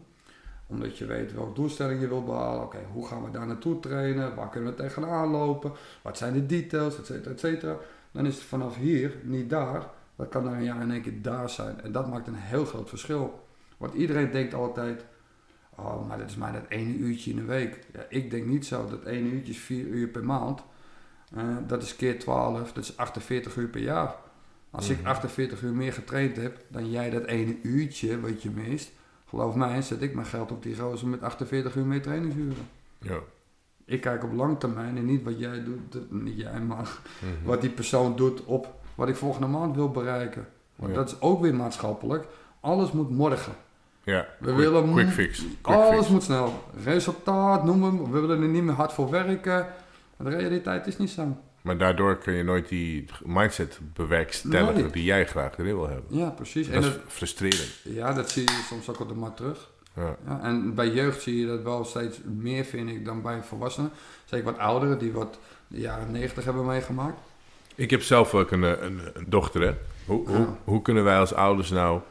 [0.68, 4.36] omdat je weet welke doelstelling je wilt behalen, oké, hoe gaan we daar naartoe trainen,
[4.36, 5.72] waar kunnen we tegenaan lopen,
[6.02, 7.78] wat zijn de details, et cetera, et cetera.
[8.12, 11.22] Dan is het vanaf hier, niet daar, dat kan na een jaar in één keer
[11.22, 11.82] daar zijn.
[11.82, 13.48] En dat maakt een heel groot verschil.
[13.78, 15.06] Want iedereen denkt altijd,
[15.76, 17.80] oh, maar dat is maar dat ene uurtje in de week.
[17.94, 20.64] Ja, ik denk niet zo, dat ene uurtje is vier uur per maand.
[21.68, 24.16] Dat is keer 12, dat is 48 uur per jaar.
[24.72, 25.08] Als ik Mhm.
[25.08, 28.92] 48 uur meer getraind heb dan jij dat ene uurtje wat je mist,
[29.30, 32.68] geloof mij, zet ik mijn geld op die gozer met 48 uur meer trainingsuren.
[33.00, 33.18] Ja.
[33.86, 37.46] Ik kijk op lang termijn en niet wat jij doet, niet jij, maar Mhm.
[37.46, 40.48] wat die persoon doet op wat ik volgende maand wil bereiken.
[40.76, 40.98] Want Ja.
[40.98, 42.26] dat is ook weer maatschappelijk.
[42.60, 43.54] Alles moet morgen.
[44.04, 45.38] Ja, We quick, willen quick fix.
[45.62, 46.10] Quick Alles fix.
[46.10, 46.54] moet snel.
[46.84, 48.12] Resultaat, noem hem.
[48.12, 49.68] We willen er niet meer hard voor werken.
[50.18, 51.38] De realiteit is niet zo.
[51.62, 56.18] Maar daardoor kun je nooit die mindset bewerkstelligen die jij graag erin wil hebben.
[56.18, 56.68] Ja, precies.
[56.68, 57.80] En Dat is dat, frustrerend.
[57.84, 59.70] ja, dat zie je soms ook op de mat terug.
[59.96, 60.16] Ja.
[60.28, 63.92] Ja, en bij jeugd zie je dat wel steeds meer, vind ik, dan bij volwassenen.
[64.26, 67.20] Zeker wat ouderen, die wat de jaren 90 hebben meegemaakt.
[67.76, 69.62] Ik heb zelf ook een, eh, een, een dochter.
[69.62, 69.74] Hè?
[70.06, 72.02] Hoe, hoe, hoe kunnen wij als ouders nou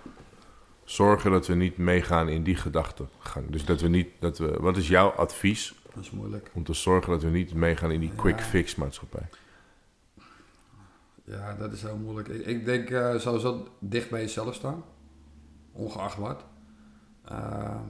[0.85, 3.51] zorgen dat we niet meegaan in die gedachtegang?
[3.51, 6.51] Dus dat we niet, dat we, wat is jouw advies Dat is moeilijk.
[6.55, 9.29] om te zorgen dat we niet meegaan in die quick fix maatschappij?
[11.25, 12.29] Ja, dat is heel moeilijk.
[12.29, 14.85] Ik, ik denk eh, sowieso dicht bij jezelf staan.
[15.73, 16.45] Ongeacht wat.
[17.25, 17.81] Eh,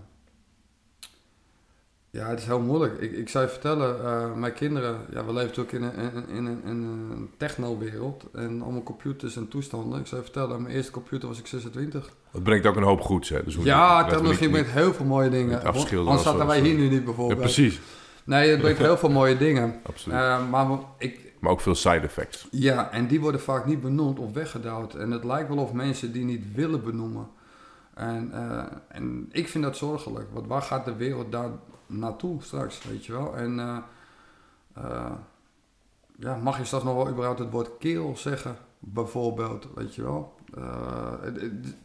[2.15, 3.01] ja, het is heel moeilijk.
[3.01, 6.29] Ik, ik zou je vertellen, eh, mijn kinderen, ja, we leven natuurlijk in een, in,
[6.37, 10.01] in, een- in een techno-wereld en allemaal computers en toestanden.
[10.01, 12.11] Ik zou je vertellen, mijn eerste computer was ik 26.
[12.33, 13.29] Dat brengt ook een hoop goeds.
[13.29, 13.45] Hè?
[13.45, 15.65] Dus ja, technologie brengt heel veel mooie dingen.
[15.65, 17.41] Anders zaten wij hier nu niet Ja, bijvoorbeeld.
[17.41, 17.81] precies.
[18.25, 19.75] Nee, het brengt heel veel mooie dingen.
[19.83, 20.19] Absoluut.
[20.19, 20.67] Eh, maar
[20.99, 22.49] ik, maar ook veel side effects.
[22.51, 24.95] ja, en die worden vaak niet benoemd of weggedouwd.
[24.95, 27.27] En het lijkt wel of mensen die niet willen benoemen.
[27.95, 30.27] En, eh, en ik vind dat zorgelijk.
[30.33, 31.49] Want waar gaat de wereld daar
[31.87, 33.37] naartoe straks, weet je wel?
[33.37, 33.77] En eh,
[34.75, 35.13] eh,
[36.19, 40.35] ja, mag je straks nog wel überhaupt het woord kerel zeggen, bijvoorbeeld, weet je wel?
[40.55, 41.43] Eh, het,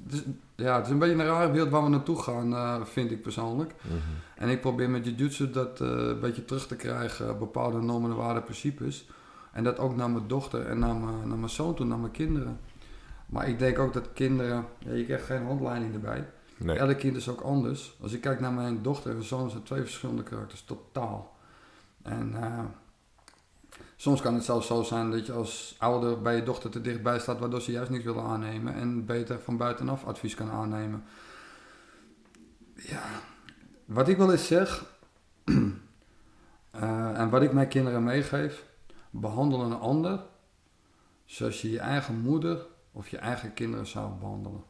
[0.09, 0.23] is,
[0.55, 3.73] ja, het is een beetje een rare wereld waar we naartoe gaan, vind ik persoonlijk.
[3.81, 3.95] Mhm.
[4.35, 8.43] En ik probeer met jiu-jitsu dat een beetje terug te krijgen, bepaalde normen en waarden,
[8.43, 9.09] principes.
[9.51, 12.11] En dat ook naar mijn dochter en naar mijn, naar mijn zoon toe, naar mijn
[12.11, 12.59] kinderen.
[13.25, 16.25] Maar ik denk ook dat kinderen, ja, je krijgt geen handleiding erbij.
[16.59, 16.77] Nee.
[16.77, 17.97] Elk kind is ook anders.
[18.01, 21.37] Als ik kijk naar mijn dochter en zoon, zijn twee verschillende karakters, totaal.
[22.01, 22.63] En eh,
[23.95, 27.19] soms kan het zelfs zo zijn dat je als ouder bij je dochter te dichtbij
[27.19, 31.03] staat, waardoor ze juist niks willen aannemen en beter van buitenaf advies kan aannemen.
[32.75, 33.03] Ja,
[33.85, 34.85] wat ik wel eens zeg,
[36.71, 38.65] eh, en wat ik mijn kinderen meegeef,
[39.09, 40.19] behandel een ander
[41.25, 44.63] zoals je je eigen moeder of je eigen kinderen zou behandelen.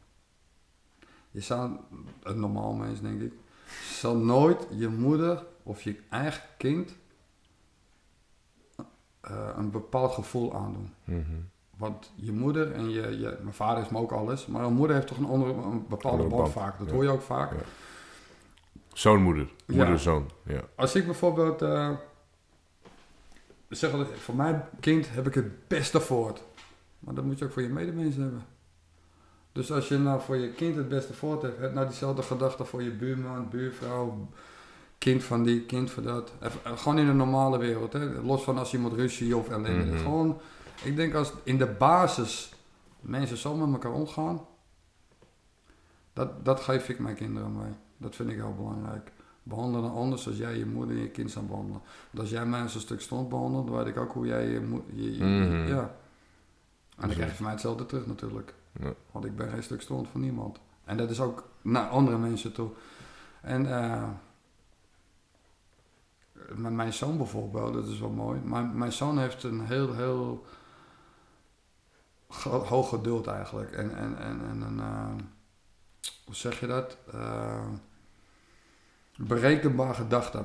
[1.30, 1.76] Je zou,
[2.22, 3.32] een normaal mens denk ik,
[3.92, 6.96] zal nooit je moeder of je eigen kind
[9.20, 10.92] eh, een bepaald gevoel aandoen.
[11.04, 11.20] Mhm.
[11.76, 14.96] Want je moeder en je, je, mijn vader is me ook alles, maar een moeder
[14.96, 16.78] heeft toch een, andere, een bepaalde band band, vaak.
[16.78, 16.92] Dat ja.
[16.92, 17.52] hoor je ook vaak.
[17.52, 17.58] Ja.
[18.92, 19.48] Zoon, moeder.
[20.44, 20.62] Ja.
[20.74, 21.90] Als ik bijvoorbeeld eh,
[23.68, 26.42] zeg voor mijn kind heb ik het beste voort.
[26.98, 28.44] Maar dat moet je ook voor je medemensen hebben.
[29.52, 32.64] Dus als je nou voor je kind het beste voort hebt, heb nou diezelfde gedachte
[32.64, 34.28] voor je buurman, buurvrouw,
[34.98, 36.32] kind van die, kind van dat.
[36.42, 38.22] Even, eh, gewoon in de normale wereld, hè?
[38.22, 39.84] los van als iemand ruzie of ellende.
[39.84, 39.98] Mhm.
[39.98, 40.40] Gewoon,
[40.82, 42.52] ik denk als in de basis
[43.00, 44.40] mensen zo met elkaar omgaan,
[46.12, 47.72] dat, dat geef ik mijn kinderen mee.
[47.96, 49.12] Dat vind ik heel belangrijk.
[49.42, 51.82] Behandelen anders als jij je moeder en je kind zou behandelen.
[52.10, 54.46] Want als jij mij als een stuk stond behandelt, dan weet ik ook hoe jij
[54.46, 54.94] je moeder...
[55.26, 55.66] Mhm.
[55.66, 55.96] Ja.
[56.96, 58.54] En dan krijg je van mij hetzelfde terug natuurlijk.
[59.10, 60.60] Want ik ben geen stuk stond van niemand.
[60.84, 62.70] En dat is ook naar andere mensen toe.
[63.40, 64.08] En eh,
[66.54, 68.40] met mijn zoon bijvoorbeeld, dat is wel mooi.
[68.40, 70.44] Mijn, mijn zoon heeft een heel, heel
[72.42, 73.72] hoog geduld eigenlijk.
[73.72, 75.14] En, en, en, en eh,
[76.24, 76.96] hoe zeg je dat?
[77.12, 77.68] Eh,
[79.16, 80.44] berekenbaar gedachte.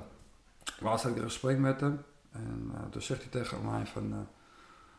[0.79, 2.03] Laatst had ik een gesprek met hem.
[2.31, 4.27] En toen zegt hij tegen mij van...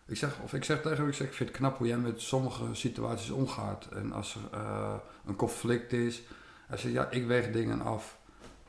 [0.07, 1.97] ik zeg, of ik zeg tegen hem, ik, zeg, ik vind het knap hoe jij
[1.99, 3.87] met sommige situaties omgaat.
[3.87, 4.95] En als er eh,
[5.27, 6.23] een conflict is,
[6.67, 8.19] hij zegt, ja, ik weeg dingen af.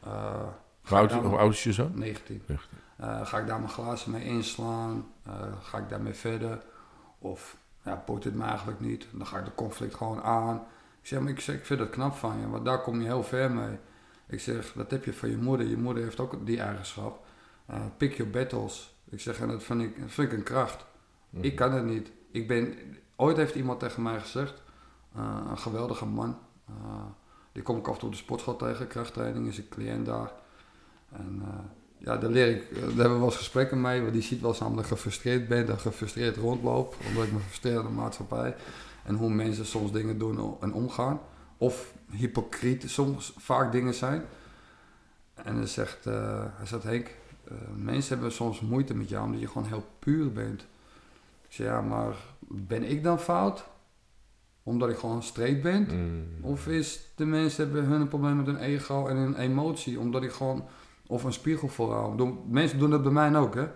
[0.04, 0.42] Eh,
[0.88, 1.92] Hoe oud, daar- hoe oud is je zoon?
[1.96, 2.42] 19.
[2.48, 2.78] 19.
[2.98, 5.06] Eh, ga ik daar mijn glazen mee inslaan?
[5.62, 6.62] Ga ik daarmee verder?
[7.20, 9.08] Of ja, boeit het me eigenlijk niet?
[9.12, 10.56] Dan ga ik de conflict gewoon aan.
[11.02, 13.06] Ik zeg, maar ik, zeg, ik vind het knap van je, want daar kom je
[13.06, 13.78] heel ver mee.
[14.28, 15.68] Ik zeg, dat heb je van je moeder.
[15.68, 17.26] Je moeder heeft ook die eigenschap.
[17.98, 18.96] Pick your battles.
[19.10, 20.86] Ik zeg, en dat vind ik, dat vind ik een kracht.
[21.30, 21.43] Mhm.
[21.43, 22.11] Ik kan het niet.
[22.32, 22.73] Ik ben,
[23.15, 24.61] ooit heeft iemand tegen mij gezegd,
[25.15, 26.38] eh, een geweldige man.
[26.67, 26.73] eh,
[27.51, 30.32] die kom ik af en toe de sportschool tegen, krachttraining, is een cliënt daar.
[31.11, 31.59] En eh,
[31.97, 34.57] ja, daar leer ik, daar hebben we wel eens gesprekken mee, want die ziet wel
[34.59, 38.55] dat ik gefrustreerd ben en gefrustreerd rondloop, omdat ik me frustreer aan de maatschappij.
[39.03, 41.19] En hoe mensen soms dingen doen en omgaan.
[41.57, 44.25] Of hypocriet soms vaak dingen zijn.
[45.34, 47.09] En dan zegt, hij zegt Henk,
[47.75, 50.65] mensen hebben soms moeite met jou omdat je gewoon heel puur bent.
[51.58, 53.66] Ja, maar ben ik dan fout?
[54.64, 55.88] Omdat ik gewoon straight ben?
[55.91, 56.45] Mm.
[56.45, 60.24] Of is de mensen hebben hun een probleem met hun ego en hun emotie, omdat
[60.24, 60.66] ik gewoon,
[61.08, 62.16] of een spiegel.
[62.16, 63.68] Doen- Mensen doen dat bij mij ook, hè.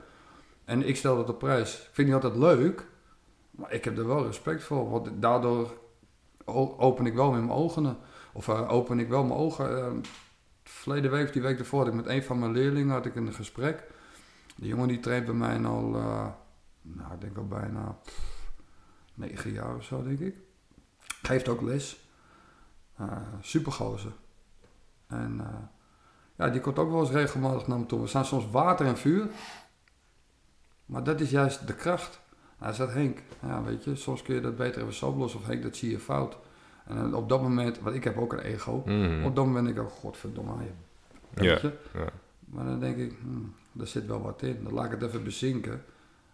[0.65, 1.73] En ik stel dat op prijs.
[1.73, 2.85] Ik vind het niet altijd leuk,
[3.51, 4.89] maar ik heb er wel respect voor.
[4.89, 5.77] Want daardoor
[6.45, 7.97] o- open ik wel mijn ogen.
[8.33, 9.77] Of eh, open ik wel mijn ogen.
[9.77, 9.91] Eh,
[10.63, 13.33] verleden week, die week ervoor, had ik met een van mijn leerlingen had ik een
[13.33, 13.83] gesprek.
[14.55, 16.25] Die jongen die traint bij mij al, eh,
[16.81, 18.51] nou ik denk al bijna pff,
[19.13, 20.35] negen jaar of zo, denk ik.
[21.21, 22.09] Geeft ook les.
[23.01, 24.11] Uh, supergozer.
[25.07, 25.55] En eh,
[26.35, 28.01] ja, die komt ook wel eens regelmatig naar me toe.
[28.01, 29.27] We staan soms water en vuur.
[30.85, 32.21] Maar dat is juist de kracht.
[32.57, 35.09] Hij zegt, Henk, ja, weet je, soms kun je dat beter even zo.
[35.09, 36.37] Of Henk, dat zie je fout.
[36.85, 38.83] En dan op dat moment, want ik heb ook een ego.
[38.85, 39.23] Mhm.
[39.23, 40.53] Op dat moment denk ik ook, godverdomme.
[40.63, 41.59] Je, Ja,
[41.93, 42.09] ja.
[42.39, 44.63] Maar dan denk ik, hmm, er zit wel wat in.
[44.63, 45.83] Dan laat ik het even bezinken.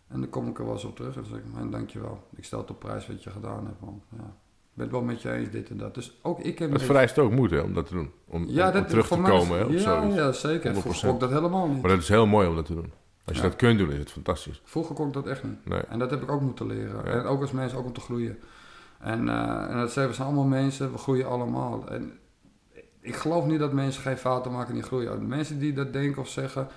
[0.07, 1.15] En dan kom ik er wel eens op terug.
[1.15, 2.23] En dan zeg ik, man, dankjewel.
[2.35, 3.79] Ik stel het op prijs wat je gedaan hebt.
[3.79, 5.93] Want, ja, ik ben het wel met je eens, dit en dat.
[5.93, 6.71] Dus ook ik heb...
[6.71, 8.11] Het vereist ook moed hè, om dat te doen.
[8.25, 10.15] Om, ja, om- om dat, terug te mij komen hè, ja, zoiets.
[10.15, 10.73] ja, zeker.
[10.75, 10.77] 100%.
[10.77, 11.81] Vroeger kon ik dat helemaal niet.
[11.81, 12.91] Maar dat is heel mooi om dat te doen.
[13.25, 13.49] Als je Ja.
[13.49, 14.61] dat kunt doen, is het fantastisch.
[14.63, 15.65] Vroeger kon ik dat echt niet.
[15.65, 15.79] Nee.
[15.79, 17.05] En dat heb ik ook moeten leren.
[17.05, 18.37] En ook als mensen, ook om te groeien.
[18.99, 21.87] En, eh, en dat zeggen we zijn allemaal mensen, we groeien allemaal.
[21.89, 22.19] En
[23.01, 25.19] ik geloof niet dat mensen geen fouten maken en niet groeien.
[25.19, 26.67] De mensen die dat denken of zeggen,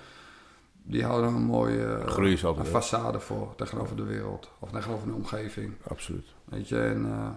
[0.83, 4.51] die houden een mooie eh, Groei is een altijd façade voor tegenover de wereld.
[4.59, 5.73] Of tegenover de omgeving.
[5.87, 6.27] Absoluut.
[6.45, 7.29] Weet je, en eh,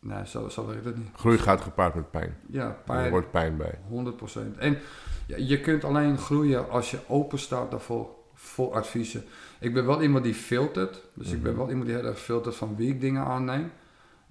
[0.00, 1.08] nee, zo, zo werkt het niet.
[1.14, 2.36] Groei gaat gepaard met pijn.
[2.46, 3.78] Ja, Er pijn, wordt pijn bij.
[3.90, 4.58] 100%.
[4.58, 4.78] En
[5.26, 9.24] ja, je kunt alleen groeien als je open staat daarvoor, voor adviezen.
[9.60, 11.02] Ik ben wel iemand die filtert.
[11.14, 11.60] Dus ik ben Mhm.
[11.60, 13.70] wel iemand die heel erg filtert van wie ik dingen aanneem.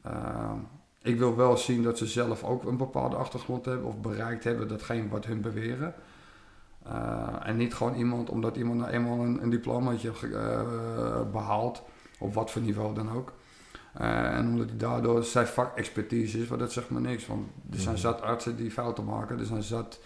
[0.03, 0.57] Ehm,
[1.01, 4.67] ik wil wel zien dat ze zelf ook een bepaalde achtergrond hebben of bereikt hebben
[4.67, 5.93] datgene wat hun beweren.
[6.89, 10.61] Eh, en niet gewoon iemand, omdat iemand nou eenmaal een, een diplomaatje heeft eh,
[11.31, 11.83] behaald,
[12.19, 13.31] op wat voor niveau dan ook.
[13.93, 17.27] Eh, en omdat hij daardoor zijn vakexpertise is, maar dat zegt me niks.
[17.27, 18.03] Want er zijn Mhm.
[18.03, 19.99] zat artsen die fouten maken, er zijn zat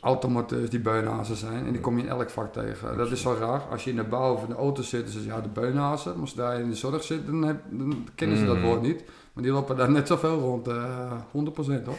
[0.00, 1.66] automateurs die beunhazen zijn.
[1.66, 2.96] En die kom je in elk vak tegen.
[2.96, 3.60] Dat is zo raar.
[3.70, 5.48] Als je in de bouw of in de auto zit, dan zeg je ja, de
[5.48, 6.12] beunhazen.
[6.12, 8.64] Maar als daar in de zorg zit, dan, heb- dan kennen ze dat Mhm.
[8.66, 9.04] woord niet.
[9.32, 11.98] Maar die lopen daar net zoveel rond, eh 100% hoor.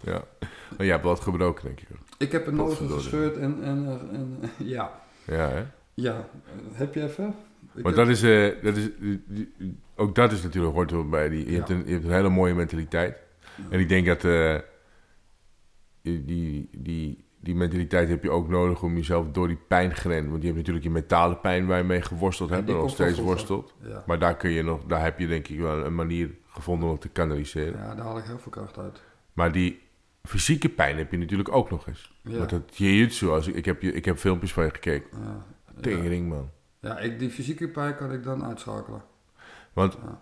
[0.00, 0.22] Ja.
[0.40, 1.88] Maar jij hebt wat gebroken, denk ik.
[2.20, 3.02] Ik heb een Potverdorie.
[3.02, 5.00] gescheurd en, en, en ja.
[5.26, 5.64] Ja, hè?
[5.94, 6.28] Ja,
[6.72, 7.26] heb je even?
[7.74, 8.88] Ik Maar heb- dat is, eh, dat is,
[9.96, 11.28] ook dat is natuurlijk, hoort er bij.
[11.28, 11.56] Die, je, Ja.
[11.56, 13.16] hebt een, je hebt een hele mooie mentaliteit.
[13.70, 14.56] En ik denk dat eh,
[16.02, 20.26] die, die, die mentaliteit heb je ook nodig om jezelf door die pijngrens...
[20.28, 23.18] Want je hebt natuurlijk je mentale pijn waar je mee geworsteld hebt en nog steeds
[23.18, 23.74] worstelt.
[23.82, 24.02] Ja.
[24.06, 26.98] Maar daar, kun je nog, daar heb je denk ik wel een manier gevonden om
[26.98, 27.78] te kanaliseren.
[27.80, 29.02] ja, daar haal ik heel veel kracht uit.
[29.32, 29.80] Maar die
[30.30, 32.12] fysieke pijn heb je natuurlijk ook nog eens.
[32.22, 35.08] Ja, Want dat jiu-jitsu, als ik, ik, heb, ik heb filmpjes van je gekeken.
[35.12, 35.44] ja,
[35.74, 35.80] ja.
[35.80, 36.50] Tering, man.
[36.80, 39.02] ja ik, die fysieke pijn kan ik dan uitschakelen.
[39.72, 40.20] Want Ja.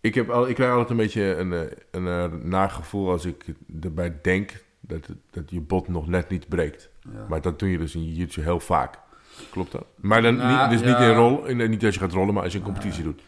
[0.00, 1.60] ik, heb al, ik krijg altijd een beetje een, eh,
[1.90, 3.44] een, eh, nagevoel als ik
[3.82, 6.90] erbij denk dat, dat je bot nog net niet breekt.
[7.12, 7.26] Ja.
[7.28, 8.98] Maar dat doe je dus in jiu-jitsu heel vaak.
[9.50, 9.86] Klopt dat?
[9.96, 11.10] Maar dan Nou, niet, dus niet ja.
[11.10, 13.22] in rol, in, niet als je gaat rollen, maar als je een competitie doet.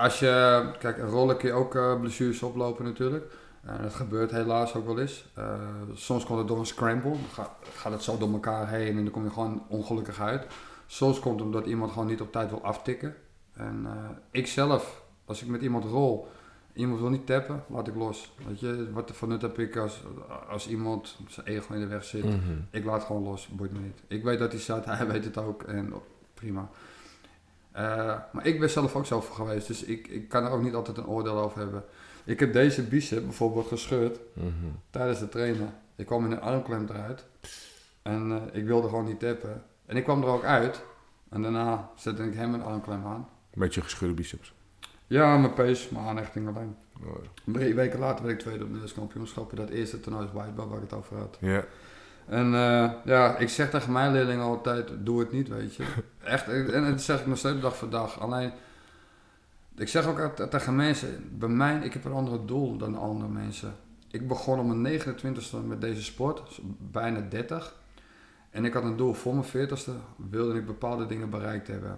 [0.00, 3.32] Als je, kijk, een rollen kun je ook eh, blessures oplopen natuurlijk.
[3.76, 5.24] En dat gebeurt helaas ook wel eens.
[5.34, 5.54] Eh,
[5.94, 7.10] soms komt het door een scramble.
[7.10, 10.46] Dan ga- gaat het zo door elkaar heen en dan kom je gewoon ongelukkig uit.
[10.86, 13.14] Soms komt het omdat iemand gewoon niet op tijd wil aftikken.
[13.52, 13.92] En eh,
[14.30, 16.28] ik zelf, als ik met iemand rol,
[16.72, 18.32] iemand wil niet tappen, laat ik los.
[18.46, 20.02] Weet je, wat voor nut heb ik als,
[20.48, 22.24] als iemand zijn ego in de weg zit.
[22.24, 22.38] Mhm.
[22.70, 24.02] Ik laat gewoon los, boeit me niet.
[24.06, 25.92] Ik weet dat hij staat, hij weet het ook en
[26.34, 26.68] prima.
[27.72, 27.82] Eh,
[28.32, 30.74] maar ik ben zelf ook zo voor geweest, dus ik, ik kan er ook niet
[30.74, 31.84] altijd een oordeel over hebben.
[32.30, 34.48] Ik heb deze bicep bijvoorbeeld gescheurd Mhm.
[34.90, 35.74] tijdens het trainen.
[35.96, 37.24] Ik kwam in een armklem eruit
[38.02, 39.62] en eh, ik wilde gewoon niet tappen.
[39.86, 40.82] En ik kwam er ook uit
[41.30, 43.28] en daarna zette ik hem een armklem aan.
[43.54, 44.52] Met je gescheurde biceps.
[45.06, 46.76] Ja, mijn pees, mijn aanhechting alleen.
[47.04, 49.56] Oh, Drie weken later werd ik tweede op de Nederlands kampioenschappen.
[49.56, 51.36] Dat eerste toernooi is whiteball waar ik het over had.
[51.40, 51.64] Ja.
[52.26, 55.84] En eh, ja, ik zeg tegen mijn leerlingen altijd, doe het niet, weet je.
[56.24, 58.20] Echt, en dat zeg ik nog steeds dag voor dag.
[58.20, 58.52] Alleen,
[59.76, 63.28] ik zeg ook altijd tegen mensen, bij mij, ik heb een ander doel dan andere
[63.30, 63.74] mensen.
[64.10, 67.78] Ik begon op mijn 29e met deze sport, dus bijna 30.
[68.50, 69.90] En ik had een doel voor mijn 40ste,
[70.30, 71.90] wilde ik bepaalde dingen bereikt hebben.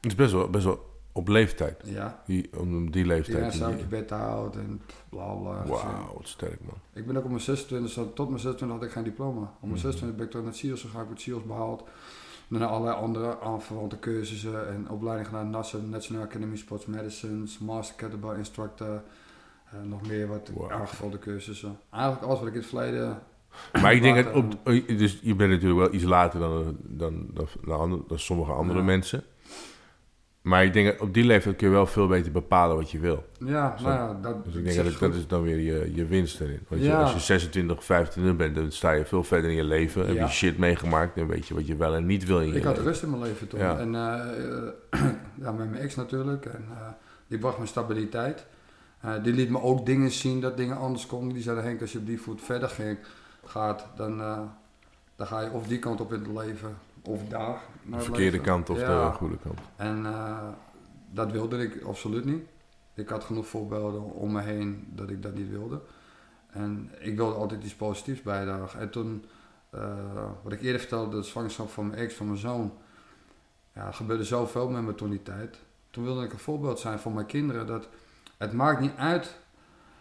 [0.00, 1.82] Het is best wel, best wel op leeftijd.
[1.84, 3.54] Ja, Die, om die leeftijd.
[3.54, 5.66] zou uit je bed houden en bla bla.
[5.66, 6.74] Wauw, wat sterk man.
[6.92, 9.40] Ik ben ook op mijn 26, tot mijn 26 had ik geen diploma.
[9.40, 9.80] Op mijn Mhm.
[9.80, 11.82] 26 ben ik toen naar het SIOS gegaan, ik heb het behaald.
[12.48, 15.50] Daarna allerlei andere aanverwante cursussen en opleidingen gedaan.
[15.50, 19.02] NASA, National Academy Sports Medicines, Master Kettlebell Instructor.
[19.72, 21.18] eh, nog meer wat Wow.
[21.18, 21.78] cursussen.
[21.90, 23.18] Eigenlijk alles wat ik in het verleden...
[23.82, 27.26] Maar ik denk dat op, oh, dus je bent natuurlijk wel iets later dan, dan,
[27.64, 28.84] dan, dan, sommige andere Ja.
[28.84, 29.22] mensen.
[30.42, 32.98] Maar ik denk dat op die leeftijd kun je wel veel beter bepalen wat je
[32.98, 33.24] wil.
[33.44, 36.40] Ja, nou ja, dat, Dus ik denk dat dat is dan weer je, je winst
[36.40, 36.60] erin.
[36.68, 40.06] Want je, als je 26, 25 bent, dan sta je veel verder in je leven.
[40.06, 40.24] Heb Ja.
[40.24, 42.62] je shit meegemaakt en weet je wat je wel en niet wil in je Ik
[42.62, 42.88] had leven.
[42.90, 43.60] rust in mijn leven toen.
[43.60, 43.78] Ja.
[43.78, 45.00] En eh,
[45.42, 46.44] ja, met mijn ex natuurlijk.
[46.46, 46.86] En eh,
[47.26, 48.46] die bracht me stabiliteit.
[49.00, 51.34] Eh, die liet me ook dingen zien dat dingen anders konden.
[51.34, 52.98] Die zei, Henk, als je op die voet verder ging,
[53.44, 54.38] gaat, dan, eh,
[55.16, 56.76] dan ga je of die kant op in het leven,
[57.08, 57.60] of daar.
[57.82, 58.44] naar De verkeerde leven.
[58.46, 59.10] kant of Ja.
[59.10, 59.58] de goede kant.
[59.76, 60.48] En eh,
[61.10, 62.42] dat wilde ik absoluut niet.
[62.94, 65.80] Ik had genoeg voorbeelden om me heen dat ik dat niet wilde.
[66.50, 68.80] En ik wilde altijd iets positiefs bijdragen.
[68.80, 69.24] En toen,
[69.70, 69.96] eh,
[70.42, 72.72] wat ik eerder vertelde, de zwangerschap van mijn ex, van mijn zoon.
[73.74, 75.58] Ja, er gebeurde zoveel met me toen die tijd.
[75.90, 77.66] Toen wilde ik een voorbeeld zijn voor mijn kinderen.
[77.66, 77.88] Dat
[78.38, 79.36] het maakt niet uit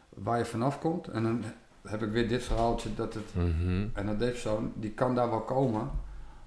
[0.09, 1.07] waar je vanaf komt.
[1.07, 1.43] En dan
[1.87, 3.87] heb ik weer dit verhaaltje dat het Mhm.
[3.93, 5.89] en dat deze zoon, die kan daar wel komen,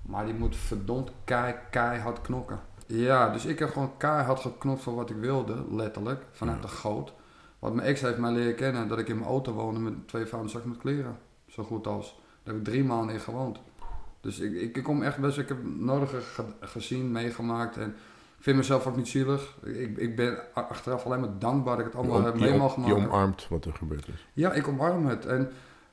[0.03, 2.61] maar die moet verdomd kei, keihard knokken.
[2.87, 7.13] Ja, dus ik heb gewoon keihard geknokt voor wat ik wilde, letterlijk, vanuit de goot.
[7.59, 10.27] Want mijn ex heeft mij leren kennen dat ik in mijn auto woonde met twee
[10.47, 11.17] zak met kleren.
[11.47, 12.21] Zo goed als.
[12.43, 13.59] Daar heb ik drie maanden in gewoond.
[14.21, 17.89] Dus ik, ik, ik kom echt best, ik heb het nodige ge- gezien, meegemaakt en
[18.37, 19.57] ik vind mezelf ook niet zielig.
[19.63, 22.59] Ik, ik ben achteraf alleen maar dankbaar dat ik het allemaal heb je, mee om-
[22.59, 24.27] mogen je omarmt wat er gebeurd is.
[24.33, 25.27] Ja, ik omarm het.
[25.27, 25.51] En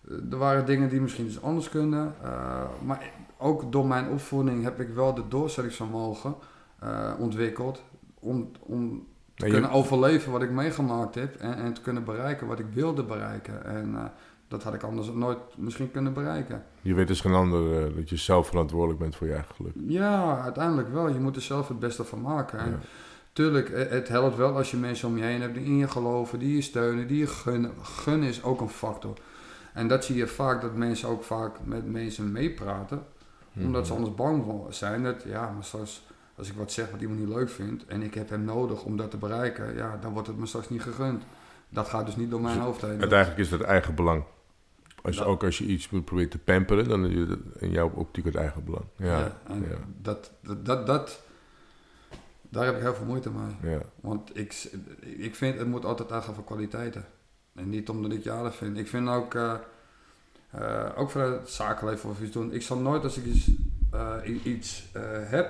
[0.09, 2.15] eh, er waren dingen die misschien iets anders kunnen.
[2.23, 6.35] eh, maar ook door mijn opvoeding heb ik wel de doorzettingsvermogen
[6.79, 7.83] eh, ontwikkeld.
[8.19, 9.05] Om, om
[9.35, 11.35] te je- kunnen overleven wat ik meegemaakt heb.
[11.35, 13.65] En, en te kunnen bereiken wat ik wilde bereiken.
[13.65, 14.03] En eh,
[14.47, 16.63] dat had ik anders nooit misschien kunnen bereiken.
[16.81, 19.73] Je weet dus geen ander eh, dat je zelf verantwoordelijk bent voor je eigen geluk.
[19.87, 21.09] Ja, uiteindelijk wel.
[21.09, 22.59] Je moet er zelf het beste van maken.
[22.59, 22.79] En.
[23.33, 26.39] Tuurlijk, het helpt wel als je mensen om je heen hebt die in je geloven,
[26.39, 27.71] die je steunen, die je gunnen.
[27.81, 29.13] Gunnen is ook een factor.
[29.73, 33.01] En dat zie je vaak, dat mensen ook vaak met mensen meepraten.
[33.61, 34.01] Omdat ze Mhm.
[34.01, 35.03] anders bang voor zijn.
[35.03, 36.05] Dat, ja, maar straks,
[36.35, 38.97] als ik wat zeg wat iemand niet leuk vindt en ik heb hem nodig om
[38.97, 41.23] dat te bereiken, ja, dan wordt het me straks niet gegund.
[41.69, 42.99] Dat gaat dus niet door mijn Dus hoofd heen.
[42.99, 44.23] Uiteindelijk is dat eigen belang.
[45.01, 45.23] Als.
[45.23, 48.63] Ook als je iets proberen te pamperen, dan is het in jouw optiek het eigen
[48.63, 48.85] belang.
[48.95, 49.75] Ja, Ja, en ja.
[50.01, 51.21] Dat, dat, dat, dat,
[52.49, 53.71] daar heb ik heel veel moeite mee.
[53.73, 53.81] ja.
[54.01, 54.69] Want ik,
[55.01, 57.05] ik vind, het moet altijd uitgaan van kwaliteiten.
[57.55, 58.77] En niet omdat ik je aardig vind.
[58.77, 59.53] Ik vind ook, eh,
[60.51, 62.53] eh, ook vanuit het zakenleven of iets doen.
[62.53, 63.49] Ik zal nooit als ik iets,
[63.91, 65.49] eh, iets eh, heb,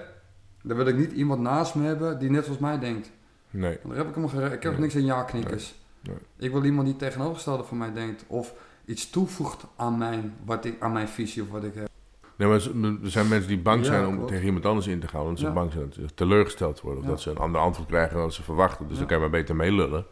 [0.64, 3.12] dan wil ik niet iemand naast me hebben die net zoals mij denkt.
[3.50, 3.78] Nee.
[3.82, 4.82] Want daar heb ik helemaal Ik heb Nee.
[4.82, 5.76] niks aan ja-knikkers.
[6.02, 6.16] Nee.
[6.38, 8.24] Ik wil iemand die tegenovergestelde van mij denkt.
[8.28, 8.54] Of
[8.86, 11.90] iets toevoegt aan mijn, wat ik, aan mijn visie of wat ik heb.
[12.36, 12.58] nee, maar
[13.04, 15.22] er zijn mensen die bang Ja, zijn om tegen iemand anders in te gaan.
[15.22, 15.54] Omdat ze Ja.
[15.54, 17.00] bang zijn dat ze teleurgesteld worden.
[17.00, 17.12] Of Ja.
[17.12, 18.88] dat ze een ander antwoord krijgen dan ze verwachten.
[18.88, 20.06] Dus dan kan je maar beter meelullen.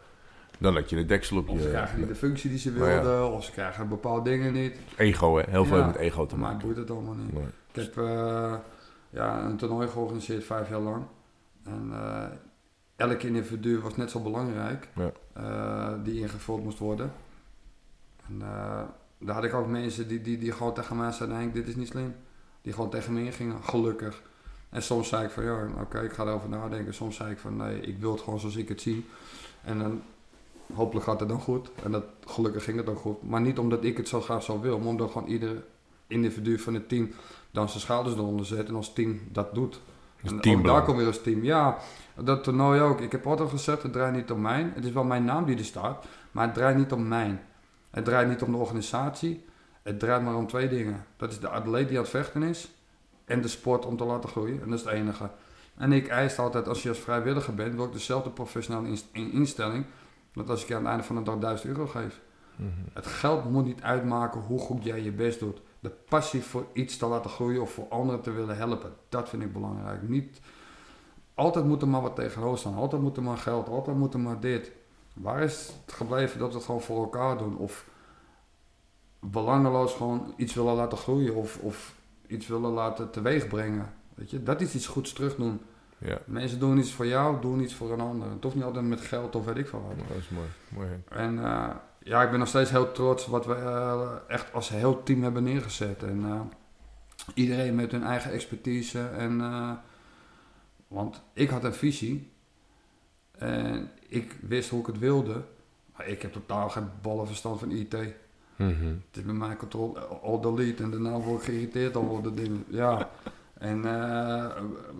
[0.58, 1.68] Dan dat je de deksel op Of ze je...
[1.70, 2.78] krijgen niet de functie die ze ja.
[2.78, 3.32] wilden.
[3.32, 4.76] Of ze krijgen bepaalde dingen niet.
[4.96, 5.42] Ego, hè.
[5.50, 5.86] Heel veel Ja.
[5.86, 6.66] met ego te Maar maken.
[6.66, 7.32] boeit het allemaal niet.
[7.32, 7.44] Nee.
[7.72, 8.54] Ik heb eh,
[9.10, 11.04] ja, een toernooi georganiseerd vijf jaar lang.
[11.64, 12.24] En eh,
[12.96, 15.10] elk individu was net zo belangrijk Ja.
[15.32, 17.12] eh, die ingevuld moest worden.
[18.28, 18.38] En
[19.18, 21.76] daar had ik ook mensen die, die, die gewoon tegen mij zeiden, Henk, dit is
[21.76, 22.14] niet slim.
[22.62, 24.22] Die gewoon tegen me ingingen, gelukkig.
[24.70, 26.94] En soms zei ik van, ja, oké, ik ga erover nadenken.
[26.94, 29.06] Soms zei ik van, nee, ik wil het gewoon zoals ik het zie.
[29.62, 30.02] En dan,
[30.74, 31.70] hopelijk gaat het dan goed.
[31.82, 33.22] En dat, gelukkig ging het ook goed.
[33.28, 35.64] Maar niet omdat ik het zo graag zo wil, maar omdat gewoon ieder
[36.06, 37.10] individu van het team
[37.50, 39.80] dan zijn schouders eronder zet en als team dat doet.
[40.22, 41.44] Dus En ook daar komt weer als team.
[41.44, 41.78] Ja,
[42.14, 43.00] dat toernooi ook.
[43.00, 44.72] Ik heb altijd gezegd, het draait niet om mij.
[44.74, 47.38] Het is wel mijn naam die er staat, maar het draait niet om mij.
[47.90, 49.44] Het draait niet om de organisatie.
[49.82, 51.06] Het draait maar om twee dingen.
[51.16, 52.70] Dat is de atleet die aan het vechten is
[53.24, 54.62] en de sport om te laten groeien.
[54.62, 55.30] En dat is het enige.
[55.76, 59.32] En ik eis altijd, als je als vrijwilliger bent, wil ik dezelfde professionele inst- in-
[59.32, 59.84] instelling,
[60.36, 62.20] dat als ik je aan het einde van de dag 1000 euro geef.
[62.56, 62.70] Mhm.
[62.92, 65.60] Het geld moet niet uitmaken hoe goed jij je best doet.
[65.80, 69.42] De passie voor iets te laten groeien of voor anderen te willen helpen, dat vind
[69.42, 70.08] ik belangrijk.
[70.08, 70.40] Niet
[71.34, 74.20] altijd moet er maar wat tegenover staan, altijd moet er maar geld, altijd moet er
[74.20, 74.72] maar dit.
[75.14, 77.56] Waar is het gebleven dat we het gewoon voor elkaar doen?
[77.56, 77.86] Of
[79.20, 81.94] belangeloos gewoon iets willen laten groeien of, of
[82.26, 83.94] iets willen laten teweegbrengen.
[84.14, 85.60] Weet je, dat is iets goeds terug doen.
[85.98, 88.30] Ja, Mensen doen iets voor jou, doen iets voor een ander.
[88.30, 90.08] Het hoeft niet altijd met geld of weet ik veel wat.
[90.08, 90.48] dat is mooi.
[90.68, 90.88] mooi.
[91.08, 91.70] En eh,
[92.02, 95.42] ja, ik ben nog steeds heel trots wat we eh, echt als heel team hebben
[95.42, 96.02] neergezet.
[96.02, 96.40] En eh,
[97.34, 99.06] Iedereen met hun eigen expertise.
[99.06, 99.38] En,
[100.88, 102.32] want ik had een visie.
[103.38, 105.42] En ik wist hoe ik het wilde.
[105.96, 107.96] Maar ik heb totaal geen ballenverstand van IT.
[108.56, 108.84] Mhm.
[108.84, 112.64] Het is bij mij control all delete en daarna word ik geïrriteerd al de dingen.
[112.68, 113.10] Ja.
[113.58, 114.46] En eh,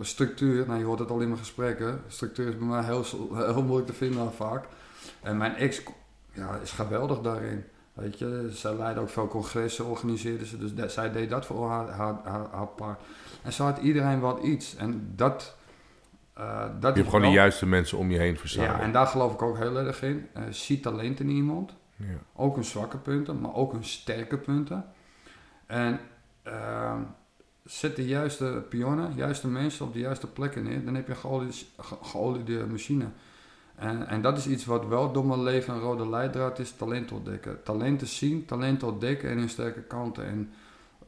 [0.01, 2.01] structuur, nou je hoort het al in mijn gesprekken.
[2.07, 3.03] Structuur is bij mij heel,
[3.33, 4.65] heel moeilijk te vinden vaak.
[5.21, 5.81] En mijn ex
[6.33, 7.63] ja, is geweldig daarin.
[7.93, 10.57] Weet je, zij leidde ook veel congressen, organiseerde ze.
[10.57, 12.99] Dus dat- zij deed dat voor haar, haar, haar, haar part.
[13.43, 14.75] En zo had iedereen wat iets.
[14.75, 15.55] En dat...
[16.33, 18.77] eh, dat Je hebt gewoon wel- de juiste mensen om je heen verzamelen.
[18.77, 20.27] Ja, en daar geloof ik ook heel erg in.
[20.33, 21.73] Eh zie talent in iemand.
[21.95, 22.05] Ja.
[22.35, 24.85] Ook hun zwakke punten, maar ook hun sterke punten.
[25.65, 25.99] En
[26.43, 26.99] ehm,
[27.67, 30.85] zet de juiste pionnen, juiste mensen op de juiste plekken neer.
[30.85, 33.05] Dan heb je een geoliede, ge- geoliede machine.
[33.75, 37.11] En, en dat is iets wat wel door mijn leven een rode leidraad is, talent
[37.11, 37.63] ontdekken.
[37.63, 40.25] Talenten zien, talenten ontdekken en hun sterke kanten.
[40.25, 40.49] En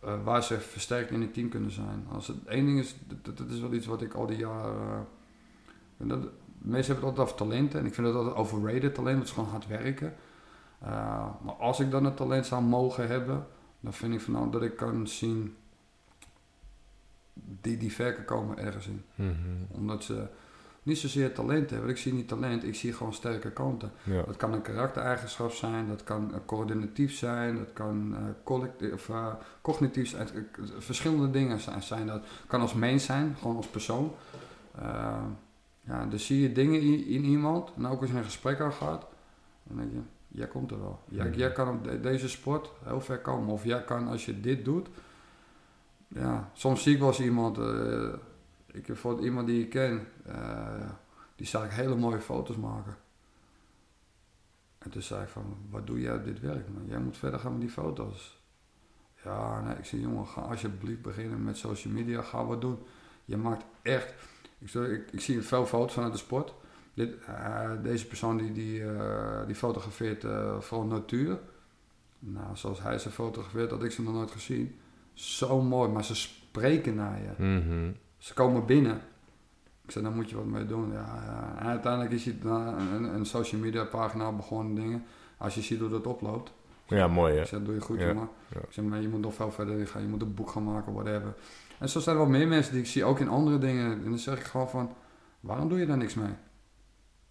[0.04, 2.06] eh, waar ze versterkt in het team kunnen zijn.
[2.12, 4.76] Als het één ding is, dat, dat is wel iets wat ik al die jaren...
[4.76, 4.98] eh,
[5.98, 6.20] en dat,
[6.58, 7.80] mensen hebben het altijd over talenten.
[7.80, 10.14] En ik vind dat altijd overrated talent, het is gewoon hard werken.
[10.84, 10.90] Uh,
[11.42, 13.46] maar als ik dan het talent zou mogen hebben,
[13.80, 15.56] dan vind ik van nou dat ik kan zien
[17.62, 19.04] die, die ver kan komen ergens in.
[19.16, 19.34] Mhm.
[19.72, 20.28] Omdat ze
[20.84, 21.90] niet zozeer talent hebben.
[21.90, 23.92] Ik zie niet talent, ik zie gewoon sterke kanten.
[24.04, 24.22] Ja.
[24.24, 29.10] Dat kan een karaktereigenschap zijn, dat kan eh, coördinatief zijn, dat kan eh, collectief, of,
[29.10, 30.28] eh, cognitief zijn.
[30.78, 32.26] Verschillende dingen zijn, zijn dat.
[32.48, 34.12] kan als mens zijn, gewoon als persoon.
[35.84, 38.72] Ja, dus zie je dingen in, in iemand, en ook als je een gesprek aan
[38.74, 39.06] gaat,
[39.64, 41.00] dan denk je, jij komt er wel.
[41.10, 41.38] Jij, Mhm.
[41.38, 43.54] jij kan op de- deze sport heel ver komen.
[43.54, 44.88] Of jij kan, als je dit doet,
[46.10, 48.14] ja, soms zie ik wel iemand, eh,
[48.72, 50.90] ik heb voor iemand die ik ken, eh,
[51.36, 52.98] die zag ik hele mooie foto's maken.
[54.78, 56.86] En toen zei ik van, wat doe jij dit werk man?
[56.88, 58.38] Jij moet verder gaan met die foto's.
[59.24, 62.80] Ja, nee, ik zei jongen, ga alsjeblieft beginnen met social media, ga wat doen.
[63.26, 64.14] Je maakt echt,
[64.60, 66.54] ik, ik, ik zie veel foto's vanuit de sport.
[66.94, 68.84] Dit, eh, deze persoon die, die,
[69.46, 70.22] die fotografeert
[70.60, 71.40] vooral natuur.
[72.20, 74.80] Nou, zoals hij ze fotografeert, had ik ze nog nooit gezien.
[75.20, 77.44] Zo mooi, maar ze spreken naar je.
[77.44, 77.92] Mhm.
[78.18, 79.02] Ze komen binnen.
[79.86, 80.92] Ik zei, daar moet je wat mee doen.
[80.92, 81.56] Ja, ja.
[81.60, 85.04] En uiteindelijk is hij dan een, een social media pagina begonnen dingen.
[85.38, 86.52] Als je ziet hoe dat oploopt.
[86.88, 87.42] ja, mooi hè.
[87.58, 88.30] Ik doe je goed Ja, jongen.
[88.54, 88.60] ja.
[88.70, 90.02] Ik maar je moet nog veel verder gaan.
[90.02, 91.36] Je moet een boek gaan maken, whatever.
[91.80, 93.92] En zo zijn er wel meer mensen die ik zie, ook in andere dingen.
[93.92, 94.94] En dan zeg ik gewoon van,
[95.40, 96.34] waarom doe je daar niks mee?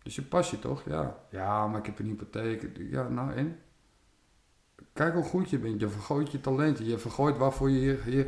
[0.03, 0.83] Dus je passie toch?
[0.87, 1.17] Ja.
[1.31, 2.71] Ja, maar ik heb een hypotheek.
[2.91, 3.59] Ja, nou en?
[4.93, 5.81] Kijk hoe goed je bent.
[5.81, 6.85] Je vergooit je talenten.
[6.87, 8.27] Je vergooit waarvoor je hier, hier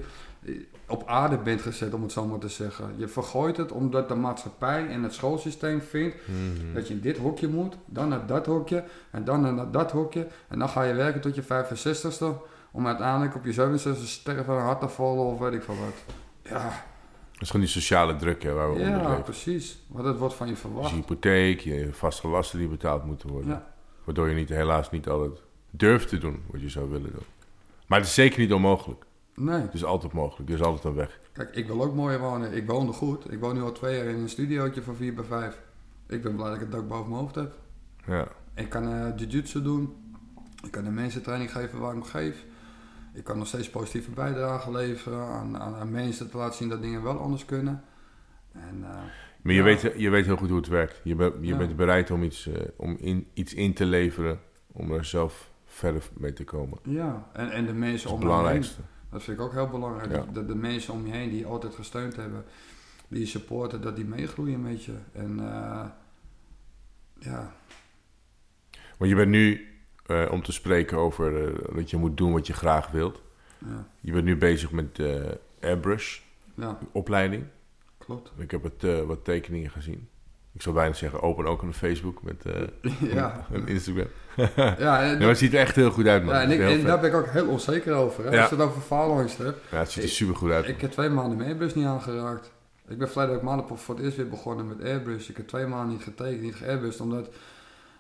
[0.87, 2.95] op aarde bent gezet, om het zo maar te zeggen.
[2.97, 6.75] Je vergooit het omdat de maatschappij en het schoolsysteem vindt Mhm.
[6.75, 10.27] dat je in dit hokje moet, dan naar dat hokje en dan naar dat hokje.
[10.49, 12.27] En dan ga je werken tot je 65ste
[12.71, 16.15] om uiteindelijk op je 67ste sterven van een hartaanval of weet ik veel wat.
[16.43, 16.65] Ja,
[17.33, 19.79] Dat is gewoon die sociale druk hè, waar we onder ja precies.
[19.89, 20.91] Want het wordt van je Dus verwacht.
[20.91, 23.51] je hypotheek, je vaste lasten die betaald moeten worden.
[23.51, 23.73] Ja.
[24.05, 27.25] Waardoor je niet, helaas niet altijd durft te doen wat je zou willen doen.
[27.87, 29.05] Maar het is zeker niet onmogelijk.
[29.35, 30.49] Nee, Het is altijd mogelijk.
[30.49, 31.21] Er is altijd een weg.
[31.33, 32.53] kijk, ik wil ook mooier wonen.
[32.53, 33.33] Ik woonde goed.
[33.33, 35.61] Ik woon nu al twee jaar in een studiootje van 4 bij 5.
[36.09, 37.55] Ik ben blij dat ik het dak boven mijn hoofd heb.
[38.07, 38.29] Ja.
[38.55, 39.95] Ik kan eh jiu-jitsu doen.
[40.65, 42.45] Ik kan de mensen training geven waar ik hem geef.
[43.15, 46.83] Ik kan nog steeds positieve bijdrage leveren aan, aan, aan mensen te laten zien dat
[46.83, 47.85] dingen wel anders kunnen.
[48.53, 48.89] En, eh,
[49.43, 49.65] Maar je, Ja.
[49.65, 51.01] weet, je weet heel goed hoe het werkt.
[51.05, 51.57] Je, be- je Ja.
[51.57, 54.41] bent bereid om, iets, eh, om in, iets in te leveren.
[54.73, 55.50] Om er zelf
[55.81, 56.79] verder mee te komen.
[56.83, 58.65] Ja, en, en de mensen om me heen.
[59.11, 60.13] Dat vind ik ook heel belangrijk.
[60.13, 60.25] Ja.
[60.33, 62.45] Dat de mensen om je heen die je altijd gesteund hebben,
[63.09, 64.95] die je supporten, dat die meegroeien met je.
[65.13, 65.87] En eh,
[67.19, 67.55] ja,
[68.97, 69.69] Want je bent nu,
[70.07, 73.23] eh, om te spreken over eh, dat je moet doen wat je graag wilt.
[73.59, 76.21] ja, Je bent nu bezig met de Airbrush
[76.55, 77.45] ja, opleiding.
[77.99, 78.33] klopt.
[78.37, 80.09] Ik heb het, wat tekeningen gezien.
[80.53, 84.07] Ik zou bijna zeggen, open ook een Facebook met eh, ja, een Instagram.
[84.57, 86.35] ja, en, Nee, maar het ziet er echt heel goed uit, man.
[86.35, 88.25] ja, en, ik, daar ben ik ook heel onzeker over.
[88.25, 88.31] Hè?
[88.31, 88.41] Ja.
[88.41, 89.59] Als je het over faalangst hebt.
[89.71, 90.69] Ja, het ziet er super goed uit.
[90.69, 92.51] Ik heb twee maanden mijn airbrush niet aangeraakt.
[92.89, 95.29] Ik ben vrijdag ook maanden voor het eerst weer begonnen met airbrush.
[95.29, 97.29] Ik heb twee maanden niet getekend, niet geairbrushed, omdat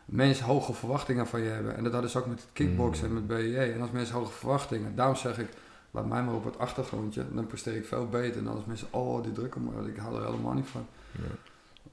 [0.04, 1.76] mensen hoge verwachtingen van je hebben.
[1.76, 3.56] En dat hadden ze ook met het kickboksen en met BJJ.
[3.56, 5.48] En als mensen hoge verwachtingen, daarom zeg ik,
[5.90, 8.38] laat mij maar op het achtergrondje, dan presteer ik veel beter.
[8.38, 10.86] En dan als mensen, oh die druk om, ik haal er helemaal niet van.
[11.12, 11.49] Ja.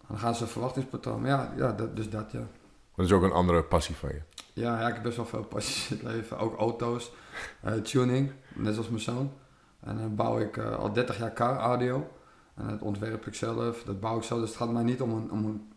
[0.08, 1.22] Dan gaan ze verwachtingspatroon.
[1.22, 2.48] Maar ja, ja dat, dus dat ja.
[2.96, 4.22] Dat is ook een andere passie van je.
[4.54, 6.38] Ja, ja, ik heb best wel veel passies in het leven.
[6.38, 7.12] Ook auto's,
[7.62, 9.32] eh, tuning, net zoals mijn zoon.
[9.80, 12.08] En dan bouw ik eh, al 30 jaar car audio.
[12.56, 14.40] En dat ontwerp ik zelf, dat bouw ik zelf.
[14.40, 15.72] Dus het gaat mij niet om een, om een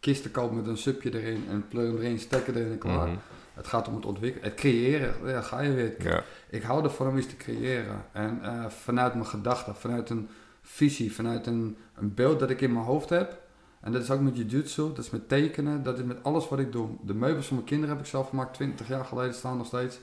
[0.00, 3.08] kist te kopen met een subje erin en hem erin, stekker erin en klaar.
[3.08, 3.16] Mhm.
[3.54, 5.14] Het gaat om het ontwikkelen, het creëren.
[5.24, 5.94] Ja, ga je weer.
[5.98, 6.22] Ja.
[6.50, 8.04] Ik hou ervan om iets te creëren.
[8.12, 10.28] En eh, vanuit mijn gedachten, vanuit een
[10.62, 13.42] visie, vanuit een, een beeld dat ik in mijn hoofd heb.
[13.84, 16.58] En dat is ook met jiu-jitsu, dat is met tekenen, dat is met alles wat
[16.58, 16.88] ik doe.
[17.02, 19.98] De meubels van mijn kinderen heb ik zelf gemaakt, 20 jaar geleden staan nog steeds.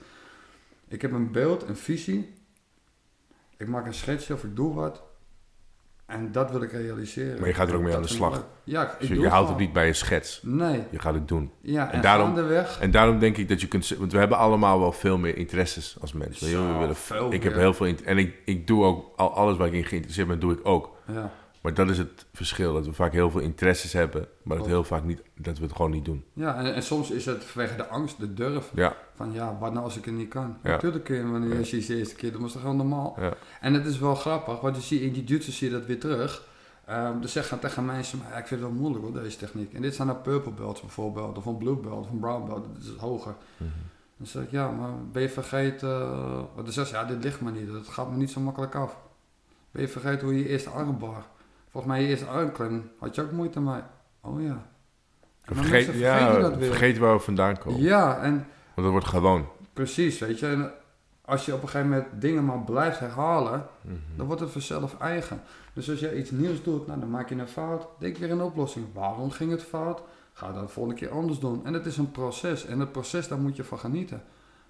[0.87, 2.33] Ik heb een beeld, een visie.
[3.57, 5.03] Ik maak een schetsje of ik doe wat.
[6.05, 7.39] En dat wil ik realiseren.
[7.39, 8.45] Maar je gaat er ook mee aan de slag.
[8.63, 10.41] Ja, ik Dus doe je, je houdt het niet bij een schets.
[10.43, 10.83] Nee.
[10.89, 11.51] Je gaat het doen.
[11.61, 12.37] Ja, en, En daarom-.
[12.79, 13.89] En daarom denk ik dat je kunt...
[13.89, 16.47] Want we hebben allemaal wel veel meer interesses als mensen.
[16.47, 17.95] We willen, veel ik heb heel veel...
[18.03, 19.11] En ik, ik doe ook...
[19.15, 20.95] Al, alles waar ik in geïnteresseerd ben, doe ik ook.
[21.07, 21.31] Ja.
[21.61, 22.73] Maar dat is het verschil.
[22.73, 24.21] Dat we vaak heel veel interesses hebben.
[24.21, 24.69] Maar dat, Klopt.
[24.69, 26.23] heel vaak niet, dat we het gewoon niet doen.
[26.33, 28.71] Ja, en, en soms is het vanwege de angst, de durf.
[28.73, 30.57] Ja, Van ja, wat nou als ik het niet kan?
[30.63, 30.69] Ja.
[30.69, 33.15] Natuurlijk kun je wanneer je ziet de eerste keer, dan is het gewoon normaal.
[33.19, 33.33] ja.
[33.61, 35.99] En het is wel grappig, want je ziet in die jutsu zie je dat weer
[35.99, 36.49] terug.
[36.85, 39.73] Ehm dus zeggen tegen mensen, maar ik vind het wel moeilijk hoor, deze techniek.
[39.73, 42.65] En dit zijn nou purple belts bijvoorbeeld, of een blue belt, of een brown belt,
[42.73, 43.35] dat is hoger.
[43.57, 43.69] Mhm.
[44.17, 47.41] Dan zeg ik, ja, maar ben je vergeten, uh, dan zegt ze, ja, dit ligt
[47.41, 48.97] me niet, dat gaat me niet zo makkelijk af.
[49.71, 51.25] Ben je vergeten hoe je je eerste armbar,
[51.71, 53.81] volgens mij eerste armklem, had je ook moeite mee.
[54.21, 54.65] Oh ja.
[55.41, 56.67] Vergeet, mensen ja, dat weer.
[56.67, 57.81] vergeet waar we vandaan komen.
[57.81, 58.45] Ja, en Want
[58.75, 59.45] dat wordt gewoon.
[59.73, 60.47] Precies, weet je.
[60.47, 60.71] En
[61.25, 63.95] als je op een gegeven moment dingen maar blijft herhalen, Mhm.
[64.15, 65.41] dan wordt het vanzelf eigen.
[65.73, 67.87] Dus als je iets nieuws doet, nou, dan maak je een fout.
[67.99, 68.85] Denk weer een oplossing.
[68.93, 70.01] Waarom ging het fout?
[70.33, 71.65] Ga dat de volgende keer anders doen.
[71.65, 72.65] En het is een proces.
[72.65, 74.21] En het proces, daar moet je van genieten.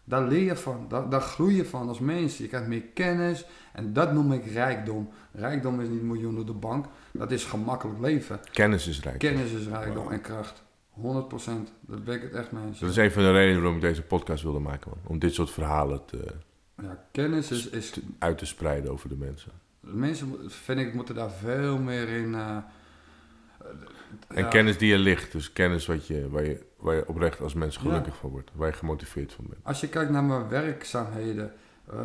[0.03, 0.85] Daar leer je van.
[0.89, 2.37] Daar, daar groei je van als mens.
[2.37, 3.45] Je krijgt meer kennis.
[3.73, 5.09] En dat noem ik rijkdom.
[5.31, 6.85] Rijkdom is niet miljoen door de bank.
[7.13, 8.39] Dat is gemakkelijk leven.
[8.51, 9.19] Kennis is rijk.
[9.19, 10.63] Kennis is rijkdom en kracht.
[10.97, 11.01] 100%.
[11.79, 12.79] Daar ben ik het echt mee eens.
[12.79, 14.89] Dat is een van de redenen waarom ik deze podcast wilde maken.
[14.91, 14.99] Man.
[15.07, 16.33] Om dit soort verhalen te,
[16.81, 19.51] Ja, kennis is, is te- uit te spreiden over de mensen.
[19.79, 22.35] Mensen, vind ik, moeten daar veel meer in.
[22.35, 22.57] eh,
[24.27, 25.31] En ja, kennis die er ligt.
[25.31, 27.81] Dus kennis wat je, waar, je, waar je oprecht als mens Ja.
[27.81, 28.51] gelukkig van wordt.
[28.53, 29.61] Waar je gemotiveerd van bent.
[29.63, 31.53] Als je kijkt naar mijn werkzaamheden.
[31.91, 31.97] eh,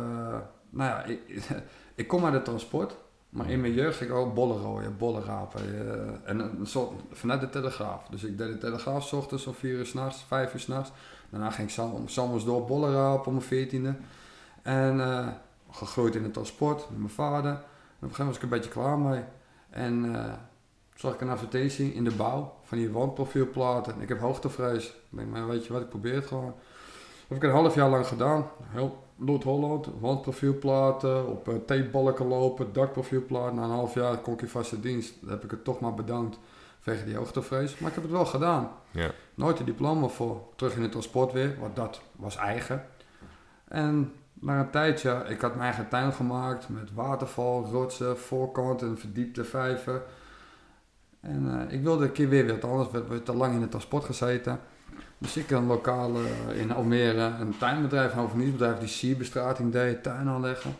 [0.69, 1.19] nou ja, ik,
[1.95, 2.97] ik kom uit de transport.
[3.29, 5.61] Maar in mijn jeugd ging ik ook bollen rooien, bollen rapen.
[5.61, 8.07] eh, en een soort, vanuit de Telegraaf.
[8.07, 10.91] Dus ik deed de Telegraaf 's ochtends om 4 uur s'nachts, 5 uur s'nachts.
[11.29, 13.95] Daarna ging ik soms door bollen rapen om mijn veertiende.
[14.61, 15.27] En eh,
[15.71, 17.51] gegroeid in het transport met mijn vader.
[17.51, 19.23] En op een gegeven moment was ik een beetje klaar mee.
[19.69, 20.15] En
[20.97, 24.01] zag ik een advertentie in de bouw van die wandprofielplaten.
[24.01, 24.85] Ik heb hoogtevrees.
[24.87, 26.53] Ik denk, maar weet je wat, ik probeer het gewoon.
[26.55, 28.47] Dat heb ik een half jaar lang gedaan.
[28.63, 33.55] Heel Noord-Holland, wandprofielplaten, op uh, lopen, dakprofielplaten.
[33.55, 35.13] Na een half jaar kon ik in vaste dienst.
[35.27, 36.39] Heb ik het toch maar bedankt
[36.79, 37.77] vanwege die hoogtevrees.
[37.77, 38.71] Maar ik heb het wel gedaan.
[38.91, 39.11] Ja.
[39.35, 40.41] Nooit een diploma voor.
[40.55, 42.85] Terug in het transport weer, want dat was eigen.
[43.67, 48.97] En na een tijdje, ik had mijn eigen tuin gemaakt met waterval, rotsen, voorkant en
[48.97, 50.01] verdiepte vijven.
[51.27, 53.69] En eh, ik wilde een keer weer wat anders, we hebben te lang in het
[53.69, 54.59] transport gezeten.
[55.17, 60.27] Dus ik een lokale eh, in Almere, een tuinbedrijf, een hoveniersbedrijf die sierbestrating deed, tuin
[60.27, 60.75] aanleggen.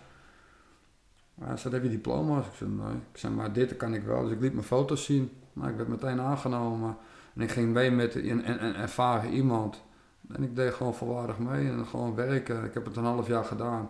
[1.33, 2.45] Maar ze heb je diploma's?
[2.45, 2.95] Ik zei, nee.
[3.11, 4.23] Ik zei, maar dit kan ik wel.
[4.23, 5.31] Dus ik liet mijn foto's zien.
[5.55, 6.97] Ik werd meteen aangenomen.
[7.35, 9.83] En ik ging mee met een ervaren iemand.
[10.33, 12.63] En ik deed gewoon volwaardig mee en gewoon werken.
[12.63, 13.89] Ik heb het een half jaar gedaan.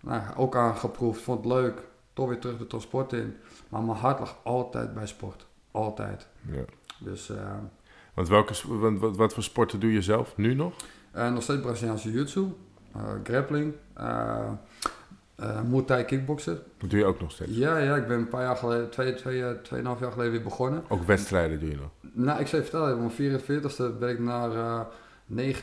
[0.00, 1.82] Nou, ook aangeproefd, vond het leuk.
[2.12, 3.36] Toch weer terug de transport in.
[3.68, 5.46] Maar mijn hart lag altijd bij sport.
[5.76, 6.26] Altijd.
[6.50, 6.64] Ja.
[6.98, 7.54] Dus eh,
[8.14, 8.54] Want welke,
[9.16, 10.74] wat, voor sporten doe je zelf nu nog?
[11.12, 12.46] eh, nog steeds Braziliaanse jiu-jitsu,
[12.94, 14.50] eh, grappling, eh
[15.68, 16.62] Muay Thai kickboksen.
[16.78, 17.56] Dat doe je ook nog steeds.
[17.56, 20.84] Ja, ja, ik ben een paar jaar geleden, twee, twee, tweeënhalf jaar geleden weer begonnen.
[20.88, 21.90] Ook wedstrijden doe je nog.
[22.12, 24.86] Nou, ik zou je vertellen, op mijn 44ste ben ik naar
[25.26, 25.62] negen,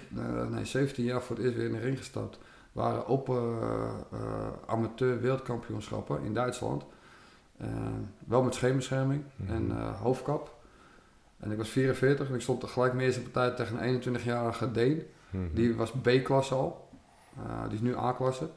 [0.52, 2.40] nee, 17 jaar voor het eerst weer in de ring gestapt.
[2.72, 3.58] waren open
[4.12, 4.20] eh,
[4.66, 6.84] amateur wereldkampioenschappen in Duitsland.
[7.64, 7.70] Eh,
[8.28, 10.56] wel met scheenbescherming en eh, hoofdkap.
[11.40, 15.04] En ik was 44 en ik stond tegelijk mijn eerste partij tegen een 21-jarige Deen.
[15.30, 15.54] Mhm.
[15.54, 16.90] Die was B-klasse al.
[17.38, 18.50] Eh, die is nu A-klasse.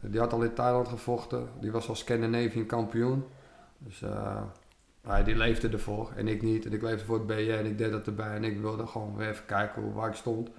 [0.00, 1.48] die had al in Thailand gevochten.
[1.60, 3.24] Die was al Scandinavian kampioen.
[3.78, 3.98] Dus
[5.04, 6.66] ja, die leefde ervoor en ik niet.
[6.66, 8.34] En ik leefde voor het BJ en ik deed dat erbij.
[8.34, 10.50] En ik wilde gewoon weer even kijken hoe, waar ik stond.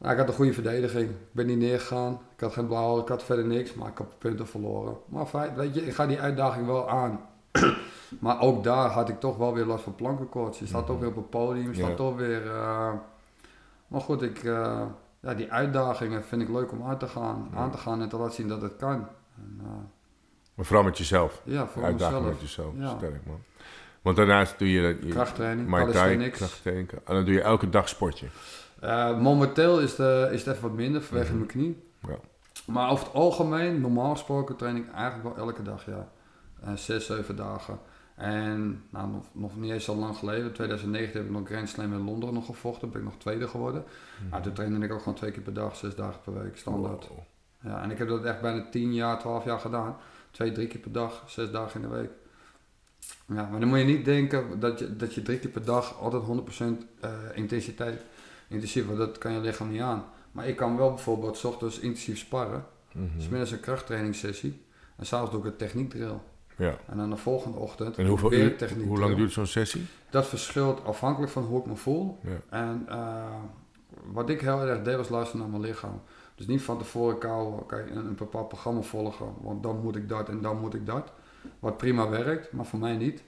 [0.00, 1.10] Nou, ik had een goede verdediging.
[1.10, 2.12] Ik ben niet neergegaan.
[2.34, 3.74] Ik had geen blauwe, ik had verder niks.
[3.74, 4.96] Maar ik heb punten verloren.
[5.08, 7.20] Maar fijn, weet je, ik ga die uitdaging wel aan.
[8.20, 10.58] maar ook daar had ik toch wel weer last van plankenkoorts.
[10.58, 10.90] Je staat Mhm.
[10.90, 11.68] toch weer op het podium.
[11.68, 12.46] Je staat toch weer...
[12.50, 12.92] eh,
[13.86, 14.82] maar goed, ik, eh,
[15.20, 17.48] ja, die uitdagingen vind ik leuk om aan te gaan.
[17.52, 17.58] Ja.
[17.58, 19.08] Aan te gaan en te laten zien dat het kan.
[19.36, 19.66] En, eh,
[20.54, 21.42] Maar vooral met jezelf.
[21.44, 22.32] ja, voor Uitdaging mezelf.
[22.34, 22.72] met jezelf.
[22.76, 22.88] Ja.
[22.96, 23.40] Sterk man.
[24.02, 26.90] Want daarnaast doe je, je Krachttraining, Thai, krachttraining.
[26.92, 28.26] En dan doe je elke dag sportje.
[28.80, 31.36] Eh, momenteel is, de, is het even wat minder vanwege Mhm.
[31.36, 31.82] mijn knie.
[32.08, 32.16] Ja.
[32.66, 36.08] Maar over het algemeen, normaal gesproken, train ik eigenlijk wel elke dag, ja.
[36.62, 37.78] Eh, zes, zeven dagen.
[38.14, 41.68] En nou, nog, nog niet eens zo lang geleden, in 2009 heb ik nog Grand
[41.68, 42.90] Slam in Londen nog gevochten.
[42.90, 43.84] ben ik nog tweede geworden.
[44.30, 47.08] Nou, toen trainde ik ook gewoon twee keer per dag, zes dagen per week, standaard.
[47.08, 47.18] Wow.
[47.62, 49.96] Ja, en ik heb dat echt bijna 10 jaar, 12 jaar gedaan.
[50.30, 52.10] Twee, drie keer per dag, zes dagen in de week.
[53.26, 55.98] Ja, maar dan moet je niet denken dat je, dat je drie keer per dag
[56.00, 58.02] altijd 100% eh, intensiteit
[58.50, 60.04] intensief, want dat kan je lichaam niet aan.
[60.32, 63.20] Maar ik kan wel bijvoorbeeld 's ochtends intensief sparren, Mhm.
[63.20, 64.62] smiddags een krachttrainingssessie
[64.96, 66.18] en s'avonds doe ik een techniekdrill.
[66.56, 66.76] Ja.
[66.88, 68.88] En dan de volgende ochtend En hoeveel weer techniekdrill.
[68.88, 69.86] hoe lang duurt zo'n sessie?
[70.10, 72.18] Dat verschilt afhankelijk van hoe ik me voel.
[72.22, 72.58] Ja.
[72.58, 73.24] En eh,
[74.12, 76.00] wat ik heel erg deed was luisteren naar mijn lichaam.
[76.34, 80.08] Dus niet van tevoren kou, kijk, een, een bepaald programma volgen, want dan moet ik
[80.08, 81.12] dat en dan moet ik dat.
[81.58, 83.22] Wat prima werkt, maar voor mij niet.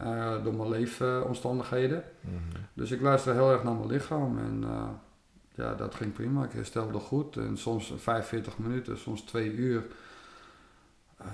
[0.00, 2.04] Eh, door mijn leefomstandigheden.
[2.20, 2.34] Mhm.
[2.74, 4.88] Dus ik luister heel erg naar mijn lichaam en eh,
[5.54, 6.44] ja, dat ging prima.
[6.44, 9.86] Ik herstelde goed en soms 45 minuten, soms twee uur.
[11.16, 11.26] Eh,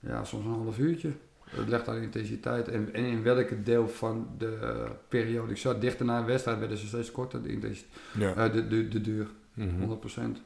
[0.00, 1.12] ja, soms een half uurtje.
[1.48, 5.80] Het legt aan de intensiteit en, en in welke deel van de periode ik zat.
[5.80, 8.48] Dichter na een wedstrijd werden ze steeds korter, de, intensiteit, Ja.
[8.48, 9.82] de, de, de duur, Mhm.
[9.82, 10.40] 100%.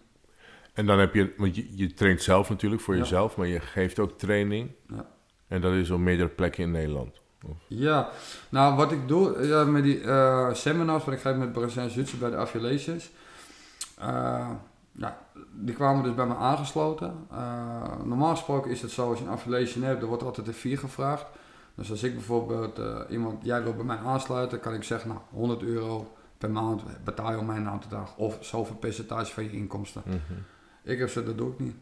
[0.74, 3.00] En dan heb je, want je, je traint zelf natuurlijk voor Ja.
[3.00, 4.70] jezelf, maar je geeft ook training.
[4.88, 5.10] Ja.
[5.52, 7.20] En dat is op meerdere plekken in Nederland.
[7.66, 8.08] Ja,
[8.48, 12.16] nou wat ik doe ja, met die eh, seminars, wat ik geef met Braziliaans Jiu-Jitsu
[12.18, 13.10] bij de Affiliations.
[13.98, 14.50] eh,
[14.92, 15.18] ja,
[15.52, 17.26] die kwamen dus bij me aangesloten.
[17.30, 20.54] Eh, normaal gesproken is het zo, als je een affiliation hebt, er wordt altijd een
[20.54, 21.26] vier gevraagd.
[21.74, 22.80] Dus als ik bijvoorbeeld
[23.10, 27.30] iemand, jij wil bij mij aansluiten, kan ik zeggen, nou 100 euro per maand betaal
[27.30, 28.16] je om mijn naam te dragen.
[28.16, 30.02] Of zoveel percentage van je inkomsten.
[30.06, 30.18] Mhm.
[30.82, 31.76] Ik heb ze, dat doe ik niet.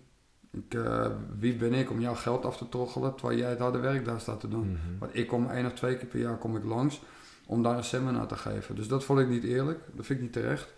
[0.50, 1.06] Ik, eh,
[1.38, 4.20] wie ben ik om jouw geld af te troggelen terwijl jij het harde werk daar
[4.20, 4.68] staat te doen?
[4.68, 4.98] Mhm.
[4.98, 7.00] Want ik kom één of twee keer per jaar kom ik langs
[7.46, 8.74] om daar een seminar te geven.
[8.74, 9.80] Dus dat vond ik niet eerlijk.
[9.92, 10.72] Dat vind ik niet terecht.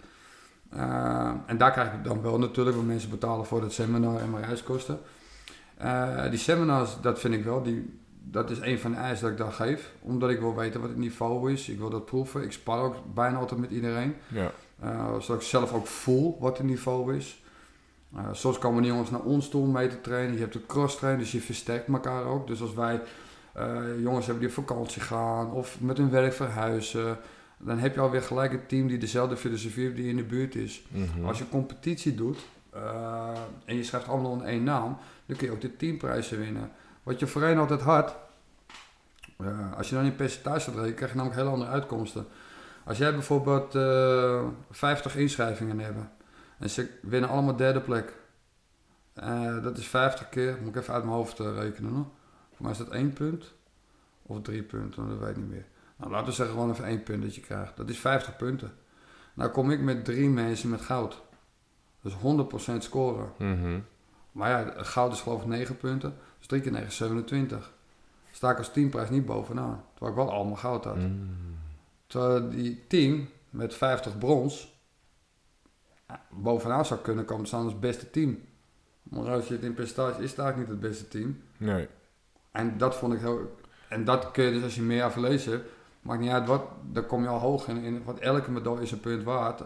[0.68, 4.30] Eh, en daar krijg ik dan wel natuurlijk, want mensen betalen voor dat seminar en
[4.30, 4.98] mijn reiskosten.
[5.76, 9.32] Eh, die seminars, dat vind ik wel, die, dat is een van de eisen dat
[9.32, 9.92] ik daar geef.
[10.00, 11.68] Omdat ik wil weten wat het niveau is.
[11.68, 12.42] Ik wil dat proeven.
[12.42, 14.14] Ik spar ook bijna altijd met iedereen.
[14.28, 14.50] Ja.
[15.20, 17.41] Zodat ik zelf ook voel wat het niveau is.
[18.16, 20.34] Eh, soms komen die jongens naar ons toe om mee te trainen.
[20.34, 22.46] Je hebt de cross train, dus je versterkt elkaar ook.
[22.46, 23.00] Dus als wij
[23.52, 27.18] eh, jongens hebben die op vakantie gaan of met hun werk verhuizen,
[27.58, 30.54] dan heb je alweer gelijk een team die dezelfde filosofie heeft die in de buurt
[30.54, 30.82] is.
[30.88, 31.24] Mhm.
[31.24, 32.38] Als je competitie doet
[32.70, 33.28] eh,
[33.64, 36.70] en je schrijft allemaal in één naam, dan kun je ook de teamprijzen winnen.
[37.02, 38.16] Wat je voorheen altijd had,
[39.38, 42.26] eh, als je dan in percentage rekent, krijg je namelijk hele andere uitkomsten.
[42.84, 45.98] Als jij bijvoorbeeld eh 50 inschrijvingen hebt
[46.62, 48.14] en ze winnen allemaal derde plek,
[49.12, 51.92] eh, dat is 50 keer, moet ik even uit mijn hoofd eh, rekenen.
[51.92, 52.06] Hoor.
[52.52, 53.52] Voor mij is dat één punt
[54.22, 55.66] of drie punten, dat weet ik niet meer.
[55.96, 57.76] Nou, laten we zeggen gewoon even één punt dat je krijgt.
[57.76, 58.72] Dat is 50 punten.
[59.34, 61.22] Nou kom ik met drie mensen met goud.
[62.00, 63.32] Dus 100% scoren.
[63.38, 63.80] Mhm.
[64.32, 66.14] Maar ja, goud is geloof ik 9 punten.
[66.38, 67.72] Dus 3 keer 9 is 27.
[68.30, 69.84] Sta ik als teamprijs niet bovenaan.
[69.92, 70.96] Terwijl ik wel allemaal goud had.
[70.96, 71.12] Mhm.
[72.06, 74.71] Terwijl die team met 50 brons
[76.30, 78.38] bovenaan zou kunnen komen staan als beste team.
[79.02, 81.42] Maar als je het in percentage is, het eigenlijk niet het beste team.
[81.56, 81.88] Nee.
[82.52, 83.56] En dat vond ik heel...
[83.88, 85.68] En dat kun je dus als je meer aflezen hebt,
[86.00, 87.76] maakt niet uit wat, dan kom je al hoog in.
[87.76, 89.62] in want elke medaille is een punt waard.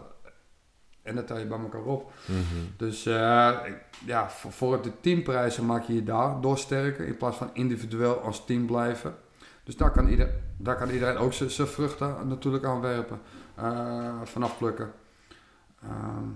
[1.01, 2.11] En dat tel je bij elkaar op.
[2.25, 2.41] Mhm.
[2.77, 3.57] Dus eh,
[4.05, 8.19] ja, voor, voor de teamprijzen maak je je daar door sterker in plaats van individueel
[8.19, 9.15] als team blijven.
[9.63, 13.19] Dus daar kan, ieder, daar kan iedereen ook zijn zijn vruchten natuurlijk aan werpen,
[13.55, 14.91] eh, vanaf plukken.
[15.87, 16.27] Ehm,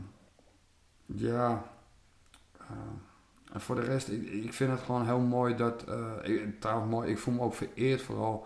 [1.05, 1.63] ja,
[2.59, 2.67] eh,
[3.53, 6.91] en voor de rest, ik, ik vind het gewoon heel mooi dat, eh, ik, trouwens
[6.91, 8.45] mooi, ik voel me ook vereerd vooral.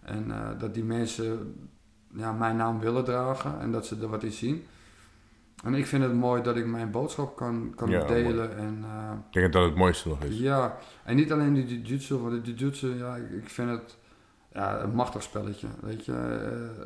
[0.00, 1.54] En eh, dat die mensen
[2.14, 4.64] ja, mijn naam willen dragen en dat ze er wat in zien.
[5.64, 8.56] En ik vind het mooi dat ik mijn boodschap kan, kan Ja, delen.
[8.56, 10.38] En, eh, Ik denk dat dat het mooiste nog is.
[10.38, 13.96] ja, en niet alleen de jiu-jitsu, want de jiu-jitsu, ja, ik, ik vind het
[14.52, 15.66] ja, een machtig spelletje.
[15.80, 16.12] Weet je,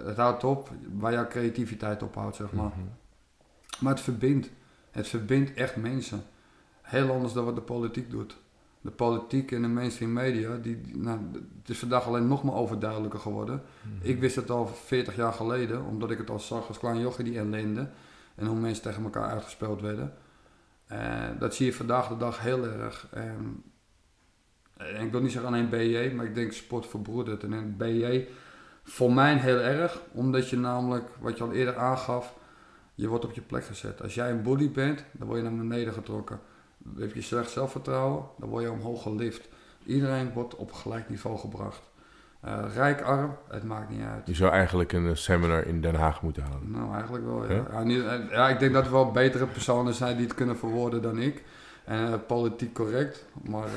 [0.04, 2.64] het houdt op waar jouw creativiteit ophoudt, zeg maar.
[2.64, 2.86] Mhm.
[3.78, 4.50] Maar het verbindt.
[4.90, 6.22] Het verbindt echt mensen.
[6.82, 8.36] Heel anders dan wat de politiek doet.
[8.80, 11.18] De politiek en de mainstream media, die, nou,
[11.60, 13.62] het is vandaag alleen nog maar overduidelijker geworden.
[13.82, 14.08] Mhm.
[14.10, 17.24] Ik wist het al 40 jaar geleden, omdat ik het al zag als klein jochie,
[17.24, 17.88] die ellende.
[18.34, 20.14] En hoe mensen tegen elkaar uitgespeeld werden.
[20.86, 23.08] En dat zie je vandaag de dag heel erg.
[23.10, 23.62] En,
[24.76, 27.42] en ik wil niet zeggen alleen BJ, maar ik denk sport verbroedert.
[27.42, 28.26] En BJ
[28.88, 32.34] voor mij heel erg, omdat je namelijk, wat je al eerder aangaf,
[32.98, 34.02] je wordt op je plek gezet.
[34.02, 36.40] Als jij een bully bent, dan word je naar beneden getrokken.
[36.98, 39.48] Heb je slecht zelfvertrouwen, dan word je omhoog gelift.
[39.84, 41.80] Iedereen wordt op gelijk niveau gebracht.
[42.40, 44.26] Eh, rijk, arm, het maakt niet uit.
[44.26, 46.70] Je zou eigenlijk een eh, seminar in Den Haag moeten houden.
[46.70, 47.54] Nou, eigenlijk wel, ja.
[47.54, 47.64] Ja?
[47.72, 50.56] Ja, niet- eh, ja, ik denk dat er wel betere personen zijn die het kunnen
[50.58, 51.44] verwoorden dan ik.
[51.84, 53.24] En politiek correct.
[53.42, 53.68] Maar,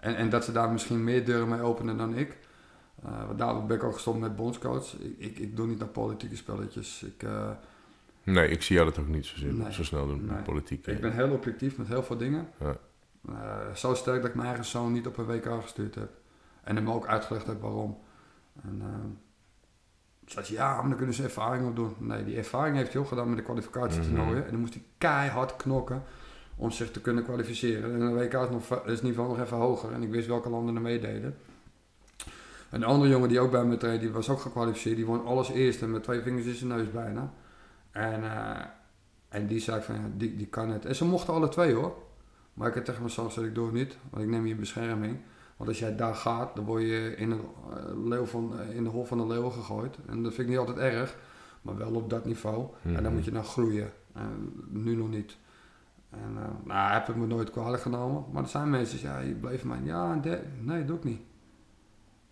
[0.00, 2.38] En, en dat ze daar misschien meer deuren mee openen dan ik.
[3.04, 4.92] Uh, daarom ben ik ook gestopt met bondscoach.
[4.98, 7.02] Ik, ik, ik doe niet naar politieke spelletjes.
[7.02, 7.50] Ik, uh,
[8.22, 9.72] Nee, ik zie jou dat ook niet zo, zin, Nee.
[9.72, 10.42] zo snel doen, Nee.
[10.42, 10.86] politiek.
[10.86, 12.48] ik ben heel objectief met heel veel dingen.
[12.60, 12.76] Ja.
[13.28, 16.10] Eh, zo sterk dat ik mijn eigen zoon niet op een WK gestuurd heb.
[16.64, 17.98] En hem ook uitgelegd heb waarom.
[18.62, 18.86] En uh,
[20.26, 21.94] zei ze, ja, maar dan kunnen ze ervaring op doen.
[21.98, 24.32] Nee, die ervaring heeft hij ook gedaan met de kwalificatietoernooien.
[24.36, 24.42] Mhm.
[24.44, 26.02] En dan moest hij keihard knokken
[26.56, 27.94] om zich te kunnen kwalificeren.
[27.94, 29.92] En een WK is, nog, is het niveau nog even hoger.
[29.92, 31.36] En ik wist welke landen er meededen.
[32.70, 34.96] Een andere jongen die ook bij me trainde, die was ook gekwalificeerd.
[34.96, 37.32] Die won alles eerst en met twee vingers in zijn neus bijna.
[37.92, 38.64] En, eh,
[39.28, 40.84] en die zei van, ja, die, die kan het.
[40.84, 41.94] En ze mochten alle twee hoor.
[42.54, 43.96] Maar ik heb tegen mezelf gezegd, ik doe het niet.
[44.10, 45.18] Want ik neem je bescherming.
[45.56, 47.40] Want als jij daar gaat, dan word je in, een,
[47.70, 49.96] eh, leeuw van, eh, in de hol van de leeuwen gegooid.
[50.06, 51.16] En dat vind ik niet altijd erg.
[51.62, 52.66] Maar wel op dat niveau.
[52.82, 53.02] En Mhm.
[53.02, 53.90] dan moet je nou groeien.
[54.12, 55.36] En nu nog niet.
[56.10, 58.24] En nou, heb ik me nooit kwalijk genomen.
[58.32, 59.80] Maar er zijn mensen die ja, je bleef mij.
[59.82, 60.20] Ja,
[60.60, 61.20] nee, doe ik niet.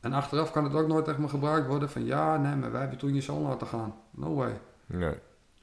[0.01, 2.81] En achteraf kan het ook nooit tegen me gebruikt worden van ja, nee, maar wij
[2.81, 3.95] hebben toen je zoon laten gaan.
[4.11, 4.61] No way.
[4.87, 5.15] Nee.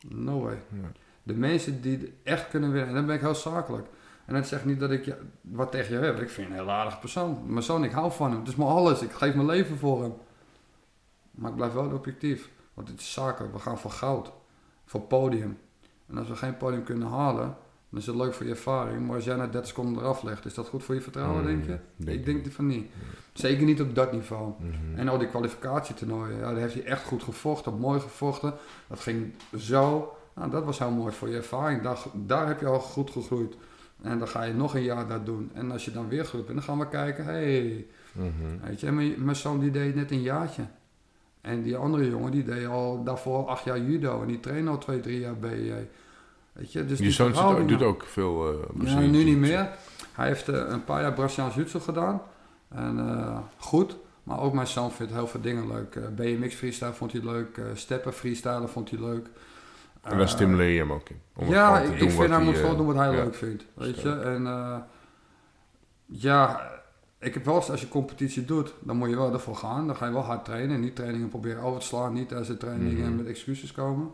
[0.02, 0.62] No way.
[0.70, 0.92] Nee.
[1.24, 3.88] De mensen die het echt kunnen winnen, en dan ben ik heel zakelijk.
[4.26, 6.20] En dat zegt niet dat ik wat tegen je heb.
[6.20, 7.40] Ik vind je een heel aardige persoon.
[7.46, 8.40] Mijn zoon, ik hou van hem.
[8.40, 9.02] Het is maar alles.
[9.02, 10.14] Ik geef mijn leven voor hem.
[11.32, 12.50] Maar ik blijf wel objectief.
[12.74, 13.52] Want het is zaken.
[13.52, 14.32] We gaan voor goud.
[14.86, 15.60] Voor podium.
[16.08, 17.58] En als we geen podium kunnen halen,
[17.90, 19.06] dan is het leuk voor je ervaring.
[19.06, 21.66] Maar als jij na 30 seconden eraf legt, is dat goed voor je vertrouwen, denk
[21.66, 21.72] je?
[21.96, 22.88] Mm, denk ik denk van niet.
[23.34, 24.52] Zeker niet op dat niveau.
[24.60, 25.00] Mhm.
[25.00, 28.54] En al die kwalificatietoernooien, ja, daar heeft hij echt goed gevochten, mooi gevochten.
[28.88, 31.82] Dat ging zo, nou, dat was heel mooi voor je ervaring.
[31.82, 33.56] Daar, daar heb je al goed gegroeid.
[34.02, 35.50] En dan ga je nog een jaar dat doen.
[35.54, 38.68] En als je dan weer groeit bent, dan gaan we kijken, hey, Mhm.
[38.68, 38.88] weet je.
[38.88, 40.64] En mijn, mijn zoon die deed net een jaartje.
[41.42, 44.22] En die andere jongen, die deed al daarvoor acht jaar judo.
[44.22, 45.72] En die trainde al twee, drie jaar BJ.
[46.58, 49.70] Weet je, dus Je zoon zit, doet ook veel uh, ja, nu niet meer.
[50.12, 52.22] Hij heeft eh, een paar jaar Braziliaans Jiu-Jitsu gedaan.
[52.70, 53.98] En eh, goed.
[54.24, 56.16] Maar ook mijn zoon vindt heel veel dingen leuk.
[56.16, 57.62] BMX freestyle vond hij leuk.
[57.74, 59.28] steppen freestyle vond hij leuk.
[60.02, 61.20] En daar stimuleer je hem ook in.
[61.36, 63.24] Om ja, ik, ik vind hij moet gewoon doen wat hij ja.
[63.24, 63.66] leuk vindt.
[63.74, 64.12] Weet je?
[64.12, 64.44] En
[66.06, 66.72] ja,
[67.20, 69.88] ik heb wel eens als je competitie doet, dan moet je wel ervoor gaan.
[69.88, 70.80] Dan ga je wel hard trainen.
[70.80, 72.14] Niet trainingen proberen over te slaan.
[72.14, 73.16] Niet als de trainingen Mhm.
[73.16, 74.12] met excuses komen.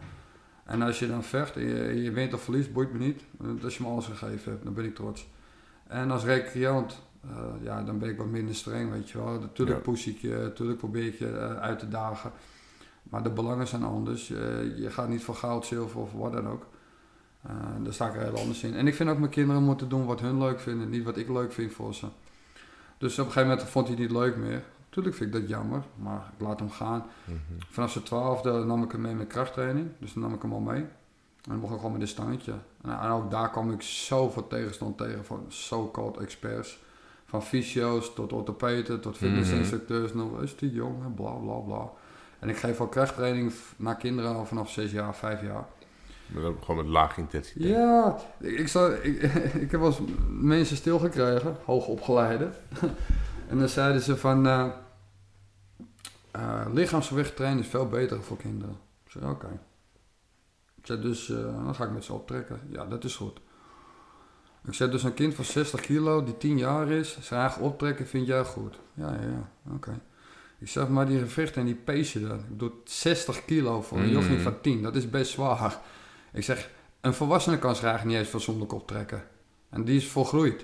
[0.73, 3.21] En als je dan vecht en je, je wint of verliest, boeit me niet.
[3.37, 5.27] Want Als je me alles gegeven hebt, dan ben ik trots.
[5.87, 7.29] En als recreant, eh,
[7.61, 9.39] ja, dan ben ik wat minder streng, weet je wel.
[9.39, 9.91] Natuurlijk Ja.
[9.91, 12.31] push ik je, natuurlijk probeer ik je eh, uit te dagen.
[13.03, 14.27] Maar de belangen zijn anders.
[14.27, 16.65] Je, je gaat niet voor goud, zilver of wat dan ook.
[17.41, 17.51] Eh,
[17.83, 18.73] daar sta ik er heel anders in.
[18.75, 21.29] En ik vind ook mijn kinderen moeten doen wat hun leuk vinden, niet wat ik
[21.29, 22.07] leuk vind voor ze.
[22.97, 24.63] Dus op een gegeven moment vond hij het niet leuk meer.
[24.93, 27.05] Tuurlijk vind ik dat jammer, maar ik laat hem gaan.
[27.25, 27.37] Mhm.
[27.69, 29.89] Vanaf zijn twaalfde nam ik hem mee met krachttraining.
[29.99, 30.81] Dus dan nam ik hem al mee.
[30.81, 32.53] En dan begon ik gewoon met een stangetje.
[32.81, 36.79] En, en ook daar kwam ik zoveel tegenstand tegen van so-called experts.
[37.25, 40.13] Van fysio's tot orthopeden, tot fitnessinstructeurs.
[40.13, 41.89] Nou, is die jong, en bla bla bla.
[42.39, 45.65] En ik geef al krachttraining naar kinderen al vanaf 6 jaar, 5 jaar.
[46.27, 47.69] Maar dan gewoon met lage intensiteit.
[47.69, 49.21] Ja, ik, zou, ik,
[49.63, 49.99] ik heb wel eens
[50.29, 52.49] mensen stilgekregen, hoogopgeleide.
[53.49, 54.47] en dan zeiden ze van...
[54.47, 54.67] eh
[56.33, 58.75] eh, lichaamsgewicht trainen is veel beter voor kinderen.
[59.05, 59.59] Ik zei, oké.
[60.75, 62.59] Ik zei, dus eh, dan ga ik met ze optrekken.
[62.69, 63.39] Ja, dat is goed.
[64.65, 68.07] Ik zei, dus een kind van 60 kilo die 10 jaar is, zijn eigen optrekken
[68.07, 68.75] vind jij goed?
[68.93, 69.99] Ja, ja, ja, oké.
[70.59, 72.37] Ik zeg, maar die gewichten en die pace je dan.
[72.39, 74.11] Ik bedoel, 60 kilo voor een Mm.
[74.11, 75.79] jochie van 10, dat is best zwaar.
[76.33, 76.69] Ik zeg,
[77.01, 79.23] een volwassene kan zich eigenlijk niet eens fatsoenlijk optrekken.
[79.69, 80.61] En die is volgroeid.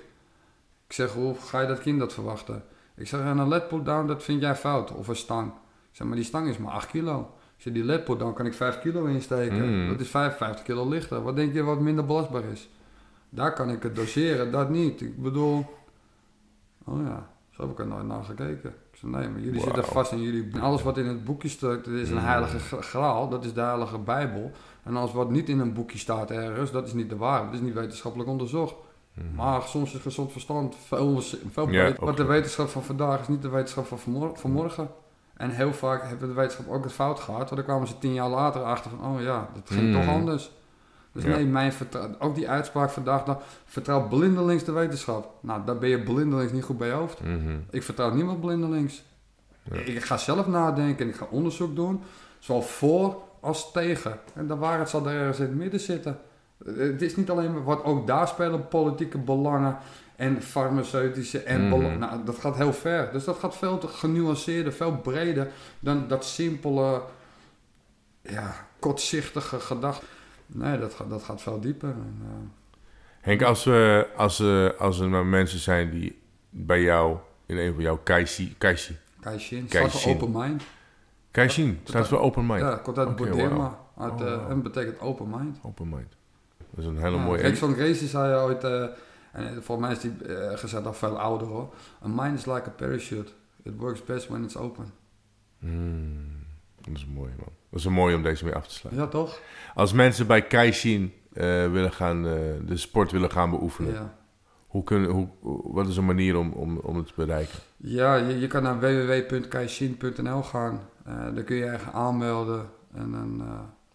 [0.86, 2.64] Ik zeg, hoe ga je dat kind dat verwachten?
[3.00, 4.92] Ik zeg, en een led pull-down, dat vind jij fout.
[4.92, 5.46] Of een stang.
[5.48, 7.20] Ik zeg, maar die stang is maar 8 kilo.
[7.56, 9.82] Ik zeg, die led pull-down kan ik 5 kilo insteken.
[9.82, 9.88] Mm.
[9.88, 11.22] Dat is 55 kilo lichter.
[11.22, 12.68] Wat denk je wat minder belastbaar is?
[13.28, 15.00] Daar kan ik het doseren, dat niet.
[15.00, 15.66] Ik bedoel...
[16.84, 18.68] Oh ja, zo heb ik er nooit naar gekeken.
[18.92, 20.60] Ik zeg, nee, maar jullie zitten vast in jullie...
[20.60, 22.24] Alles wat in het boekje staat, dat is een Mm.
[22.24, 23.28] heilige gra- graal.
[23.28, 24.50] Dat is de heilige bijbel.
[24.82, 27.44] En alles wat niet in een boekje staat ergens, dat is niet de waarheid.
[27.52, 28.74] Dat is niet wetenschappelijk onderzocht.
[29.14, 29.34] Mhm.
[29.34, 31.20] Maar soms is gezond verstand veel,
[31.50, 31.92] veel Ja.
[31.98, 34.88] Want de wetenschap van vandaag is niet de wetenschap van vanmor- vanmorgen.
[35.36, 37.40] En heel vaak hebben de wetenschap ook het fout gehad.
[37.40, 39.92] Want dan kwamen ze tien jaar later achter van, oh ja, dat ging Mm.
[39.92, 40.50] toch anders.
[41.12, 41.28] Dus Ja.
[41.28, 41.72] nee, mijn
[42.18, 45.32] ook die uitspraak vandaag, dan, vertrouw blindelings de wetenschap.
[45.40, 47.20] Nou, daar ben je blindelings niet goed bij je hoofd.
[47.24, 47.56] Mhm.
[47.70, 49.02] Ik vertrouw niemand blindelings.
[49.62, 49.76] Ja.
[49.76, 52.02] Ik ga zelf nadenken en ik ga onderzoek doen.
[52.38, 54.18] Zowel voor als tegen.
[54.34, 56.18] En de waarheid zal daar ergens in het midden zitten.
[56.64, 59.76] Het is niet alleen maar wat ook daar spelen politieke belangen
[60.16, 61.70] en farmaceutische en Mhm.
[61.70, 61.98] belangen.
[61.98, 63.12] Nou, dat gaat heel ver.
[63.12, 65.48] Dus dat gaat veel te genuanceerder, veel breder
[65.80, 67.02] dan dat simpele,
[68.22, 70.04] ja, kortzichtige gedachte.
[70.46, 71.88] Nee, dat, gaat- dat gaat veel dieper.
[71.88, 72.28] En, eh,
[73.20, 76.18] Henk, als, we, als, eh, als er maar mensen zijn die
[76.50, 77.16] bij jou,
[77.46, 80.62] in een van jouw Kaishi, Kaishi, Kaishin, staat voor open mind.
[81.30, 82.60] Kaishin, staat voor open mind.
[82.60, 83.78] Ja, komt uit Oké, Bodema.
[83.96, 84.48] Oh, wauw.
[84.48, 85.58] en betekent open mind.
[85.62, 86.16] Open mind.
[86.70, 87.40] Dat is een hele Ja, mooie...
[87.42, 88.82] Rick van Gracie zei ooit, eh,
[89.32, 91.74] en volgens mij is die eh, gezegd al veel ouder hoor.
[92.04, 93.32] A mind is like a parachute.
[93.62, 94.84] It works best when it's open.
[95.58, 96.44] Hmm,
[96.80, 97.48] dat is mooi, man.
[97.70, 99.04] Dat is een mooi om deze mee af te sluiten.
[99.04, 99.40] Ja, toch?
[99.74, 102.22] Als mensen bij Kaishin eh, willen gaan,
[102.66, 104.14] de sport willen gaan beoefenen, Ja.
[104.66, 105.28] hoe kunnen, hoe,
[105.72, 107.58] wat is een manier om, om, om het te bereiken?
[107.76, 110.80] Ja, je, je kan naar www.kaishin.nl gaan.
[111.04, 112.68] Daar kun je je aanmelden.
[112.94, 113.42] En dan,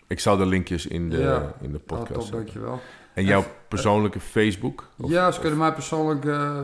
[0.08, 1.54] Ik zal de linkjes in de, Ja.
[1.62, 2.36] in de ja, podcast top, zetten.
[2.38, 2.80] dankjewel.
[3.14, 4.84] En jouw persoonlijke Facebook?
[4.98, 6.58] Of- ja, ze kunnen mij persoonlijk eh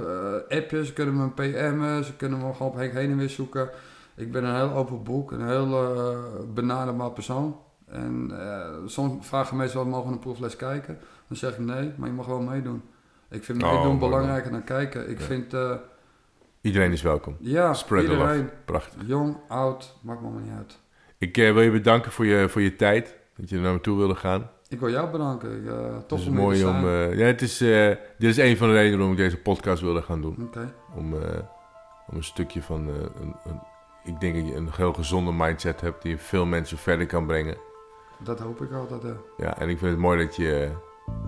[0.57, 3.69] appen, ze kunnen me PM'en, ze kunnen me gewoon op Henk heen en weer zoeken.
[4.15, 6.17] Ik ben een heel open boek, een heel eh
[6.53, 7.57] benaderbaar persoon.
[7.87, 10.99] En eh, soms vragen mensen wel, mogen we een proefles kijken?
[11.27, 12.81] Dan zeg ik nee, maar je mag wel meedoen.
[13.29, 15.09] Ik vind Oh, meedoen mooi, belangrijker dan kijken.
[15.09, 15.25] Ik Ja.
[15.25, 15.55] vind,
[16.61, 17.35] Iedereen is welkom.
[17.39, 19.01] ja, Spread iedereen, Prachtig.
[19.05, 20.79] jong, oud, maakt me niet uit.
[21.17, 23.17] Ik wil je bedanken voor je, voor je tijd.
[23.41, 24.49] Dat je er naar me toe wilde gaan.
[24.69, 25.67] Ik wil jou bedanken.
[25.67, 26.75] Eh, Het tof is om mooi om...
[26.87, 27.87] eh, ja, het is, eh,
[28.17, 30.49] dit is een van de redenen waarom ik deze podcast wilde gaan doen.
[30.95, 32.87] Om, om een stukje van...
[32.87, 33.61] een, een,
[34.03, 36.01] ik denk dat je een heel gezonde mindset hebt...
[36.01, 37.57] die veel mensen verder kan brengen.
[38.23, 39.15] dat hoop ik altijd.
[39.37, 40.71] Ja, en ik vind het mooi dat je,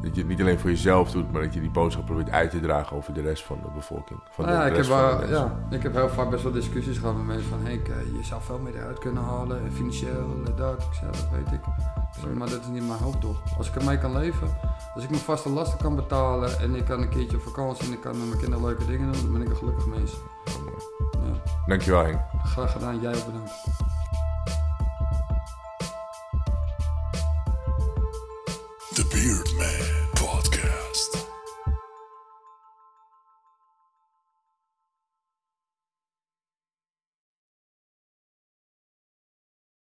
[0.01, 1.31] dat je het niet alleen voor jezelf doet...
[1.31, 4.19] maar dat je die boodschap probeert uit te dragen over de rest van de bevolking.
[4.31, 6.51] Van Nou ja, de, ik heb, de wel- ja, ik heb heel vaak best wel
[6.51, 7.59] discussies gehad met mensen van...
[7.63, 10.81] Henk, eh, je zou veel meer eruit kunnen halen, en financieel, en dat.
[10.81, 11.61] Ik zei, dat weet ik.
[12.37, 13.35] Maar dat is niet mijn hoofddoel.
[13.57, 14.47] Als ik ermee kan leven,
[14.95, 16.59] als ik mijn vaste lasten kan betalen...
[16.59, 19.11] en ik kan een keertje op vakantie en ik kan met mijn kinderen leuke dingen
[19.11, 19.21] doen...
[19.21, 20.13] dan ben ik een gelukkig mens.
[20.13, 20.73] Oh.
[21.11, 21.51] Ja.
[21.65, 22.19] Dankjewel Henk.
[22.43, 23.51] Graag gedaan, jij ook bedankt.
[29.23, 29.82] Weird Man.